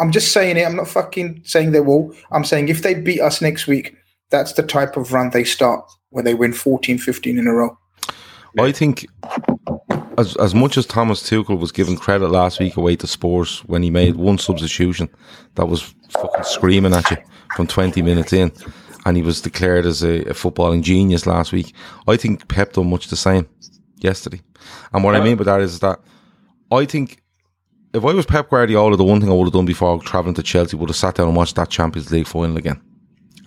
[0.00, 0.66] I'm just saying it.
[0.66, 2.14] I'm not fucking saying they will.
[2.32, 3.96] I'm saying if they beat us next week,
[4.30, 7.78] that's the type of run they start where they win 14, 15 in a row.
[8.58, 9.06] I think
[10.16, 13.82] as as much as Thomas Tuchel was given credit last week away to Spurs when
[13.82, 15.08] he made one substitution
[15.54, 17.18] that was fucking screaming at you
[17.54, 18.50] from 20 minutes in
[19.04, 21.74] and he was declared as a, a footballing genius last week.
[22.06, 23.48] I think Pep done much the same
[23.98, 24.40] yesterday.
[24.92, 26.00] And what I mean by that is that
[26.70, 27.22] I think
[27.94, 30.42] if I was Pep Guardiola, the one thing I would have done before travelling to
[30.42, 32.80] Chelsea would have sat down and watched that Champions League final again.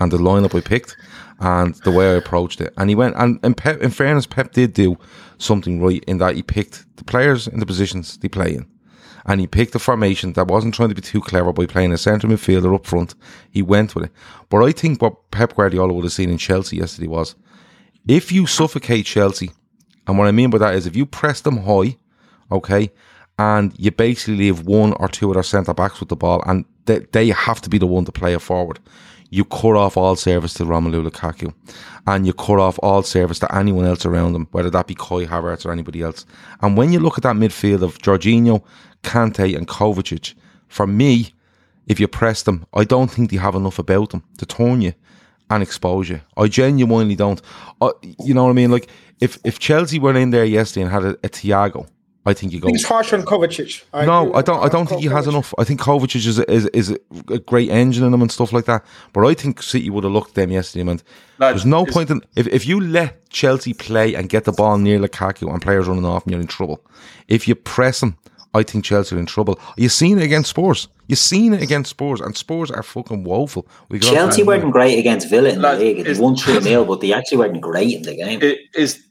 [0.01, 0.97] And the lineup I picked
[1.39, 2.73] and the way I approached it.
[2.77, 4.97] And he went, and, and Pep, in fairness, Pep did do
[5.37, 8.65] something right in that he picked the players in the positions they play in
[9.25, 11.97] and he picked a formation that wasn't trying to be too clever by playing a
[11.97, 13.15] centre midfielder up front.
[13.51, 14.11] He went with it.
[14.49, 17.35] But I think what Pep Guardiola would have seen in Chelsea yesterday was
[18.07, 19.51] if you suffocate Chelsea,
[20.07, 21.97] and what I mean by that is if you press them high,
[22.51, 22.91] okay,
[23.37, 26.65] and you basically leave one or two of their centre backs with the ball, and
[26.85, 28.79] they, they have to be the one to play it forward.
[29.31, 31.53] You cut off all service to Romelu Lukaku,
[32.05, 35.25] and you cut off all service to anyone else around them, whether that be Kai
[35.25, 36.25] Havertz or anybody else.
[36.61, 38.61] And when you look at that midfield of Jorginho,
[39.03, 40.33] Kante and Kovacic,
[40.67, 41.33] for me,
[41.87, 44.93] if you press them, I don't think they have enough about them to turn you
[45.49, 46.21] and expose you.
[46.37, 47.41] I genuinely don't.
[48.19, 48.71] You know what I mean?
[48.71, 48.89] Like
[49.19, 51.87] if if Chelsea went in there yesterday and had a, a Thiago,
[52.25, 52.67] I think you go.
[52.67, 53.83] He's harsh on Kovacic.
[53.93, 54.63] I no, I don't.
[54.63, 55.53] I don't think he has enough.
[55.57, 56.97] I think Kovacic is a, is is
[57.29, 58.85] a great engine in them and stuff like that.
[59.11, 61.01] But I think City would have looked at them yesterday, man.
[61.39, 64.99] There's no point in if if you let Chelsea play and get the ball near
[64.99, 66.85] Lukaku and players running off, and you're in trouble.
[67.27, 68.17] If you press them
[68.53, 69.59] I think Chelsea are in trouble.
[69.77, 70.87] You've seen it against Spurs.
[71.07, 73.67] You've seen it against Spurs, and Spurs are fucking woeful.
[73.89, 76.03] We Chelsea weren't great against Villa in the league.
[76.03, 78.41] They won 3 0, but they actually weren't great in the game.
[78.41, 79.03] It is.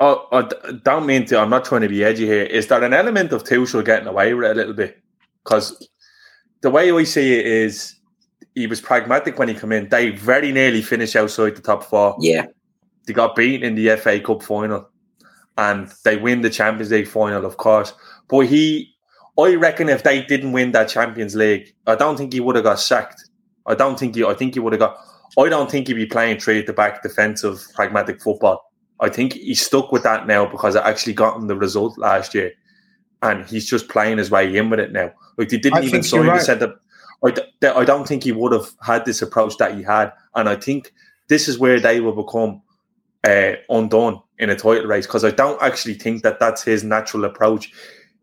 [0.00, 1.38] Oh, oh I don't mean to.
[1.38, 2.44] I'm not trying to be edgy here.
[2.44, 5.00] Is there an element of Tuchel getting away with it a little bit?
[5.44, 5.88] Because
[6.60, 7.94] the way I see it is,
[8.54, 9.88] he was pragmatic when he came in.
[9.88, 12.16] They very nearly finished outside the top four.
[12.20, 12.46] Yeah,
[13.06, 14.88] they got beaten in the FA Cup final,
[15.56, 17.92] and they win the Champions League final, of course.
[18.28, 18.94] But he,
[19.38, 22.64] I reckon, if they didn't win that Champions League, I don't think he would have
[22.64, 23.28] got sacked.
[23.66, 24.24] I don't think he.
[24.24, 24.98] I think he would have got.
[25.38, 28.67] I don't think he'd be playing three at the back defensive pragmatic football.
[29.00, 32.34] I think he's stuck with that now because it actually got him the result last
[32.34, 32.52] year,
[33.22, 35.12] and he's just playing his way in with it now.
[35.36, 36.38] Like they didn't I even sign right.
[36.38, 36.74] the centre.
[37.24, 40.56] I, I don't think he would have had this approach that he had, and I
[40.56, 40.92] think
[41.28, 42.62] this is where they will become
[43.24, 47.24] uh, undone in a title race because I don't actually think that that's his natural
[47.24, 47.72] approach.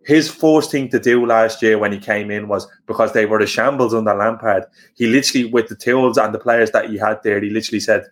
[0.05, 3.39] His first thing to do last year when he came in was because they were
[3.39, 4.65] the shambles on under Lampard.
[4.93, 8.05] He literally, with the tools and the players that he had there, he literally said,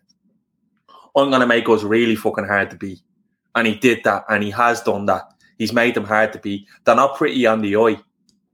[1.15, 2.99] I'm going to make us really fucking hard to beat.
[3.55, 5.23] And he did that, and he has done that.
[5.57, 6.67] He's made them hard to beat.
[6.83, 7.99] They're not pretty on the eye.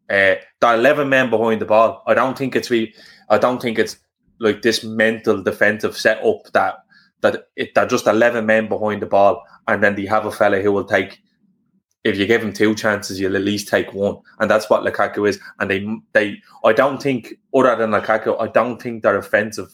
[0.10, 2.04] Uh, they're 11 men behind the ball.
[2.06, 2.94] I don't think it's really,
[3.30, 3.98] I don't think it's
[4.40, 6.80] like this mental defensive setup that
[7.22, 10.62] that it, they're just 11 men behind the ball, and then they have a fella
[10.62, 11.20] who will take.
[12.06, 15.28] If you give him two chances, you'll at least take one, and that's what Lukaku
[15.28, 15.40] is.
[15.60, 19.70] And they, they, I don't think, other than Lukaku, I don't think their offensive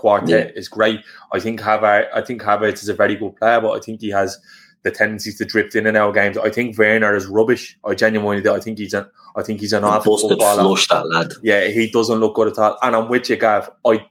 [0.00, 0.58] quartet yeah.
[0.58, 1.00] is great.
[1.32, 4.10] I think Havertz, I think Havertz is a very good player, but I think he
[4.10, 4.38] has
[4.82, 6.38] the tendencies to drift in and out of games.
[6.38, 7.78] I think Werner is rubbish.
[7.84, 8.54] I genuinely do.
[8.54, 9.06] I think he's an,
[9.36, 10.62] I think he's an awful footballer.
[10.62, 11.32] Flush, that lad.
[11.42, 12.78] Yeah, he doesn't look good at all.
[12.82, 13.70] And I'm with you, Gav.
[13.84, 14.06] I,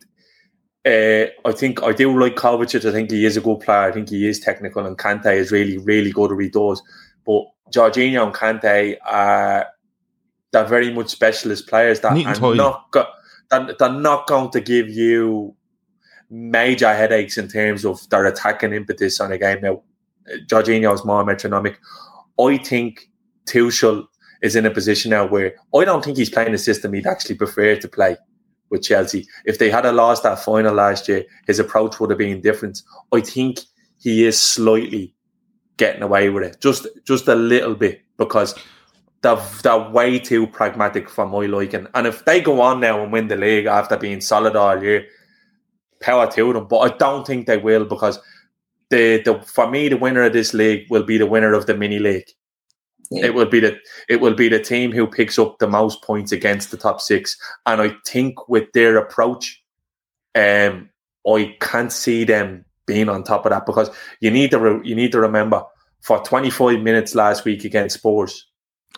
[0.85, 2.87] uh, I think I do like Kovacic.
[2.87, 3.89] I think he is a good player.
[3.89, 6.81] I think he is technical, and Kante is really, really good at he does.
[7.25, 9.67] But Jorginho and Kante are
[10.51, 13.05] they're very much specialist players that are not go,
[13.49, 15.55] they're, they're not going to give you
[16.30, 19.61] major headaches in terms of their attacking impetus on a game.
[19.61, 19.81] Now,
[20.47, 21.80] Jorginho is more metronomic.
[22.39, 23.10] I think
[23.45, 24.06] Tuchel
[24.41, 27.35] is in a position now where I don't think he's playing the system he'd actually
[27.35, 28.15] prefer to play
[28.69, 29.27] with Chelsea.
[29.45, 32.81] If they had a lost that final last year, his approach would have been different.
[33.11, 33.60] I think
[33.99, 35.15] he is slightly
[35.77, 38.53] getting away with it, just just a little bit, because
[39.22, 41.88] they're, they're way too pragmatic for my liking.
[41.93, 45.06] And if they go on now and win the league after being solid all year,
[46.01, 46.67] power to them.
[46.67, 48.19] But I don't think they will because
[48.89, 51.76] the, the for me the winner of this league will be the winner of the
[51.76, 52.30] mini league.
[53.11, 53.27] Yeah.
[53.27, 53.77] It will be the
[54.07, 57.38] it will be the team who picks up the most points against the top six,
[57.65, 59.63] and I think with their approach,
[60.35, 60.89] um,
[61.27, 63.89] I can't see them being on top of that because
[64.19, 65.63] you need to re- you need to remember
[66.01, 68.47] for 25 minutes last week against Spurs,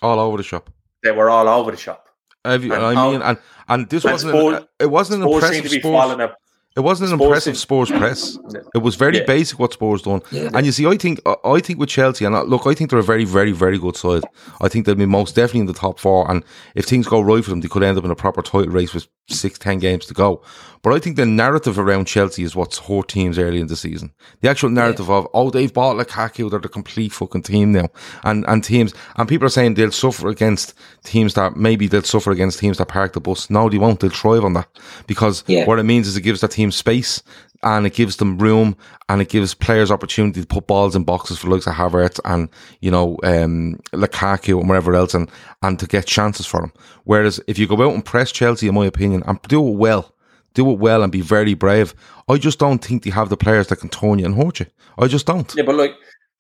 [0.02, 0.70] all over the shop.
[1.04, 2.10] They were all over the shop.
[2.44, 3.38] Have you, I mean, and
[3.70, 6.32] and this wasn't Spurs, an, it wasn't an impressive Spurs.
[6.76, 8.38] It wasn't an Spurs impressive Spurs press.
[8.74, 9.26] It was very yeah.
[9.26, 10.22] basic what Spurs done.
[10.32, 10.50] Yeah.
[10.54, 13.04] And you see, I think I think with Chelsea, and look, I think they're a
[13.04, 14.24] very, very, very good side.
[14.62, 16.30] I think they'll be most definitely in the top four.
[16.32, 16.46] And
[16.76, 18.94] if things go right for them, they could end up in a proper title race
[18.94, 20.42] with six, ten games to go.
[20.84, 24.12] But I think the narrative around Chelsea is what's hurt teams early in the season.
[24.42, 25.16] The actual narrative yeah.
[25.16, 27.90] of oh they've bought Lukaku, they're the complete fucking team now,
[28.24, 30.74] and and teams and people are saying they'll suffer against
[31.04, 33.50] teams that maybe they'll suffer against teams that park the bus.
[33.50, 34.00] No, they won't.
[34.00, 34.70] They'll thrive on that
[35.06, 37.24] because what it means is it gives that team space
[37.64, 38.76] and it gives them room
[39.10, 42.50] and it gives players opportunity to put balls in boxes for likes of Havertz and,
[42.80, 45.30] you know, um, Lukaku and wherever else and,
[45.62, 46.74] and to get chances for them.
[47.04, 50.14] Whereas if you go out and press Chelsea, in my opinion, and do it well,
[50.54, 51.94] do it well and be very brave,
[52.28, 54.66] I just don't think they have the players that can turn you and hurt you.
[54.98, 55.54] I just don't.
[55.56, 55.94] Yeah, but like,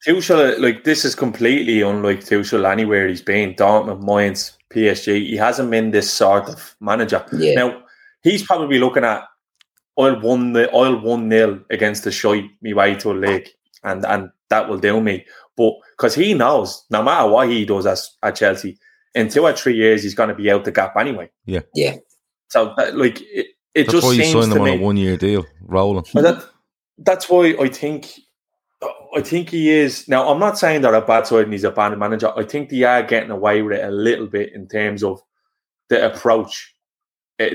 [0.05, 3.53] Tuchel, like this is completely unlike Tuchel anywhere he's been.
[3.53, 5.27] Dortmund, Mainz, PSG.
[5.27, 7.23] He hasn't been this sort of manager.
[7.33, 7.53] Yeah.
[7.53, 7.83] Now
[8.23, 9.23] he's probably looking at
[9.97, 13.49] I'll one the I'll one nil against the shite me way to a league,
[13.83, 15.25] and and that will do me.
[15.57, 18.77] But because he knows, no matter what he does as at Chelsea,
[19.13, 21.29] in two or three years he's going to be out the gap anyway.
[21.45, 21.97] Yeah, yeah.
[22.49, 24.97] So uh, like it, it that's just why you seems signed him on a one
[24.97, 26.05] year deal, rolling.
[26.13, 26.45] That,
[26.97, 28.11] that's why I think
[29.15, 30.29] I think he is now.
[30.29, 32.31] I'm not saying they're a bad side and he's a bad manager.
[32.37, 35.21] I think they are getting away with it a little bit in terms of
[35.89, 36.70] the approach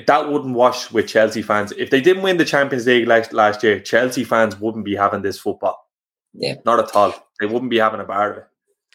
[0.07, 1.73] that wouldn't wash with Chelsea fans.
[1.73, 5.23] If they didn't win the Champions League last, last year, Chelsea fans wouldn't be having
[5.23, 5.87] this football.
[6.33, 6.55] Yeah.
[6.65, 7.15] Not at all.
[7.41, 8.47] They wouldn't be having a bar of it.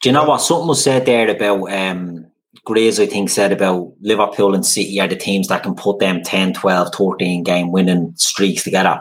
[0.02, 0.40] Do you know what?
[0.40, 2.26] Something was said there about um,
[2.68, 6.24] Grizz, I think, said about Liverpool and City are the teams that can put them
[6.24, 9.00] 10, 12, 13 game winning streaks together.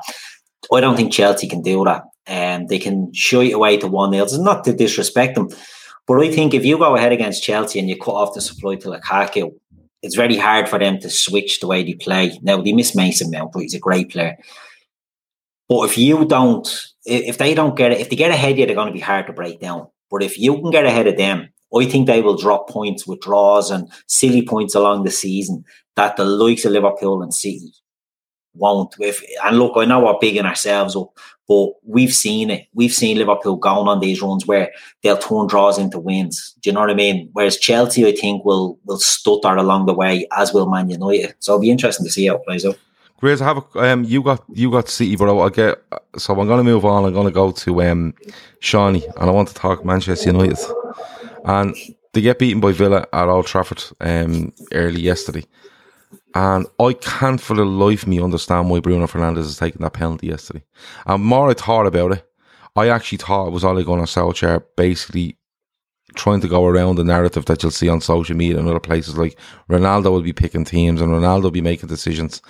[0.73, 2.03] I don't think Chelsea can do that.
[2.27, 4.25] Um, they can shy away to 1 0.
[4.25, 5.49] It's not to disrespect them.
[6.07, 8.77] But I think if you go ahead against Chelsea and you cut off the supply
[8.77, 9.53] to Lukaku,
[10.03, 12.39] it's very hard for them to switch the way they play.
[12.43, 14.37] Now they miss Mason Mount, but he's a great player.
[15.69, 16.67] But if you don't,
[17.05, 19.01] if they don't get it, if they get ahead of you, they're going to be
[19.01, 19.87] hard to break down.
[20.11, 23.21] But if you can get ahead of them, I think they will drop points with
[23.21, 25.65] draws and silly points along the season
[25.95, 27.73] that the likes of Liverpool and City
[28.55, 28.95] won't.
[28.99, 31.17] If and look, I know we're bigging ourselves up,
[31.49, 32.67] but we've seen it.
[32.75, 34.71] We've seen Liverpool going on these runs where
[35.03, 36.55] they'll turn draws into wins.
[36.61, 37.29] Do you know what I mean?
[37.33, 41.35] Whereas Chelsea, I think, will will stutter along the way, as will Man United.
[41.41, 42.79] So it'll be interesting to see how it plays out.
[43.19, 45.83] Great, have a, um, you got you got City, but I get
[46.17, 47.05] so I'm going to move on.
[47.05, 48.15] I'm going to go to um,
[48.63, 50.59] Seany, and I want to talk Manchester United,
[51.45, 51.77] and
[52.13, 55.45] they get beaten by Villa at Old Trafford um, early yesterday.
[56.35, 59.95] And I can't for the life of me understand why Bruno Fernandes is taking that
[59.95, 60.65] penalty yesterday.
[61.07, 62.27] And more I thought about it,
[62.77, 65.37] I actually thought it was Ole Gunnar Solskjaer basically
[66.15, 69.19] trying to go around the narrative that you'll see on social media and other places.
[69.19, 69.39] Like
[69.69, 72.43] Ronaldo will be picking teams and Ronaldo will be making decisions.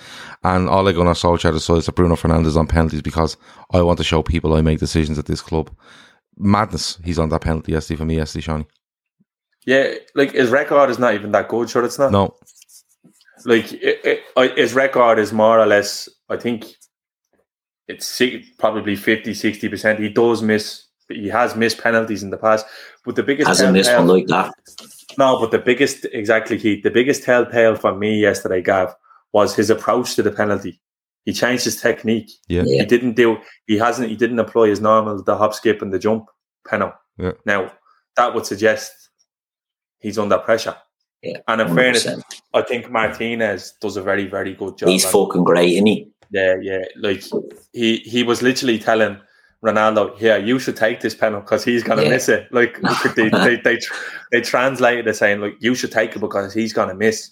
[0.43, 3.37] And Ole Gunnar Solskjaer decides that Bruno Fernandes on penalties because
[3.71, 5.71] I want to show people I make decisions at this club.
[6.37, 6.97] Madness.
[7.03, 8.65] He's on that penalty yesterday for me yesterday, Seany.
[9.65, 11.69] Yeah, like his record is not even that good.
[11.69, 12.11] Sure, it's not.
[12.11, 12.35] No.
[13.45, 16.09] Like it, it, his record is more or less.
[16.29, 16.65] I think
[17.87, 18.21] it's
[18.57, 19.99] probably 50 60 percent.
[19.99, 20.85] He does miss.
[21.09, 22.65] He has missed penalties in the past,
[23.03, 24.53] but the biggest hasn't missed one like that.
[25.17, 28.95] No, but the biggest exactly Keith, the biggest telltale for me yesterday, Gav,
[29.33, 30.79] was his approach to the penalty.
[31.25, 32.31] He changed his technique.
[32.47, 32.63] Yeah.
[32.63, 33.37] He didn't do
[33.67, 36.29] he hasn't he didn't employ his normal the hop skip and the jump
[36.67, 36.95] penalty.
[37.17, 37.33] Yeah.
[37.45, 37.71] Now
[38.15, 39.09] that would suggest
[39.99, 40.75] he's under pressure.
[41.23, 41.75] Yeah, and in 100%.
[41.75, 42.07] fairness,
[42.53, 44.89] I think Martinez does a very, very good job.
[44.89, 46.07] He's fucking great, isn't he?
[46.31, 46.83] yeah, yeah.
[46.95, 47.23] Like
[47.73, 49.17] he he was literally telling
[49.63, 52.09] Ronaldo, "Yeah, you should take this penalty because he's gonna Yeah.
[52.09, 52.79] miss it." Like
[53.15, 53.79] they they they,
[54.31, 57.29] they translated it saying, "Like you should take it because he's gonna miss,"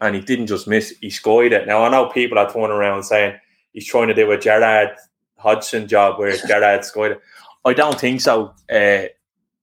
[0.00, 1.66] and he didn't just miss; he scored it.
[1.66, 3.36] Now I know people are throwing around saying
[3.74, 4.90] he's trying to do a Gerard
[5.36, 7.20] Hodgson job where Gerard scored it.
[7.66, 9.02] I don't think so uh,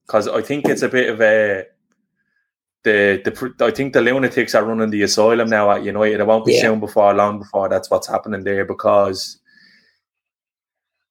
[0.05, 1.65] because I think it's a bit of a.
[2.85, 6.19] The, the I think the lunatics are running the asylum now at United.
[6.19, 6.61] It won't be Yeah.
[6.61, 9.39] soon before long before that's what's happening there because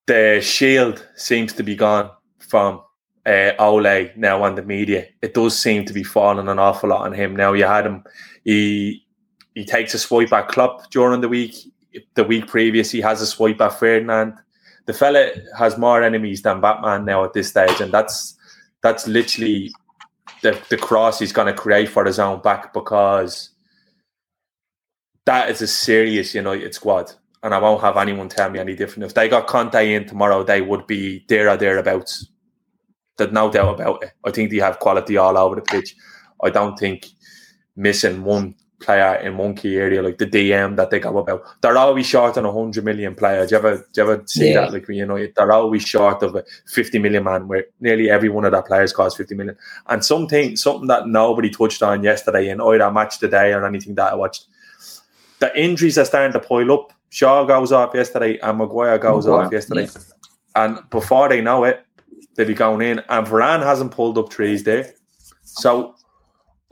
[0.06, 2.80] the shield seems to be gone from
[3.26, 5.06] uh, Ole now on the media.
[5.20, 7.54] It does seem to be falling an awful lot on him now.
[7.54, 8.04] You had him,
[8.44, 9.04] he
[9.54, 11.54] he takes a swipe at Klopp during the week.
[12.14, 14.34] The week previous, he has a swipe at Ferdinand.
[14.86, 18.36] The fella has more enemies than Batman now at this stage, and that's
[18.82, 19.72] that's literally
[20.44, 23.50] the the cross he's going to create for his own back because
[25.26, 27.10] that is a serious United squad.
[27.42, 29.04] And I won't have anyone tell me any different.
[29.04, 32.28] If they got Conte in tomorrow, they would be there or thereabouts.
[33.18, 34.12] There's no doubt about it.
[34.24, 35.94] I think they have quality all over the pitch.
[36.42, 37.06] I don't think
[37.76, 38.54] missing one
[38.84, 41.42] player in one key area like the DM that they go about.
[41.60, 43.46] They're always short on a hundred million player.
[43.46, 44.60] Do you ever do you ever see Yeah.
[44.62, 44.72] that?
[44.72, 48.44] Like you know, they're always short of a fifty million man where nearly every one
[48.44, 49.56] of their players costs fifty million.
[49.88, 54.12] And something something that nobody touched on yesterday in either match today or anything that
[54.12, 54.46] I watched.
[55.40, 56.92] The injuries are starting to pile up.
[57.10, 59.88] Shaw goes off yesterday and Maguire goes Maguire, off yesterday.
[60.56, 61.84] And before they know it,
[62.34, 63.00] they'll be going in.
[63.08, 64.92] And Varane hasn't pulled up trees there.
[65.42, 65.94] So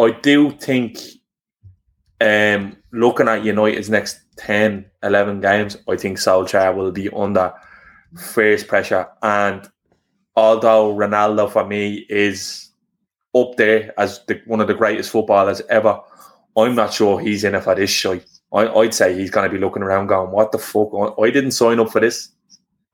[0.01, 0.99] I do think
[2.23, 7.53] um, looking at United's next 10, 11 games, I think Solskjaer will be under
[8.17, 9.09] fierce pressure.
[9.23, 9.69] And
[10.37, 12.71] although Ronaldo for me is
[13.35, 16.01] up there as the, one of the greatest footballers ever,
[16.57, 18.27] I'm not sure he's in it for this shite.
[18.53, 20.91] I, I'd say he's going to be looking around going, "What the fuck?
[20.95, 22.29] I, I didn't sign up for this.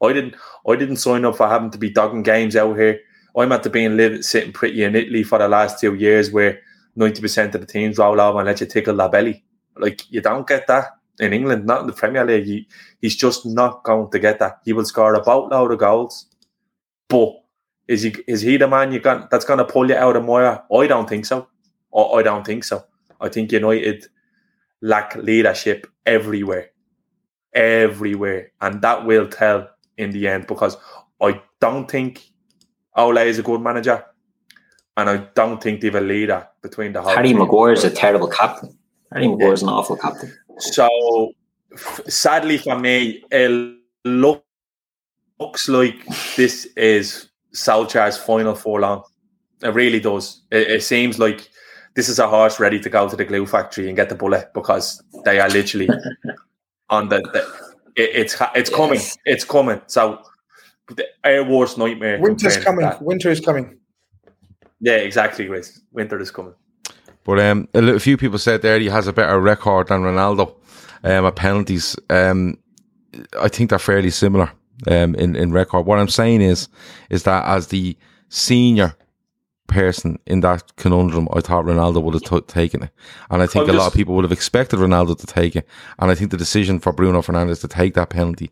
[0.03, 0.37] I didn't.
[0.67, 3.01] I didn't sign up for having to be dogging games out here.
[3.37, 6.61] I'm at the being living sitting pretty in Italy for the last two years, where
[6.99, 9.45] ninety percent of the teams roll over and let you tickle their belly.
[9.77, 10.87] Like you don't get that
[11.21, 12.45] in England, not in the Premier League.
[12.45, 12.69] He,
[13.01, 14.59] he's just not going to get that.
[14.65, 16.27] He will score a boatload of goals,
[17.09, 17.33] but
[17.87, 20.25] is he is he the man you got that's going to pull you out of
[20.25, 20.63] Moya?
[20.73, 21.49] I don't think so.
[21.97, 22.85] I, I don't think so.
[23.21, 24.07] I think United
[24.81, 26.71] lack leadership everywhere,
[27.53, 30.77] everywhere, and that will tell in the end because
[31.21, 32.31] I don't think
[32.97, 34.05] Ole is a good manager,
[34.99, 37.15] and I don't think they've a leader between the whole.
[37.15, 37.39] Harry team.
[37.39, 38.77] Maguire is a terrible captain.
[39.13, 40.37] Harry Maguire is an awful captain.
[40.59, 41.33] So,
[41.73, 44.45] f- sadly for me, it look,
[45.39, 46.05] looks like
[46.35, 49.05] this is Solskjaer's final furlong.
[49.63, 50.43] It really does.
[50.51, 51.49] It, it seems like
[51.95, 54.53] this is a horse ready to go to the glue factory and get the bullet
[54.53, 55.89] because they are literally
[56.91, 57.21] on the.
[57.21, 57.47] the
[57.95, 58.99] it, it's it's coming.
[58.99, 59.17] Yes.
[59.27, 59.81] It's coming.
[59.87, 60.23] So,
[60.89, 62.19] the, our worst nightmare.
[62.21, 62.85] Winter's compared coming.
[62.85, 63.01] that.
[63.01, 63.79] Winter is coming.
[64.81, 65.81] Yeah, exactly, Chris.
[65.93, 66.55] Winter is coming.
[67.25, 70.55] But um, a, few people said there he has a better record than Ronaldo
[71.05, 71.97] um, at penalties.
[72.09, 72.59] Um,
[73.39, 74.51] I think they're fairly similar
[74.87, 75.85] um, in in record.
[75.85, 76.69] What I'm saying is
[77.11, 77.97] is that as the
[78.29, 78.95] senior
[79.67, 82.91] person in that conundrum, I thought Ronaldo would have t- taken it,
[83.31, 85.69] and I think a lot of people would have expected Ronaldo to take it.
[85.99, 88.51] And I think the decision for Bruno Fernandes to take that penalty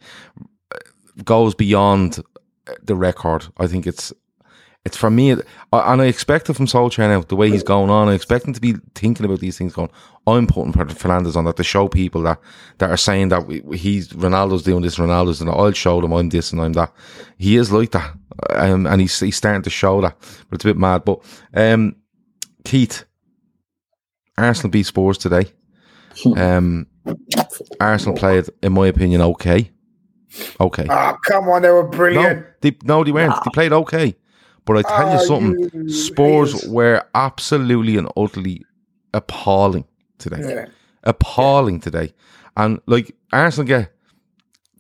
[1.25, 2.23] goes beyond
[2.83, 3.47] the record.
[3.59, 4.13] I think it's
[4.87, 5.43] it's for me, and
[5.73, 8.09] I expect it from Solskjaer now, the way he's going on.
[8.09, 9.91] I expect him to be thinking about these things going,
[10.29, 12.41] I'm putting Fernandes on that to show people that,
[12.79, 15.57] that are saying that he's, Ronaldo's doing this, Ronaldo's doing that.
[15.57, 16.93] I'll show them I'm this and I'm that.
[17.37, 18.15] He is like that.
[18.51, 21.05] Um, and he's, he's starting to show that, but it's a bit mad.
[21.05, 21.21] But,
[21.53, 21.97] um,
[22.65, 23.05] Keith,
[24.39, 25.47] Arsenal beat Spurs today.
[26.37, 26.87] Um,
[27.81, 29.73] Arsenal played, in my opinion, okay.
[30.61, 30.87] Okay.
[30.89, 32.39] Ah, come on, they were brilliant.
[32.39, 33.35] No, they, no, they weren't.
[33.45, 34.17] They played okay.
[34.67, 38.65] But I tell you something, you Spurs were absolutely and utterly
[39.15, 39.85] appalling
[40.19, 40.41] today.
[40.41, 40.67] Yeah.
[41.05, 42.13] Appalling today.
[42.57, 43.93] And like Arsenal get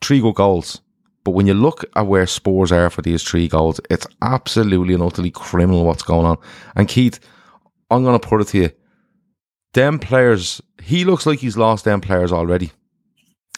[0.02, 0.82] three good goals.
[1.24, 5.02] But when you look at where Spurs are for these three goals, it's absolutely and
[5.02, 6.38] utterly criminal what's going on.
[6.74, 7.20] And Keith,
[7.90, 8.70] I'm gonna put it to you.
[9.72, 12.72] Them players, he looks like he's lost them players already.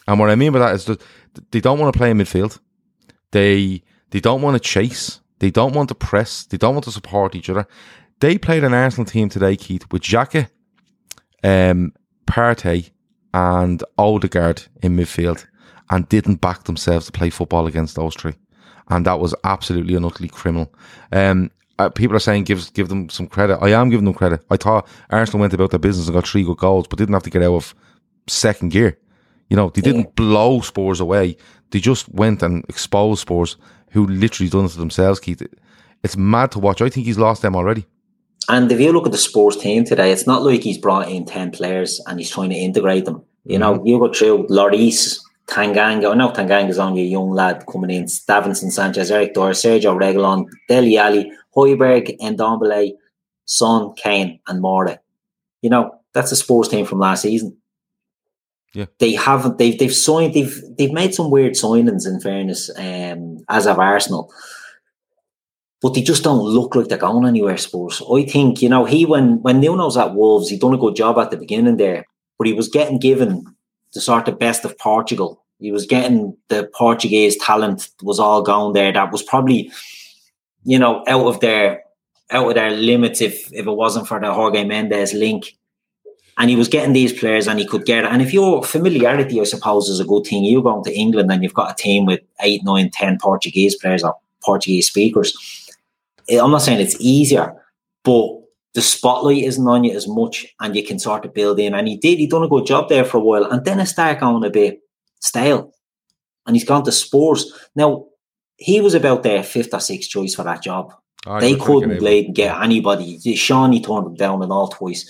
[0.07, 1.01] And what I mean by that is that
[1.51, 2.59] they don't want to play in midfield.
[3.31, 5.21] They they don't want to chase.
[5.39, 6.45] They don't want to press.
[6.45, 7.67] They don't want to support each other.
[8.19, 10.49] They played an Arsenal team today, Keith, with Xhaka,
[11.43, 11.93] um,
[12.27, 12.91] Partey,
[13.33, 15.45] and Odegaard in midfield,
[15.89, 18.33] and didn't back themselves to play football against those three,
[18.89, 20.73] and that was absolutely and utterly criminal.
[21.11, 23.57] Um, uh, people are saying give give them some credit.
[23.61, 24.43] I am giving them credit.
[24.49, 27.23] I thought Arsenal went about their business and got three good goals, but didn't have
[27.23, 27.75] to get out of
[28.27, 28.97] second gear.
[29.49, 31.37] You know, they didn't blow Spurs away.
[31.71, 33.57] They just went and exposed Spurs,
[33.91, 35.41] who literally done it to themselves, Keith.
[36.03, 36.81] It's mad to watch.
[36.81, 37.85] I think he's lost them already.
[38.47, 41.25] And if you look at the sports team today, it's not like he's brought in
[41.25, 43.23] 10 players and he's trying to integrate them.
[43.43, 43.87] You know, mm-hmm.
[43.87, 46.05] you go through Lloris, Tanganga.
[46.05, 48.05] Oh, I know Tanganga's only a young lad coming in.
[48.05, 52.93] Davinson Sanchez, Eric Dier, Sergio Reguilon, Dele Alli, Hojbjerg, Ndombele,
[53.45, 54.99] Son, Kane, and Moura.
[55.61, 57.57] You know, that's a sports team from last season.
[58.73, 58.85] Yeah.
[58.99, 63.65] They haven't they've they've signed they've they've made some weird signings in fairness, um, as
[63.65, 64.31] of Arsenal.
[65.81, 68.01] But they just don't look like they're going anywhere, Spurs.
[68.11, 71.17] I think, you know, he when when Nuno's at Wolves, he done a good job
[71.17, 72.05] at the beginning there,
[72.37, 73.45] but he was getting given
[73.93, 75.43] the sort of best of Portugal.
[75.59, 78.91] He was getting the Portuguese talent was all going there.
[78.91, 79.71] That was probably,
[80.63, 81.83] you know, out of their
[82.31, 85.57] out of their limits if if it wasn't for the Jorge Mendes link.
[86.39, 88.11] And he was getting these players and he could get it.
[88.11, 91.43] And if your familiarity, I suppose, is a good thing, you going to England and
[91.43, 95.37] you've got a team with eight, nine, ten Portuguese players or Portuguese speakers.
[96.29, 97.53] Eh, I'm not saying it's easier,
[98.03, 98.39] but
[98.73, 101.73] the spotlight isn't on you as much and you can sort of build in.
[101.73, 103.43] And he did, he done a good job there for a while.
[103.45, 104.79] And then it started going a bit
[105.19, 105.73] stale.
[106.47, 107.51] And he's gone to Spurs.
[107.75, 108.05] Now,
[108.55, 110.93] he was about their fifth or sixth choice for that job.
[111.25, 113.17] I they couldn't blade and get anybody.
[113.17, 115.09] Seany turned them down and all twice.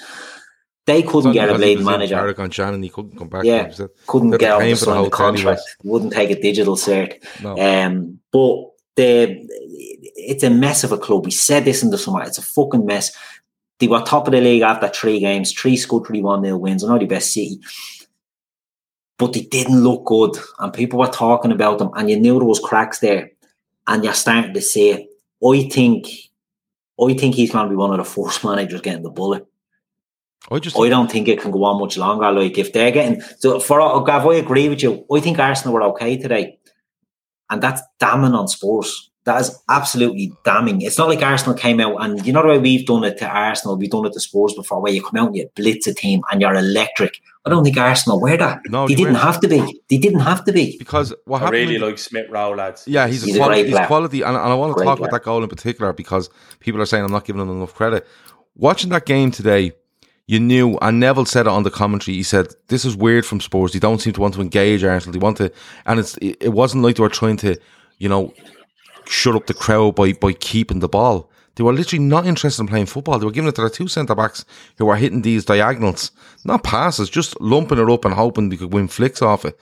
[0.89, 2.15] They couldn't get a blade manager.
[2.15, 3.43] Carrick on Shannon, he couldn't come back.
[3.43, 5.61] Yeah, He was at- couldn't they're get to the the contract.
[5.61, 5.75] was.
[5.83, 7.23] Wouldn't take a digital cert.
[7.43, 7.55] No.
[7.59, 9.47] Um, but the
[10.15, 11.25] it's a mess of a club.
[11.25, 12.23] We said this in the summer.
[12.23, 13.15] It's a fucking mess.
[13.77, 16.83] They were top of the league after three games, three scored three one nil wins.
[16.83, 17.59] I know the best City,
[19.19, 22.45] but they didn't look good, and people were talking about them, and you knew there
[22.47, 23.29] was cracks there,
[23.85, 25.07] and you're starting to see it.
[25.45, 26.07] I think,
[26.99, 29.45] I think he's going to be one of the first managers getting the bullet.
[30.51, 32.31] I just I don't think it can go on much longer.
[32.31, 35.05] Like if they're getting so for Gav, I agree with you.
[35.13, 36.57] I think Arsenal were okay today,
[37.49, 39.07] and that's damning on Spurs.
[39.25, 40.81] That is absolutely damning.
[40.81, 43.27] It's not like Arsenal came out and you know the way we've done it to
[43.27, 45.93] Arsenal, we've done it to Spurs before, where you come out and you blitz a
[45.93, 47.21] team and you're electric.
[47.45, 48.61] I don't think Arsenal were that.
[48.69, 49.81] No, they they didn't have to be.
[49.89, 50.77] They didn't have to be.
[50.79, 52.85] because what I happened really with- like Smith Rowe, lads.
[52.87, 53.87] Yeah, he's, He's a a quality, great he's player.
[53.87, 55.09] quality, and, and I want to Great talk player.
[55.09, 56.29] about that goal in particular because
[56.61, 58.07] people are saying I'm not giving him enough credit.
[58.55, 59.73] Watching that game today,
[60.29, 62.15] you knew, and Neville said it on the commentary.
[62.15, 63.73] He said, "This is weird from Spurs.
[63.73, 65.13] They don't seem to want to engage Arsenal.
[65.13, 65.51] They want to,
[65.87, 67.57] and it's it, wasn't like they were trying to,
[67.97, 68.31] you know,
[69.07, 71.31] shut up the crowd by by keeping the ball.
[71.55, 73.17] They were literally not interested in playing football.
[73.17, 74.45] They were giving it to their two centre backs
[74.77, 76.11] who were hitting these diagonals,
[76.45, 79.59] not passes, just lumping it up and hoping they could win flicks off it.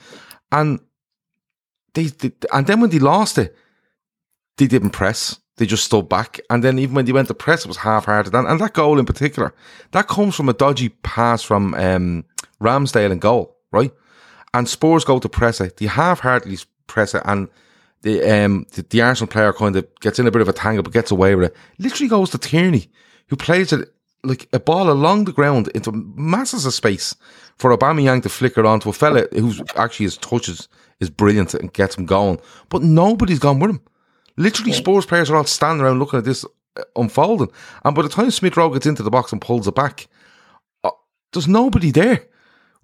[0.52, 0.81] And
[1.94, 3.56] they, they and then when they lost it,
[4.57, 5.39] they didn't press.
[5.57, 6.39] They just stood back.
[6.49, 8.34] And then even when they went to press, it was half-hearted.
[8.34, 9.53] And, and that goal in particular,
[9.91, 12.25] that comes from a dodgy pass from um,
[12.61, 13.91] Ramsdale in goal, right?
[14.53, 15.77] And Spurs go to press it.
[15.77, 17.23] They half-heartedly press it.
[17.25, 17.49] And
[18.03, 20.84] the, um, the, the Arsenal player kind of gets in a bit of a tangle,
[20.84, 21.55] but gets away with it.
[21.79, 22.89] Literally goes to Tierney,
[23.27, 23.91] who plays it
[24.23, 27.15] like a ball along the ground into masses of space
[27.57, 30.67] for Aubameyang to flicker onto a fella who's actually his touches
[30.99, 32.39] is brilliant and gets him going.
[32.69, 33.81] But nobody's gone with him.
[34.38, 36.45] Literally, Spurs players are all standing around looking at this
[36.77, 37.51] uh, unfolding.
[37.84, 40.07] And by the time Smith Rowe gets into the box and pulls it back,
[40.84, 40.91] uh,
[41.34, 42.27] there's nobody there.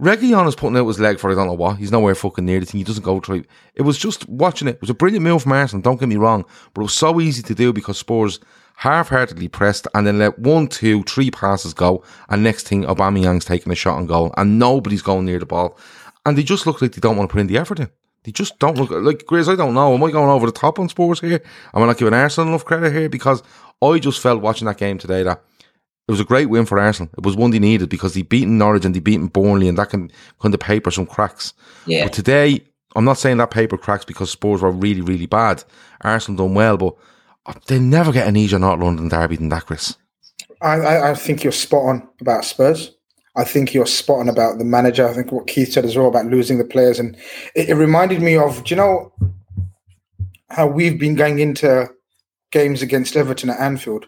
[0.01, 1.77] Reguilon is putting out his leg for I don't know what.
[1.77, 2.79] He's nowhere fucking near the thing.
[2.79, 3.45] He doesn't go through.
[3.75, 4.75] It was just watching it.
[4.75, 6.43] It was a brilliant move from Arsenal, don't get me wrong.
[6.73, 8.39] But it was so easy to do because Spurs
[8.77, 12.03] half-heartedly pressed and then let one, two, three passes go.
[12.29, 15.77] And next thing, Aubameyang's taking a shot on goal and nobody's going near the ball.
[16.25, 17.89] And they just look like they don't want to put in the effort in.
[18.23, 19.51] They just don't look like Grizz.
[19.51, 19.93] I don't know.
[19.93, 21.41] Am I going over the top on Spurs here?
[21.73, 23.09] Am I not giving Arsenal enough credit here?
[23.09, 23.43] Because
[23.81, 25.43] I just felt watching that game today that
[26.07, 27.09] It was a great win for Arsenal.
[27.17, 29.89] It was one they needed because they beaten Norwich and they beaten Burnley, and that
[29.89, 31.53] can kind of paper some cracks.
[31.85, 32.03] Yeah.
[32.03, 32.61] But today,
[32.95, 35.63] I'm not saying that paper cracks because Spurs were really, really bad.
[36.01, 36.95] Arsenal done well, but
[37.45, 39.95] uh, they'll never get an easier North London derby than that, Chris.
[40.61, 42.92] I, I, I think you're spot on about Spurs.
[43.35, 45.07] I think you're spot on about the manager.
[45.07, 47.15] I think what Keith said as well about losing the players, and
[47.55, 49.11] it, it reminded me of, do you know
[50.49, 51.89] how we've been going into
[52.51, 54.05] games against Everton at Anfield,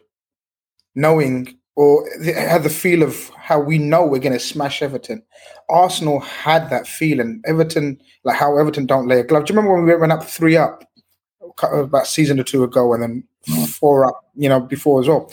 [0.93, 5.21] knowing or had the feel of how we know we're going to smash Everton.
[5.69, 7.41] Arsenal had that feeling.
[7.45, 9.45] Everton, like how Everton don't lay a glove.
[9.45, 10.89] Do you remember when we went up three up
[11.61, 13.67] about a season or two ago, and then mm.
[13.67, 15.31] four up, you know, before as well?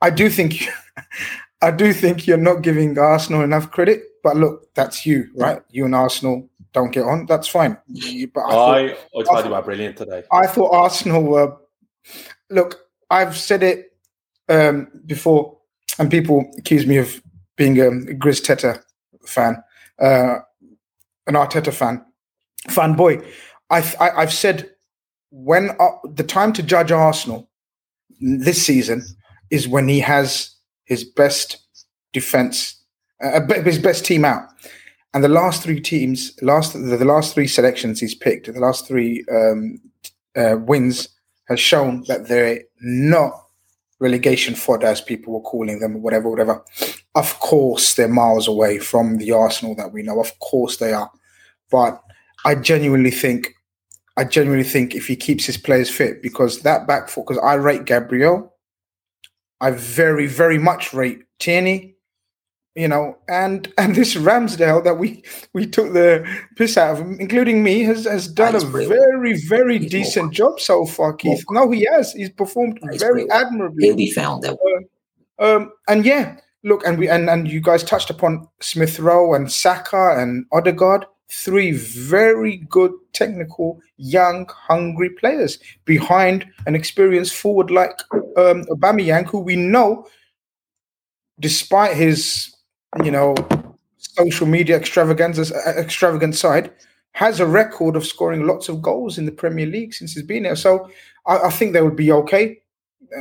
[0.00, 0.68] I do think,
[1.60, 4.02] I do think you're not giving Arsenal enough credit.
[4.22, 5.62] But look, that's you, right?
[5.70, 7.26] You and Arsenal don't get on.
[7.26, 7.78] That's fine.
[8.34, 10.24] But I, thought, I, I thought you were brilliant today.
[10.32, 11.56] I thought Arsenal were.
[12.50, 12.76] Look,
[13.10, 13.92] I've said it
[14.48, 15.58] um, before
[15.98, 17.20] and people accuse me of
[17.56, 18.82] being a Grizz Teta
[19.26, 19.62] fan,
[20.00, 20.36] uh,
[21.26, 22.04] an Arteta fan,
[22.68, 23.24] fanboy.
[23.70, 24.70] I've, I, have said
[25.30, 27.50] when uh, the time to judge Arsenal
[28.20, 29.04] this season
[29.50, 30.54] is when he has
[30.88, 31.58] his best
[32.12, 32.82] defense,
[33.22, 34.48] uh, his best team out.
[35.14, 38.88] And the last three teams, last the, the last three selections he's picked, the last
[38.88, 39.80] three um,
[40.36, 41.08] uh, wins
[41.48, 43.32] has shown that they're not
[44.00, 46.64] relegation fodder, as people were calling them, whatever, whatever.
[47.14, 50.20] Of course, they're miles away from the Arsenal that we know.
[50.20, 51.10] Of course, they are.
[51.70, 52.00] But
[52.44, 53.54] I genuinely think,
[54.16, 57.54] I genuinely think if he keeps his players fit, because that back foot, because I
[57.54, 58.54] rate Gabriel,
[59.60, 61.94] I very, very much rate Tierney,
[62.74, 65.22] you know, and and this Ramsdale that we
[65.52, 66.24] we took the
[66.56, 70.32] piss out of including me, has has done a very very He's decent more.
[70.32, 71.44] job so far, Keith.
[71.50, 71.64] More.
[71.66, 72.12] No, he has.
[72.12, 73.32] He's performed He's very brilliant.
[73.32, 73.86] admirably.
[73.86, 74.58] He'll be found out.
[75.40, 79.34] Uh, um, and yeah, look, and we and and you guys touched upon Smith Rowe
[79.34, 87.70] and Saka and Odegaard, three very good technical, young, hungry players behind an experienced forward
[87.70, 88.00] like
[88.36, 90.06] um, Aubameyang, who we know,
[91.40, 92.54] despite his
[93.04, 93.34] you know,
[93.98, 96.72] social media extravaganza extravagant side,
[97.12, 100.44] has a record of scoring lots of goals in the Premier League since he's been
[100.44, 100.56] there.
[100.56, 100.90] So
[101.26, 102.58] I, I think they would be okay,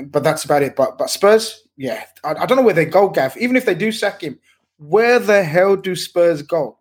[0.05, 0.75] but that's about it.
[0.75, 3.37] But but Spurs, yeah, I, I, don't know where they go, Gav.
[3.37, 4.39] Even if they do sack him,
[4.77, 6.76] where the hell do Spurs go?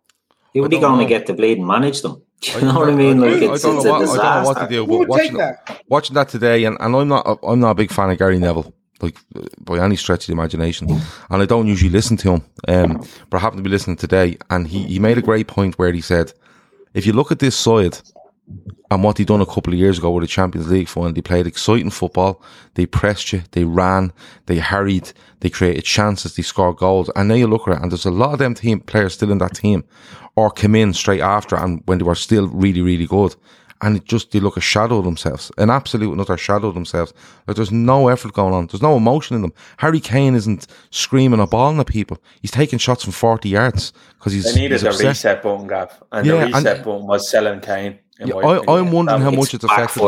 [0.57, 2.23] He would be going to get the blade and manage them.
[2.41, 3.21] Do you know what I mean?
[3.21, 4.87] Like it's, I, don't know what, I don't know what to do.
[4.87, 5.81] But watching that?
[5.87, 8.73] watching that today, and, and I'm not I'm not a big fan of Gary Neville
[9.01, 9.17] like
[9.59, 10.89] by any stretch of the imagination.
[11.29, 14.37] And I don't usually listen to him, um, but I happened to be listening today,
[14.49, 16.33] and he, he made a great point where he said,
[16.95, 17.99] if you look at this side
[18.89, 21.21] and what he done a couple of years ago with the Champions League final, they
[21.21, 22.41] played exciting football,
[22.73, 24.11] they pressed you, they ran,
[24.47, 25.11] they harried,
[25.41, 28.11] they created chances, they scored goals, and now you look at it, and there's a
[28.11, 29.83] lot of them team players still in that team,
[30.37, 33.35] or come in straight after, and when they were still really, really good
[33.81, 37.13] and it just they look a shadow of themselves, an absolute another shadow of themselves.
[37.47, 39.53] Like there's no effort going on, there's no emotion in them.
[39.77, 44.33] Harry Kane isn't screaming a ball at people; he's taking shots from forty yards because
[44.33, 44.53] he's.
[44.53, 47.59] They needed he's the reset button, Gav, and yeah, the reset and, button was selling
[47.59, 47.99] Kane.
[48.19, 50.01] Yeah, I, am wondering how much it's affected.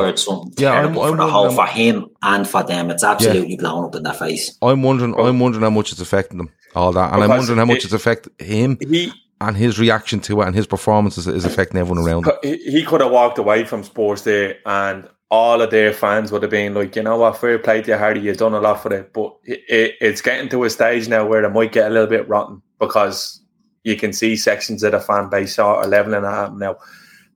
[0.57, 2.89] yeah, I'm, I'm for the whole for him and for them.
[2.89, 3.57] It's absolutely yeah.
[3.57, 4.57] blown up in their face.
[4.64, 5.14] I'm wondering.
[5.19, 6.51] I'm wondering how much it's affecting them.
[6.76, 8.77] All that, and I'm wondering how much it, it's affected him.
[8.80, 9.11] He
[9.41, 12.34] and his reaction to it and his performance is, is affecting everyone around him.
[12.44, 16.52] He could have walked away from Spurs there and all of their fans would have
[16.52, 18.91] been like, you know what, fair play to you, Harry, you've done a lot for
[18.94, 19.14] it.
[19.14, 22.07] But it, it, it's getting to a stage now where it might get a little
[22.07, 23.41] bit rotten because
[23.84, 26.78] you can see sections of the fan base are leveling him now.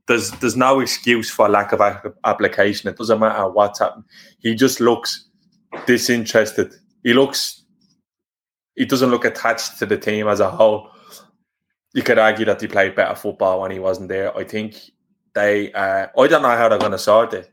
[0.08, 1.82] There's there's no excuse for lack of
[2.26, 2.90] application.
[2.90, 4.04] It doesn't matter what's happening.
[4.40, 5.30] He just looks
[5.86, 6.74] disinterested.
[7.04, 7.64] He looks.
[8.76, 10.90] He doesn't look attached to the team as a whole
[11.94, 14.36] you could argue that he played better football when he wasn't there.
[14.36, 14.76] I think
[15.34, 15.72] they.
[15.72, 17.52] Uh, I don't know how they're going to sort it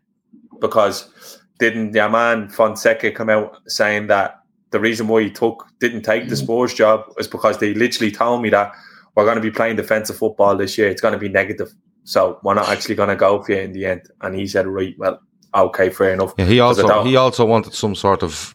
[0.61, 4.41] because didn't their man Fonseca come out saying that
[4.71, 8.43] the reason why he took didn't take the Spurs job is because they literally told
[8.43, 8.73] me that
[9.15, 10.89] we're going to be playing defensive football this year.
[10.89, 11.73] It's going to be negative,
[12.05, 14.03] so we're not actually going to go for you in the end.
[14.21, 15.21] And he said, right, well,
[15.55, 16.35] okay, fair enough.
[16.39, 18.55] Yeah, he also he also wanted some sort of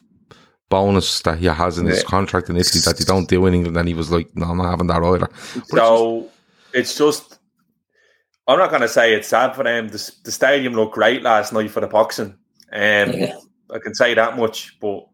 [0.68, 2.08] bonus that he has in his yeah.
[2.08, 3.76] contract in Italy that he don't do in England.
[3.76, 5.28] And he was like, no, I'm not having that either.
[5.70, 6.28] But so
[6.72, 7.38] it's just, it's just,
[8.48, 9.88] I'm not going to say it's sad for them.
[9.88, 12.36] The, the, stadium looked great last night for the boxing.
[12.72, 13.36] Um, yeah.
[13.70, 15.06] I can say that much, but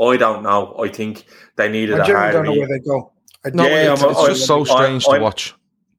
[0.00, 0.76] I don't know.
[0.78, 1.26] I think
[1.56, 2.16] they needed I a hard.
[2.16, 3.12] I don't know where they go.
[3.52, 5.54] No, yeah, it's, it's just so strange I'm, to watch.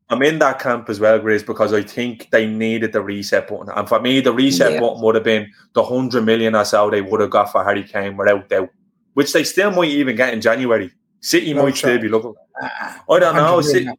[0.10, 3.70] I'm in that camp as well, Grizz, because I think they needed the reset button.
[3.76, 4.80] And for me, the reset yeah.
[4.80, 7.84] button would have been the hundred million or so they would have got for Harry
[7.84, 8.70] Kane without doubt
[9.18, 10.92] which they still might even get in January.
[11.22, 12.36] City No might still be looking.
[12.62, 13.62] I don't know.
[13.62, 13.90] City,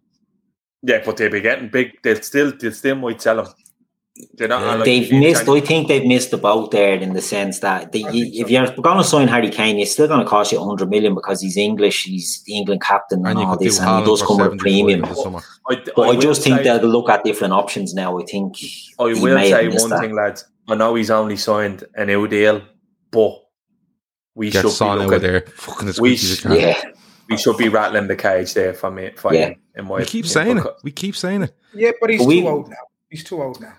[0.80, 2.00] yeah, but they'll be getting big.
[2.04, 3.52] They'll still, they'll still might sell them.
[4.34, 4.62] They're not.
[4.62, 4.74] Yeah.
[4.76, 5.48] like, They've in missed.
[5.48, 8.46] I think they've missed the boat there in the sense that they, you, think if
[8.46, 8.52] so.
[8.52, 11.40] you're going to sign Harry Kane, it's still going to cost you 100 million because
[11.40, 14.52] he's English, he's the England captain, and, And all this, and he does come with
[14.54, 15.04] a premium.
[15.04, 15.40] in the summer.
[15.68, 18.18] I, But I, will just think say- they'll look at different options now.
[18.18, 18.56] I think
[18.98, 20.00] I will may say one that.
[20.00, 20.44] thing, lads.
[20.68, 22.62] I know he's only signed a new deal,
[23.10, 23.34] but
[24.34, 26.82] we Get should Son be over looking, there, fucking as we quick as sh- Yeah,
[27.28, 29.10] we should be rattling the cage there for me.
[29.16, 29.46] For Yeah.
[29.48, 30.64] him, in my We keep opinion, saying it.
[30.84, 31.54] We keep saying it.
[31.74, 32.76] Yeah, but he's We- too old now.
[33.10, 33.72] He's too old now.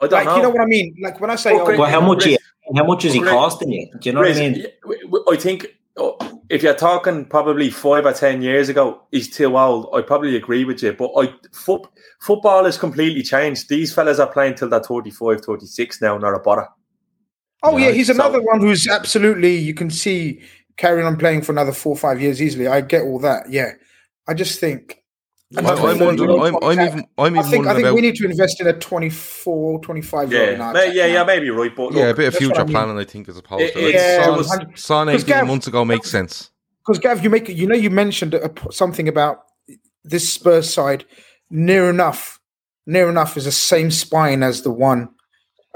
[0.00, 0.36] I don't Like, know.
[0.36, 0.94] you know what I mean?
[1.00, 1.78] Like when I say Well, old, great.
[1.78, 2.22] but how much?
[2.22, 3.88] Chris- He, how much is he Chris- costing you?
[4.00, 4.52] Do you know what I mean?
[4.54, 5.66] y- w- w- I think
[5.96, 6.18] oh,
[6.50, 9.88] if you're talking probably five or ten years ago, he's too old.
[9.94, 11.86] I probably agree with you, but I foot,
[12.20, 13.68] football has completely changed.
[13.68, 16.68] These fellas are playing till they're 35, 36 now, not a bother.
[17.62, 20.40] oh yeah, Yeah, he's so- another one who's absolutely you can see
[20.76, 22.66] carrying on playing for another four or five years easily.
[22.68, 23.48] I get all that.
[23.50, 23.72] Yeah,
[24.28, 25.02] I just think.
[25.56, 26.40] I'm, another I'm wondering.
[26.40, 27.06] I'm, I'm even.
[27.18, 30.32] I'm I even think I wondering think we need to invest in a 24, 25
[30.32, 30.58] year old.
[30.58, 32.72] Yeah, may, yeah, yeah, maybe right, but Yeah, a bit of future I mean.
[32.72, 35.66] planning, I think, as opposed It- to like it's- Son, it Son 18 Gav- months
[35.68, 36.50] ago makes sense.
[36.84, 39.44] Because Gav, you make you know you mentioned a, something about
[40.04, 41.04] this Spurs side
[41.50, 42.40] near enough,
[42.86, 45.08] near enough is the same spine as the one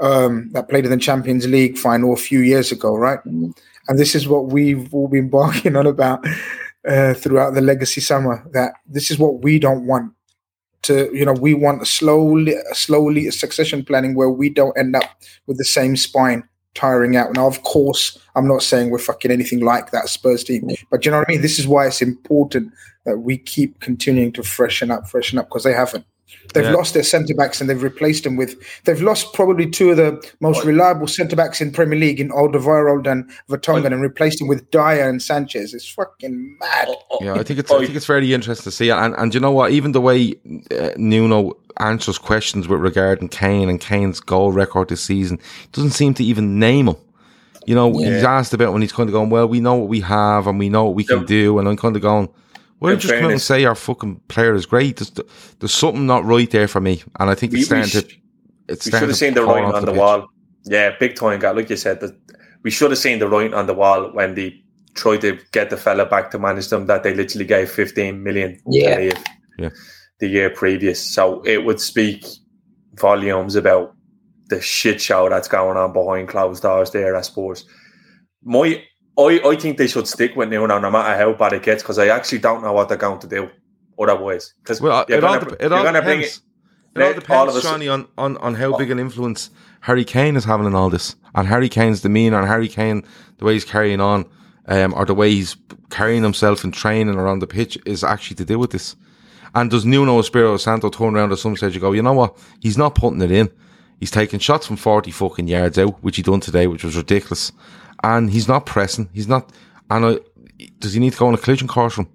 [0.01, 3.19] um, that played in the Champions League final a few years ago, right?
[3.25, 3.55] Mm.
[3.87, 6.25] And this is what we've all been barking on about
[6.87, 8.47] uh, throughout the legacy summer.
[8.53, 10.13] That this is what we don't want
[10.83, 14.77] to, you know, we want a slowly, a slowly a succession planning where we don't
[14.77, 16.43] end up with the same spine
[16.73, 17.33] tiring out.
[17.33, 21.11] Now, of course, I'm not saying we're fucking anything like that Spurs team, but you
[21.11, 21.41] know what I mean.
[21.41, 22.71] This is why it's important
[23.05, 26.05] that we keep continuing to freshen up, freshen up, because they haven't.
[26.53, 26.71] They've Yeah.
[26.71, 28.55] lost their centre backs and they've replaced them with.
[28.83, 33.07] They've lost probably two of the most reliable centre backs in Premier League in Alderweireld
[33.07, 35.73] and Vertonghen and replaced them with Dier and Sanchez.
[35.73, 36.89] It's fucking mad.
[37.21, 37.71] Yeah, I think it's.
[37.71, 39.71] I think it's very interesting to see, and and you know what?
[39.71, 40.35] Even the way
[40.77, 45.39] uh, Nuno answers questions with regarding Kane and Kane's goal record this season,
[45.71, 46.97] doesn't seem to even name him.
[47.65, 50.01] You know, he's asked about when he's kind of going, "Well, we know what we
[50.01, 51.25] have and we know what we can Yeah.
[51.25, 52.27] do," and I'm kind of going,
[52.81, 55.11] "Why In don't you just come out and say our fucking player is great?" There's,
[55.59, 58.09] there's something not right there for me, and I think We- it's we starting to.
[58.09, 58.17] sh-
[58.67, 59.99] It's we starting should have seen the pour writing on the pitch.
[59.99, 60.27] wall.
[60.65, 61.51] Yeah, big time guy.
[61.51, 62.11] Like you said, that
[62.63, 64.63] we should have seen the writing on the wall when they
[64.95, 66.85] tried to get the fella back to manage them.
[66.87, 68.59] That they literally gave fifteen million.
[68.67, 69.11] Yeah.
[69.59, 69.69] Yeah.
[70.19, 72.25] The year previous, so it would speak
[72.95, 73.93] volumes about
[74.49, 77.15] the shit show that's going on behind closed doors there.
[77.15, 77.65] I suppose.
[78.43, 78.83] My,
[79.27, 81.99] I, I think they should stick with Nuno no matter how bad it gets because
[81.99, 83.49] I actually don't know what they're going to do
[83.99, 84.53] otherwise.
[84.63, 86.37] Because Well, it all, dep- it all depends.
[86.37, 86.41] it.
[86.93, 89.49] It all depends, all Johnny, on, on, on how big an influence
[89.81, 93.03] Harry Kane is having in all this, and Harry Kane's demeanour, and Harry Kane,
[93.37, 94.25] the way he's carrying on,
[94.67, 95.55] um, or the way he's
[95.89, 98.95] carrying himself in training around the pitch is actually to do with this.
[99.55, 102.37] And does Nuno Espirito Santo turn around at some stage and go, you know what?
[102.61, 103.49] He's not putting it in.
[103.99, 107.51] He's taking shots from 40 fucking yards out, which he done today, which was ridiculous.
[108.03, 109.09] And he's not pressing.
[109.13, 109.51] He's not,
[109.89, 110.17] and I,
[110.79, 112.09] does he need to go on a collision course from?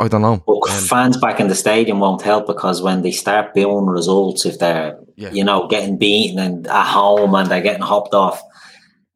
[0.00, 0.42] I don't know.
[0.46, 4.46] But Um, fans back in the stadium won't help because when they start booing results,
[4.46, 5.30] if they're Yeah.
[5.32, 8.40] you know getting beaten and at home and they're getting hopped off,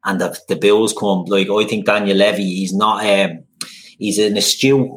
[0.05, 3.39] and the the bills come, like I think Daniel Levy, he's not um,
[3.97, 4.91] he's an astute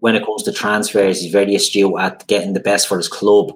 [0.00, 1.20] when it comes to transfers.
[1.20, 3.52] He's very astute at getting the best for his club,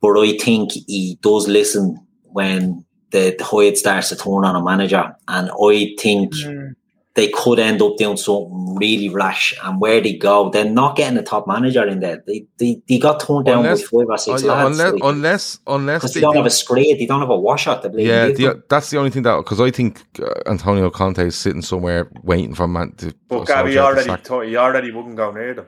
[0.00, 4.62] but I think he does listen when the, the Hoyt starts to turn on a
[4.62, 6.74] manager, and I think Mm.
[7.14, 9.52] they could end up doing something really rash.
[9.64, 12.22] And where they go, they're not getting a top manager in there.
[12.26, 14.78] They they, they got turned down Unless- with five or six Oh, yeah, lads.
[14.78, 17.30] unless, like, unless, unless because they they don't do- have a scrape, they don't have
[17.30, 17.82] a washout.
[17.82, 21.26] To blame Yeah, the, that's the only thing that because I think uh, Antonio Conte
[21.26, 23.12] is sitting somewhere waiting for man to.
[23.28, 24.24] But for Gabby Solskjaer to already, sack.
[24.24, 25.66] t- he already wouldn't go near them.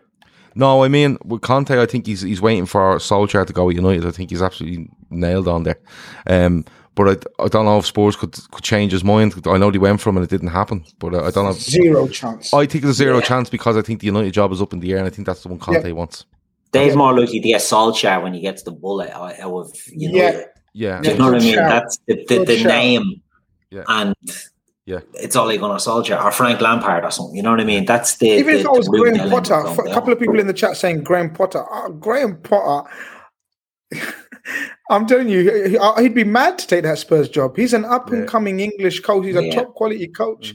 [0.54, 3.74] No, I mean with Conte, I think he's he's waiting for Solskjaer to go at
[3.76, 4.04] United.
[4.06, 5.78] I think he's absolutely nailed on there.
[6.26, 6.64] Um,
[6.94, 7.08] but
[7.38, 9.34] I, I don't know if Spurs could could change his mind.
[9.46, 11.52] I know they went from and it didn't happen, but uh, I don't know.
[11.52, 12.52] Zero chance.
[12.52, 14.80] I think it's a zero chance because I think the United job is up in
[14.80, 15.92] the air, and I think that's the one Conte Yeah.
[15.92, 16.24] wants.
[16.72, 20.12] Dave's more likely to get Solskjaer when he gets the bullet out out of you
[20.12, 20.18] know.
[20.18, 20.42] Yeah.
[20.72, 21.54] Yeah, Do you know what I mean?
[21.54, 21.68] shout.
[21.68, 23.20] That's the, the, the name,
[23.70, 23.82] Yeah.
[23.88, 24.14] and
[24.86, 25.00] Yeah.
[25.14, 27.34] it's all like on a Solskjaer or Frank Lampard or something.
[27.34, 27.86] You know what I mean?
[27.86, 30.12] That's the Even the, if I was the Graham they'll end up Potter, a couple
[30.12, 31.64] of people in the chat saying Graham Potter.
[31.72, 32.88] Uh, Graham Potter,
[34.90, 37.56] I'm telling you, he- uh, he'd be mad to take that Spurs job.
[37.56, 39.24] He's an up and coming English coach.
[39.24, 39.54] He's a Yeah.
[39.54, 40.54] top quality coach.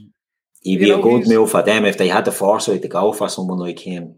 [0.61, 2.81] He'd You be a know, good he's- move for them if they had the foresight
[2.81, 4.15] to go for someone like him.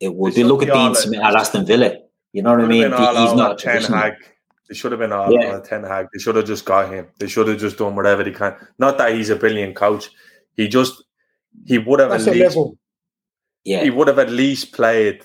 [0.00, 0.32] It would.
[0.34, 1.92] They They look should at be all Dean like- Smith at Aston Villa.
[2.32, 2.92] You know what I mean?
[2.92, 4.14] all He's out not a Ten traditional- Hag.
[4.68, 5.54] They should have been all Yeah.
[5.54, 6.06] on Ten Hag.
[6.12, 7.06] They should have just got him.
[7.18, 8.54] They should have just done whatever they can.
[8.78, 10.10] Not that he's a brilliant coach.
[10.56, 11.02] He just
[11.66, 12.78] he would have That's at least level.
[13.64, 15.22] Yeah, he would have at least played.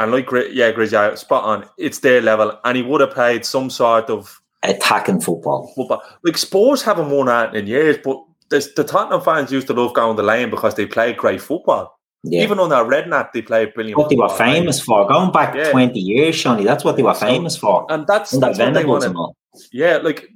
[0.00, 1.68] And like yeah, Grizz, spot on.
[1.76, 5.70] It's their level, and he would have played some sort of attacking football.
[5.76, 6.02] football.
[6.24, 8.16] Like Spurs haven't won that in years, but
[8.48, 11.98] this, the Tottenham fans used to love going the lane because they played great football.
[12.22, 12.42] Yeah.
[12.42, 13.98] Even on that Redknapp, they played brilliant.
[13.98, 14.54] what they were football, right?
[14.56, 15.70] famous for, going back Yeah.
[15.70, 17.86] 20 years, Seany, that's what they were So- famous for.
[17.90, 19.34] and that's Under that's what they wanted.
[19.72, 20.28] Yeah, like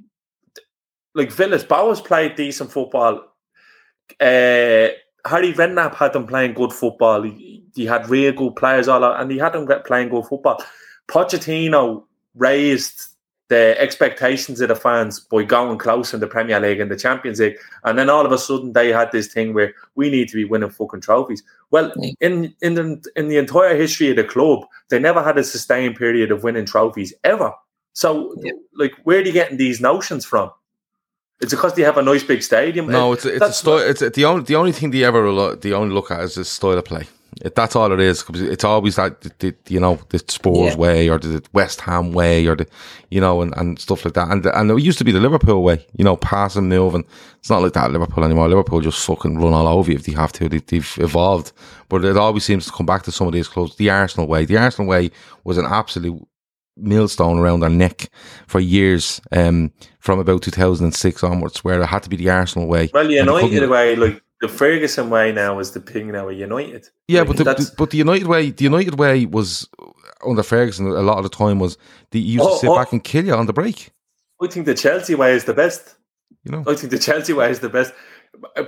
[1.15, 3.21] like Villas Boas played decent football.
[4.19, 4.89] Uh,
[5.25, 7.21] Harry Redknapp had them playing good football.
[7.23, 7.31] He,
[7.75, 10.63] he had real good players all out, and he had them get playing good football.
[11.07, 12.03] Pochettino
[12.35, 13.09] raised
[13.47, 17.39] the expectations of the fans by going close in the Premier League and the Champions
[17.39, 20.35] League, and then all of a sudden they had this thing where we need to
[20.35, 21.43] be winning fucking trophies.
[21.69, 25.43] Well, in in the in the entire history of the club, they never had a
[25.43, 27.53] sustained period of winning trophies ever.
[27.93, 28.51] So, Yeah.
[28.73, 30.51] like, where are you getting these notions from?
[31.39, 32.87] It's because they have a nice big stadium.
[32.87, 33.77] No, it's a, it's a that's style.
[33.77, 36.45] It's the only the only thing they ever lo- the only look at is the
[36.45, 37.07] style of play.
[37.41, 38.23] It, that's all it is.
[38.33, 40.77] It's always that the, the, you know the Spurs Yeah.
[40.77, 42.65] way or the West Ham way or the
[43.09, 44.29] you know and, and stuff like that.
[44.31, 45.85] And and it used to be the Liverpool way.
[45.97, 46.95] You know, pass and move.
[46.95, 47.03] And
[47.39, 48.47] it's not like that at Liverpool anymore.
[48.47, 50.47] Liverpool just fucking run all over you if they have to.
[50.47, 51.51] They, they've evolved,
[51.89, 53.75] but it always seems to come back to some of these clubs.
[53.75, 54.45] The Arsenal way.
[54.45, 55.11] The Arsenal way
[55.43, 56.25] was an absolute
[56.77, 58.09] millstone around their neck
[58.47, 62.89] for years, um, from about 2006 onwards, where it had to be the Arsenal way.
[62.93, 66.27] well, And they United couldn't- way, like the Ferguson way now is the ping now
[66.27, 66.89] with United.
[67.07, 69.67] Yeah, Like, but the, that's but the United way, the United way was
[70.25, 70.87] under Ferguson.
[70.87, 71.77] A lot of the time was
[72.11, 72.75] the you used Oh, to sit oh.
[72.75, 73.91] back and kill you on the break.
[74.41, 75.95] I think the Chelsea way is the best.
[76.43, 77.93] You know, I think the Chelsea way is the best.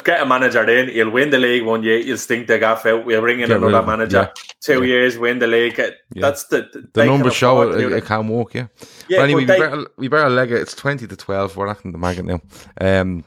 [0.06, 3.06] Get a manager in, he'll win the league one year, he'll stink the gaff out.
[3.06, 4.31] We'll bring in Get another manager.
[4.34, 4.44] yeah.
[4.61, 4.85] Two Yeah.
[4.88, 5.77] years, win the league.
[5.77, 6.22] It- Yeah.
[6.22, 8.53] That's the the, numbers show it, it, can work.
[8.53, 8.68] Yeah.
[9.10, 10.61] Yeah, but anyway, but we they- better we better leg it.
[10.61, 11.57] It's twenty to twelve.
[11.57, 12.39] We're acting the maggot now.
[12.80, 13.26] Um,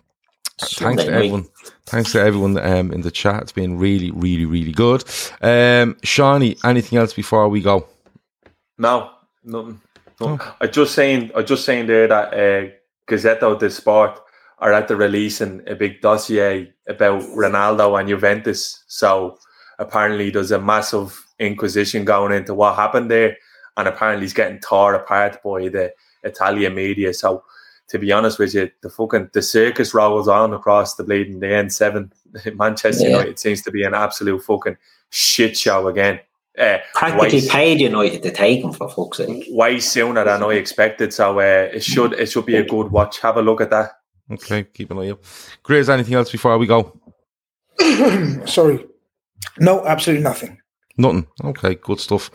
[0.60, 1.46] thanks to everyone.
[1.86, 3.42] Thanks to everyone um, in the chat.
[3.42, 5.02] It's been really, really, really good.
[5.40, 7.86] Um, Seany, anything else before we go?
[8.78, 9.10] No,
[9.44, 9.80] nothing.
[10.20, 10.38] No.
[10.40, 10.56] Oh.
[10.60, 12.70] I just saying, I just saying there that uh,
[13.08, 14.20] Gazzetta de Sport
[14.58, 18.84] are at the releasing a big dossier about Ronaldo and Juventus.
[18.86, 19.38] So
[19.78, 23.36] apparently, there's a massive inquisition going into what happened there,
[23.76, 25.92] and apparently, he's getting torn apart by the
[26.22, 27.14] Italian media.
[27.14, 27.42] So.
[27.90, 31.46] To be honest with you, the fucking the circus rolls on across the bleeding the
[31.64, 32.10] N7.
[32.56, 33.10] Manchester Yeah.
[33.16, 34.76] United seems to be an absolute fucking
[35.10, 36.20] shit show again.
[36.58, 39.46] Uh, Practically way- paid United to take him for fuck's sake.
[39.50, 41.12] way sooner than I expected.
[41.12, 43.18] So uh, it should it should be a good watch.
[43.20, 43.92] Have a look at that.
[44.32, 45.22] Okay, keep an eye out.
[45.64, 46.96] Grizz, anything else before we go?
[48.46, 48.84] Sorry.
[49.58, 50.60] No, absolutely nothing.
[50.96, 51.26] Nothing.
[51.42, 52.30] Okay, good stuff.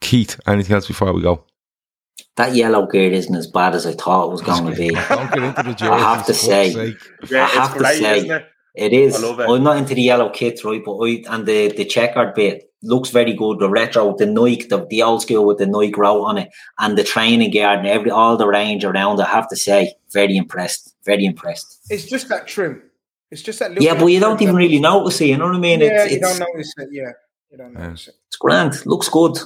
[0.00, 1.44] Keith, anything else before we go?
[2.36, 4.88] That yellow gear isn't as bad as I thought it was going to be.
[5.08, 5.82] Don't get into the jerseys.
[5.90, 6.94] I have to say.
[7.30, 8.46] Yeah, I have it's to say- isn't it?
[8.74, 9.22] It is.
[9.22, 9.50] I love it.
[9.50, 10.82] I'm not into the yellow kits, right?
[10.82, 13.58] But I and the the checkered bit looks very good.
[13.58, 16.48] The retro, the Nike, the, the old school with the Nike route on it,
[16.78, 19.20] and the training gear and every all the range around.
[19.20, 20.94] I have to say, very impressed.
[21.04, 21.80] Very impressed.
[21.90, 22.82] It's just that trim.
[23.30, 25.26] It's just that little Yeah, but you don't trim even that- really notice it.
[25.26, 25.80] You know what I mean?
[25.80, 26.88] Yeah, it's you it's, don't notice it.
[26.92, 27.10] Yeah,
[27.50, 28.14] you don't notice it.
[28.28, 28.86] it's grand.
[28.86, 29.36] Looks good.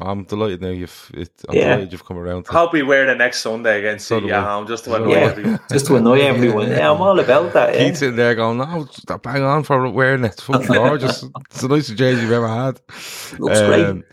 [0.00, 0.68] I'm delighted now.
[0.68, 1.62] You've it, I'm Yeah.
[1.74, 2.44] delighted you've come around.
[2.46, 4.38] To Hope we wear the next Sunday against So do City we.
[4.38, 5.10] at home just to annoy.
[5.12, 5.18] Yeah.
[5.20, 5.60] everyone.
[5.70, 6.68] Just to annoy everyone.
[6.70, 7.74] Yeah, I'm all about that.
[7.74, 7.84] Yeah.
[7.84, 10.32] Keith's sitting there going, "No, it's- bang on for wearing it.
[10.32, 11.24] It's fucking gorgeous.
[11.50, 12.80] it's the nicest jersey you've ever had."
[13.38, 13.84] Looks great.
[13.86, 14.04] Um,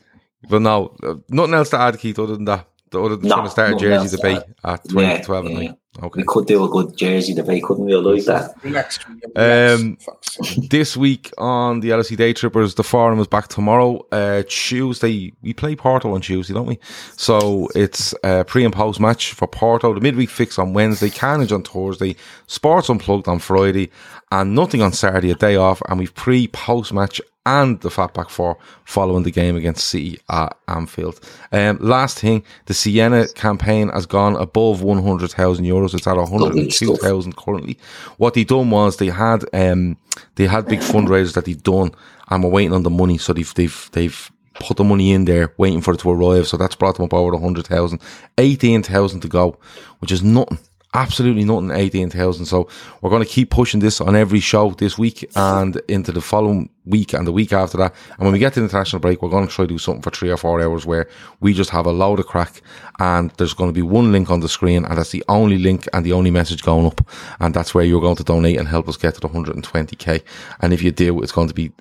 [0.49, 2.67] But no, uh, nothing else to add, Keith, other than that.
[2.93, 5.45] Other than No, trying to start a jersey to debate at 20 Yeah, to 12
[5.45, 5.71] at yeah.
[5.97, 6.07] Night.
[6.07, 6.21] Okay.
[6.21, 7.95] We could do a good jersey debate, couldn't we?
[7.95, 8.55] I like that.
[8.63, 8.97] Relax.
[8.97, 9.81] Julian, relax.
[9.81, 14.05] Um, this week on the LFC Day Trippers, the forum is back tomorrow.
[14.11, 16.79] Uh, Tuesday, we play Porto on Tuesday, don't we?
[17.15, 19.93] So it's a pre and post match for Porto.
[19.93, 22.15] The midweek fix on Wednesday, Carnage on Thursday,
[22.47, 23.91] Sports Unplugged on Friday,
[24.31, 25.81] and nothing on Saturday, a day off.
[25.89, 30.55] And we've pre post match and the Fatback Four following the game against City at
[30.67, 31.19] Anfield.
[31.53, 35.86] Um, last thing, the Sienna campaign has gone above 100,000 euros.
[35.93, 37.77] It's at 102,000 currently.
[38.17, 39.97] What they done was they had, um,
[40.35, 41.91] they had big fundraisers that they'd done
[42.29, 43.17] and we're waiting on the money.
[43.17, 46.47] So they've, they've, they've put the money in there waiting for it to arrive.
[46.47, 48.01] So that's brought them up over 100,000,
[48.37, 49.57] 18,000 to go,
[49.99, 50.59] which is nothing.
[50.93, 52.45] Absolutely nothing, 18,000.
[52.45, 52.69] So
[53.01, 56.69] we're going to keep pushing this on every show this week and into the following
[56.85, 57.93] week and the week after that.
[58.17, 60.01] And when we get to the international break, we're going to try to do something
[60.01, 61.09] for three or four hours where
[61.41, 62.61] we just have a load of crack
[62.99, 65.87] and there's going to be one link on the screen and that's the only link
[65.91, 67.05] and the only message going up.
[67.41, 70.23] And that's where you're going to donate and help us get to the 120k.
[70.61, 71.71] And if you do, it's going to be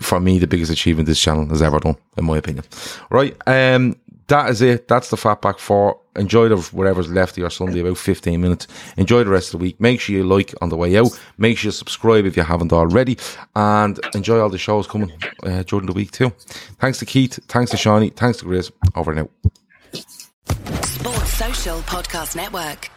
[0.00, 2.64] for me the biggest achievement this channel has ever done, in my opinion.
[3.10, 3.36] Right.
[3.46, 3.96] Um,
[4.30, 4.88] that is it.
[4.88, 6.00] That's the Fatback Four.
[6.16, 8.66] Enjoy the whatever's left of your Sunday, about 15 minutes.
[8.96, 9.80] Enjoy the rest of the week.
[9.80, 11.08] Make sure you like on the way out.
[11.38, 13.18] Make sure you subscribe if you haven't already.
[13.54, 15.12] And enjoy all the shows coming
[15.44, 16.30] uh, during the week too.
[16.80, 17.38] Thanks to Keith.
[17.48, 18.14] Thanks to Seany.
[18.14, 18.72] Thanks to Grizz.
[18.96, 19.28] Over now.
[19.92, 22.90] Sports Social Podcast Network.